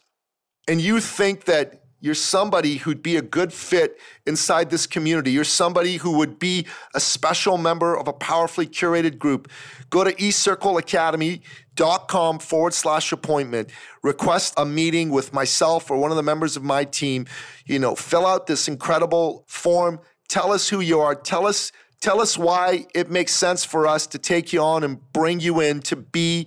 and 0.68 0.80
you 0.80 1.00
think 1.00 1.44
that 1.46 1.86
you're 2.00 2.14
somebody 2.14 2.76
who'd 2.76 3.02
be 3.02 3.16
a 3.16 3.22
good 3.22 3.52
fit 3.52 3.98
inside 4.26 4.68
this 4.68 4.86
community. 4.86 5.30
You're 5.30 5.44
somebody 5.44 5.96
who 5.96 6.18
would 6.18 6.38
be 6.38 6.66
a 6.94 7.00
special 7.00 7.56
member 7.56 7.96
of 7.96 8.06
a 8.06 8.12
powerfully 8.12 8.66
curated 8.66 9.18
group. 9.18 9.50
Go 9.88 10.04
to 10.04 10.10
ecircleacademy.com 11.76 12.38
forward 12.38 12.74
slash 12.74 13.12
appointment. 13.12 13.70
Request 14.02 14.54
a 14.56 14.64
meeting 14.64 15.10
with 15.10 15.32
myself 15.32 15.90
or 15.90 15.98
one 15.98 16.10
of 16.10 16.16
the 16.16 16.22
members 16.22 16.56
of 16.56 16.62
my 16.62 16.84
team. 16.84 17.26
You 17.64 17.78
know, 17.78 17.94
fill 17.94 18.26
out 18.26 18.46
this 18.46 18.68
incredible 18.68 19.44
form. 19.46 20.00
Tell 20.28 20.52
us 20.52 20.68
who 20.68 20.80
you 20.80 21.00
are. 21.00 21.14
Tell 21.14 21.46
us, 21.46 21.72
tell 22.00 22.20
us 22.20 22.36
why 22.36 22.86
it 22.94 23.10
makes 23.10 23.32
sense 23.32 23.64
for 23.64 23.86
us 23.86 24.06
to 24.08 24.18
take 24.18 24.52
you 24.52 24.60
on 24.60 24.82
and 24.82 25.00
bring 25.12 25.40
you 25.40 25.60
in 25.60 25.80
to 25.82 25.96
be 25.96 26.46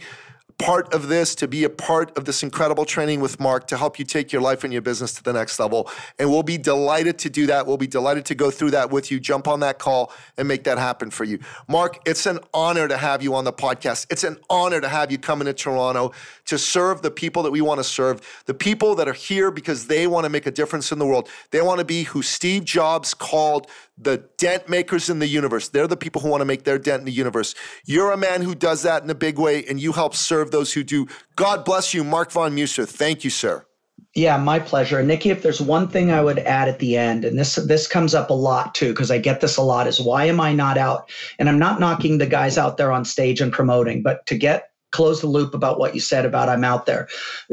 part 0.60 0.94
of 0.94 1.08
this, 1.08 1.34
to 1.36 1.48
be 1.48 1.64
a 1.64 1.70
part 1.70 2.16
of 2.18 2.26
this 2.26 2.44
incredible 2.44 2.86
training 2.86 3.22
with 3.22 3.40
Marc 3.40 3.66
to 3.68 3.78
help 3.78 3.98
you 3.98 4.06
take 4.06 4.32
your 4.32 4.42
life 4.42 4.64
and 4.64 4.74
your 4.74 4.82
business 4.82 5.14
to 5.14 5.24
the 5.24 5.34
next 5.34 5.60
level. 5.60 5.90
And 6.20 6.30
we'll 6.30 6.44
be 6.44 6.58
delighted 6.58 7.18
to 7.20 7.30
do 7.30 7.48
that. 7.48 7.66
We'll 7.66 7.78
be 7.78 7.88
delighted 7.88 8.26
to 8.26 8.36
go 8.36 8.52
through 8.52 8.72
that 8.72 8.92
with 8.92 9.10
you, 9.10 9.20
jump 9.20 9.48
on 9.48 9.62
that 9.62 9.80
call 9.80 10.12
and 10.38 10.48
make 10.48 10.66
that 10.66 10.78
happen 10.78 11.10
for 11.10 11.24
you. 11.24 11.40
Marc, 11.68 12.00
it's 12.06 12.26
an 12.26 12.40
honor 12.54 12.88
to 12.90 12.98
have 12.98 13.24
you 13.24 13.34
on 13.36 13.46
the 13.46 13.54
podcast. 13.54 14.06
It's 14.10 14.26
an 14.26 14.38
honor 14.50 14.82
to 14.82 14.90
have 14.90 15.12
you 15.12 15.18
come 15.18 15.40
into 15.42 15.54
Toronto 15.54 16.12
to 16.46 16.58
serve 16.58 17.02
the 17.02 17.12
people 17.12 17.42
that 17.44 17.52
we 17.52 17.62
want 17.62 17.80
to 17.80 17.84
serve, 17.84 18.22
the 18.46 18.54
people 18.54 18.96
that 18.96 19.08
are 19.08 19.14
here 19.14 19.52
because 19.52 19.88
they 19.88 20.08
want 20.08 20.26
to 20.26 20.30
make 20.30 20.46
a 20.46 20.52
difference 20.52 20.92
in 20.92 21.00
the 21.00 21.06
world. 21.06 21.30
They 21.52 21.62
want 21.62 21.80
to 21.80 21.86
be 21.86 22.04
who 22.04 22.22
Steve 22.22 22.66
Jobs 22.66 23.14
called 23.14 23.68
the 24.00 24.24
dent 24.38 24.70
makers 24.70 25.10
in 25.10 25.20
the 25.20 25.28
universe. 25.28 25.70
They're 25.70 25.88
the 25.88 25.98
people 25.98 26.22
who 26.22 26.30
want 26.30 26.42
to 26.42 26.46
make 26.46 26.64
their 26.64 26.80
dent 26.80 27.02
in 27.02 27.06
the 27.06 27.12
universe. 27.12 27.54
You're 27.86 28.12
a 28.12 28.18
man 28.18 28.42
who 28.42 28.56
does 28.56 28.84
that 28.84 29.04
in 29.04 29.10
a 29.10 29.16
big 29.16 29.38
way, 29.38 29.66
and 29.66 29.80
you 29.80 29.92
help 29.92 30.16
serve 30.16 30.52
those 30.52 30.74
who 30.74 30.84
do. 30.84 31.08
God 31.36 31.66
bless 31.66 31.94
you, 31.94 32.04
Marc 32.04 32.32
Von 32.32 32.56
Musser. 32.56 32.86
Thank 32.86 33.24
you, 33.24 33.30
sir. 33.30 33.66
Yeah, 34.16 34.38
my 34.38 34.60
pleasure. 34.60 35.04
Nikki, 35.04 35.30
if 35.30 35.44
there's 35.44 35.62
one 35.62 35.88
thing 35.88 36.10
I 36.12 36.22
would 36.22 36.40
add 36.40 36.68
at 36.68 36.80
the 36.80 36.98
end, 36.98 37.26
and 37.26 37.38
this 37.38 37.56
this 37.56 37.88
comes 37.88 38.16
up 38.16 38.30
a 38.30 38.34
lot 38.34 38.74
too, 38.74 38.90
because 38.90 39.12
I 39.12 39.20
get 39.20 39.42
this 39.42 39.58
a 39.58 39.62
lot, 39.62 39.88
is 39.88 40.02
why 40.02 40.26
am 40.26 40.40
I 40.40 40.54
not 40.54 40.78
out? 40.78 41.12
And 41.38 41.48
I'm 41.48 41.60
not 41.60 41.80
knocking 41.80 42.18
the 42.18 42.26
guys 42.26 42.58
out 42.58 42.78
there 42.78 42.92
on 42.92 43.06
stage 43.06 43.40
and 43.40 43.54
promoting, 43.54 44.02
but 44.02 44.26
to 44.28 44.38
get 44.38 44.72
close 44.92 45.22
the 45.22 45.28
loop 45.28 45.54
about 45.54 45.80
what 45.80 45.94
you 45.94 46.02
said 46.02 46.26
about 46.26 46.50
I'm 46.50 46.64
out 46.64 46.86
there. 46.86 47.08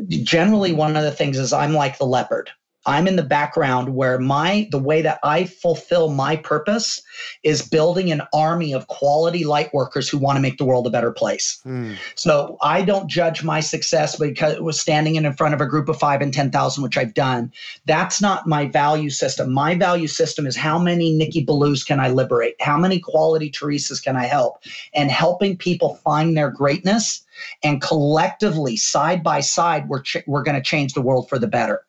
Generally, 0.08 0.72
one 0.72 0.96
of 0.96 1.02
the 1.02 1.12
things 1.12 1.38
is 1.38 1.52
I'm 1.52 1.74
like 1.74 1.98
the 1.98 2.06
leopard. 2.06 2.50
I'm 2.86 3.08
in 3.08 3.16
the 3.16 3.22
background 3.22 3.94
where 3.94 4.18
my 4.18 4.68
the 4.70 4.78
way 4.78 5.02
that 5.02 5.18
I 5.22 5.44
fulfill 5.44 6.10
my 6.10 6.36
purpose 6.36 7.02
is 7.42 7.62
building 7.62 8.12
an 8.12 8.22
army 8.32 8.72
of 8.72 8.86
quality 8.86 9.44
light 9.44 9.72
workers 9.74 10.08
who 10.08 10.18
want 10.18 10.36
to 10.36 10.40
make 10.40 10.58
the 10.58 10.64
world 10.64 10.86
a 10.86 10.90
better 10.90 11.10
place. 11.10 11.60
Mm. 11.66 11.96
So 12.14 12.56
I 12.62 12.82
don't 12.82 13.08
judge 13.08 13.42
my 13.42 13.60
success 13.60 14.16
because 14.16 14.54
it 14.54 14.62
was 14.62 14.80
standing 14.80 15.16
in, 15.16 15.26
in 15.26 15.32
front 15.34 15.54
of 15.54 15.60
a 15.60 15.66
group 15.66 15.88
of 15.88 15.98
five 15.98 16.20
and 16.20 16.32
10,000, 16.32 16.82
which 16.82 16.96
I've 16.96 17.14
done. 17.14 17.52
That's 17.86 18.20
not 18.20 18.46
my 18.46 18.66
value 18.66 19.10
system. 19.10 19.52
My 19.52 19.74
value 19.74 20.08
system 20.08 20.46
is 20.46 20.56
how 20.56 20.78
many 20.78 21.12
Nikki 21.12 21.44
Belews 21.44 21.84
can 21.84 22.00
I 22.00 22.10
liberate? 22.10 22.54
How 22.60 22.78
many 22.78 23.00
quality 23.00 23.50
Teresas 23.50 24.02
can 24.02 24.16
I 24.16 24.24
help? 24.24 24.62
And 24.94 25.10
helping 25.10 25.56
people 25.56 25.96
find 25.96 26.36
their 26.36 26.50
greatness 26.50 27.24
and 27.62 27.82
collectively, 27.82 28.76
side 28.76 29.22
by 29.22 29.40
side, 29.40 29.88
we're, 29.88 30.02
ch- 30.02 30.24
we're 30.26 30.42
going 30.42 30.56
to 30.56 30.62
change 30.62 30.94
the 30.94 31.02
world 31.02 31.28
for 31.28 31.38
the 31.38 31.46
better 31.46 31.82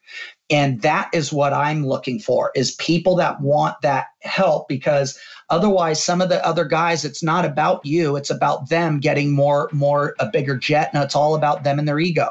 and 0.50 0.82
that 0.82 1.10
is 1.14 1.34
what 1.34 1.54
i'm 1.54 1.86
looking 1.86 2.20
for 2.20 2.52
is 2.56 2.72
people 2.76 3.16
that 3.16 3.40
want 3.42 3.80
that 3.82 4.08
help 4.22 4.68
because 4.68 5.20
otherwise 5.50 6.04
some 6.04 6.22
of 6.22 6.30
the 6.30 6.46
other 6.46 6.66
guys 6.66 7.06
it's 7.06 7.24
not 7.24 7.46
about 7.46 7.86
you 7.86 8.16
it's 8.16 8.30
about 8.30 8.70
them 8.70 9.00
getting 9.00 9.34
more 9.34 9.70
more 9.72 10.16
a 10.20 10.28
bigger 10.28 10.58
jet 10.58 10.90
and 10.94 11.04
it's 11.04 11.16
all 11.16 11.36
about 11.36 11.64
them 11.64 11.80
and 11.80 11.88
their 11.88 12.00
ego. 12.00 12.30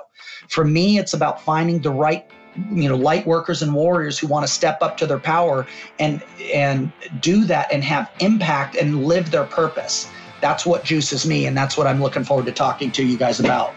For 0.48 0.64
me 0.64 0.98
it's 0.98 1.14
about 1.14 1.40
finding 1.40 1.80
the 1.80 1.90
right 1.90 2.26
you 2.70 2.88
know 2.88 2.96
light 2.96 3.26
workers 3.26 3.62
and 3.62 3.74
warriors 3.74 4.18
who 4.18 4.26
want 4.26 4.46
to 4.46 4.52
step 4.52 4.78
up 4.80 4.96
to 4.98 5.06
their 5.06 5.18
power 5.18 5.66
and 5.98 6.22
and 6.52 6.92
do 7.20 7.44
that 7.44 7.70
and 7.72 7.84
have 7.84 8.10
impact 8.20 8.76
and 8.76 9.04
live 9.04 9.30
their 9.30 9.44
purpose. 9.44 10.08
That's 10.40 10.66
what 10.66 10.84
juices 10.84 11.26
me 11.26 11.46
and 11.46 11.56
that's 11.56 11.76
what 11.76 11.86
i'm 11.86 12.02
looking 12.02 12.24
forward 12.24 12.46
to 12.46 12.52
talking 12.52 12.90
to 12.92 13.04
you 13.04 13.16
guys 13.16 13.40
about. 13.40 13.74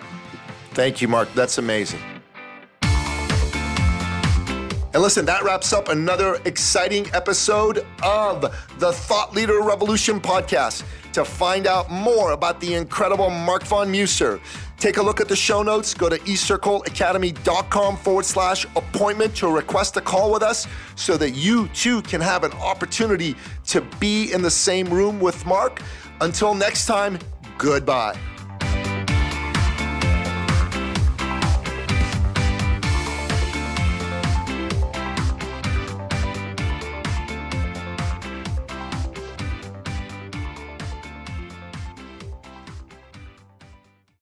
Thank 0.72 1.02
you 1.02 1.08
Marc. 1.08 1.34
That's 1.34 1.58
amazing 1.58 2.00
and 4.94 5.04
listen, 5.04 5.26
that 5.26 5.44
wraps 5.44 5.72
up 5.72 5.90
another 5.90 6.40
exciting 6.46 7.06
episode 7.14 7.86
of 8.04 8.42
the 8.80 8.92
Thought 8.92 9.36
Leader 9.36 9.62
Revolution 9.62 10.20
podcast. 10.20 10.84
To 11.14 11.26
find 11.26 11.68
out 11.68 11.92
more 11.92 12.32
about 12.32 12.60
the 12.60 12.74
incredible 12.74 13.30
Marc 13.30 13.64
Von 13.64 13.92
Musser, 13.92 14.40
take 14.78 14.98
a 14.98 15.02
look 15.02 15.20
at 15.20 15.28
the 15.28 15.36
show 15.36 15.62
notes. 15.62 15.94
Go 15.94 16.10
to 16.10 16.18
ecircleacademy.com 16.20 17.98
forward 17.98 18.26
slash 18.26 18.66
appointment 18.76 19.36
to 19.38 19.48
request 19.48 19.98
a 19.98 20.02
call 20.02 20.32
with 20.32 20.44
us 20.44 20.68
so 20.96 21.18
that 21.18 21.32
you 21.32 21.68
too 21.70 22.02
can 22.04 22.22
have 22.22 22.44
an 22.44 22.52
opportunity 22.54 23.36
to 23.68 23.82
be 24.00 24.32
in 24.32 24.42
the 24.42 24.52
same 24.52 24.88
room 24.88 25.20
with 25.20 25.46
Marc. 25.46 25.82
Until 26.22 26.54
next 26.54 26.86
time, 26.86 27.20
goodbye. 27.58 28.18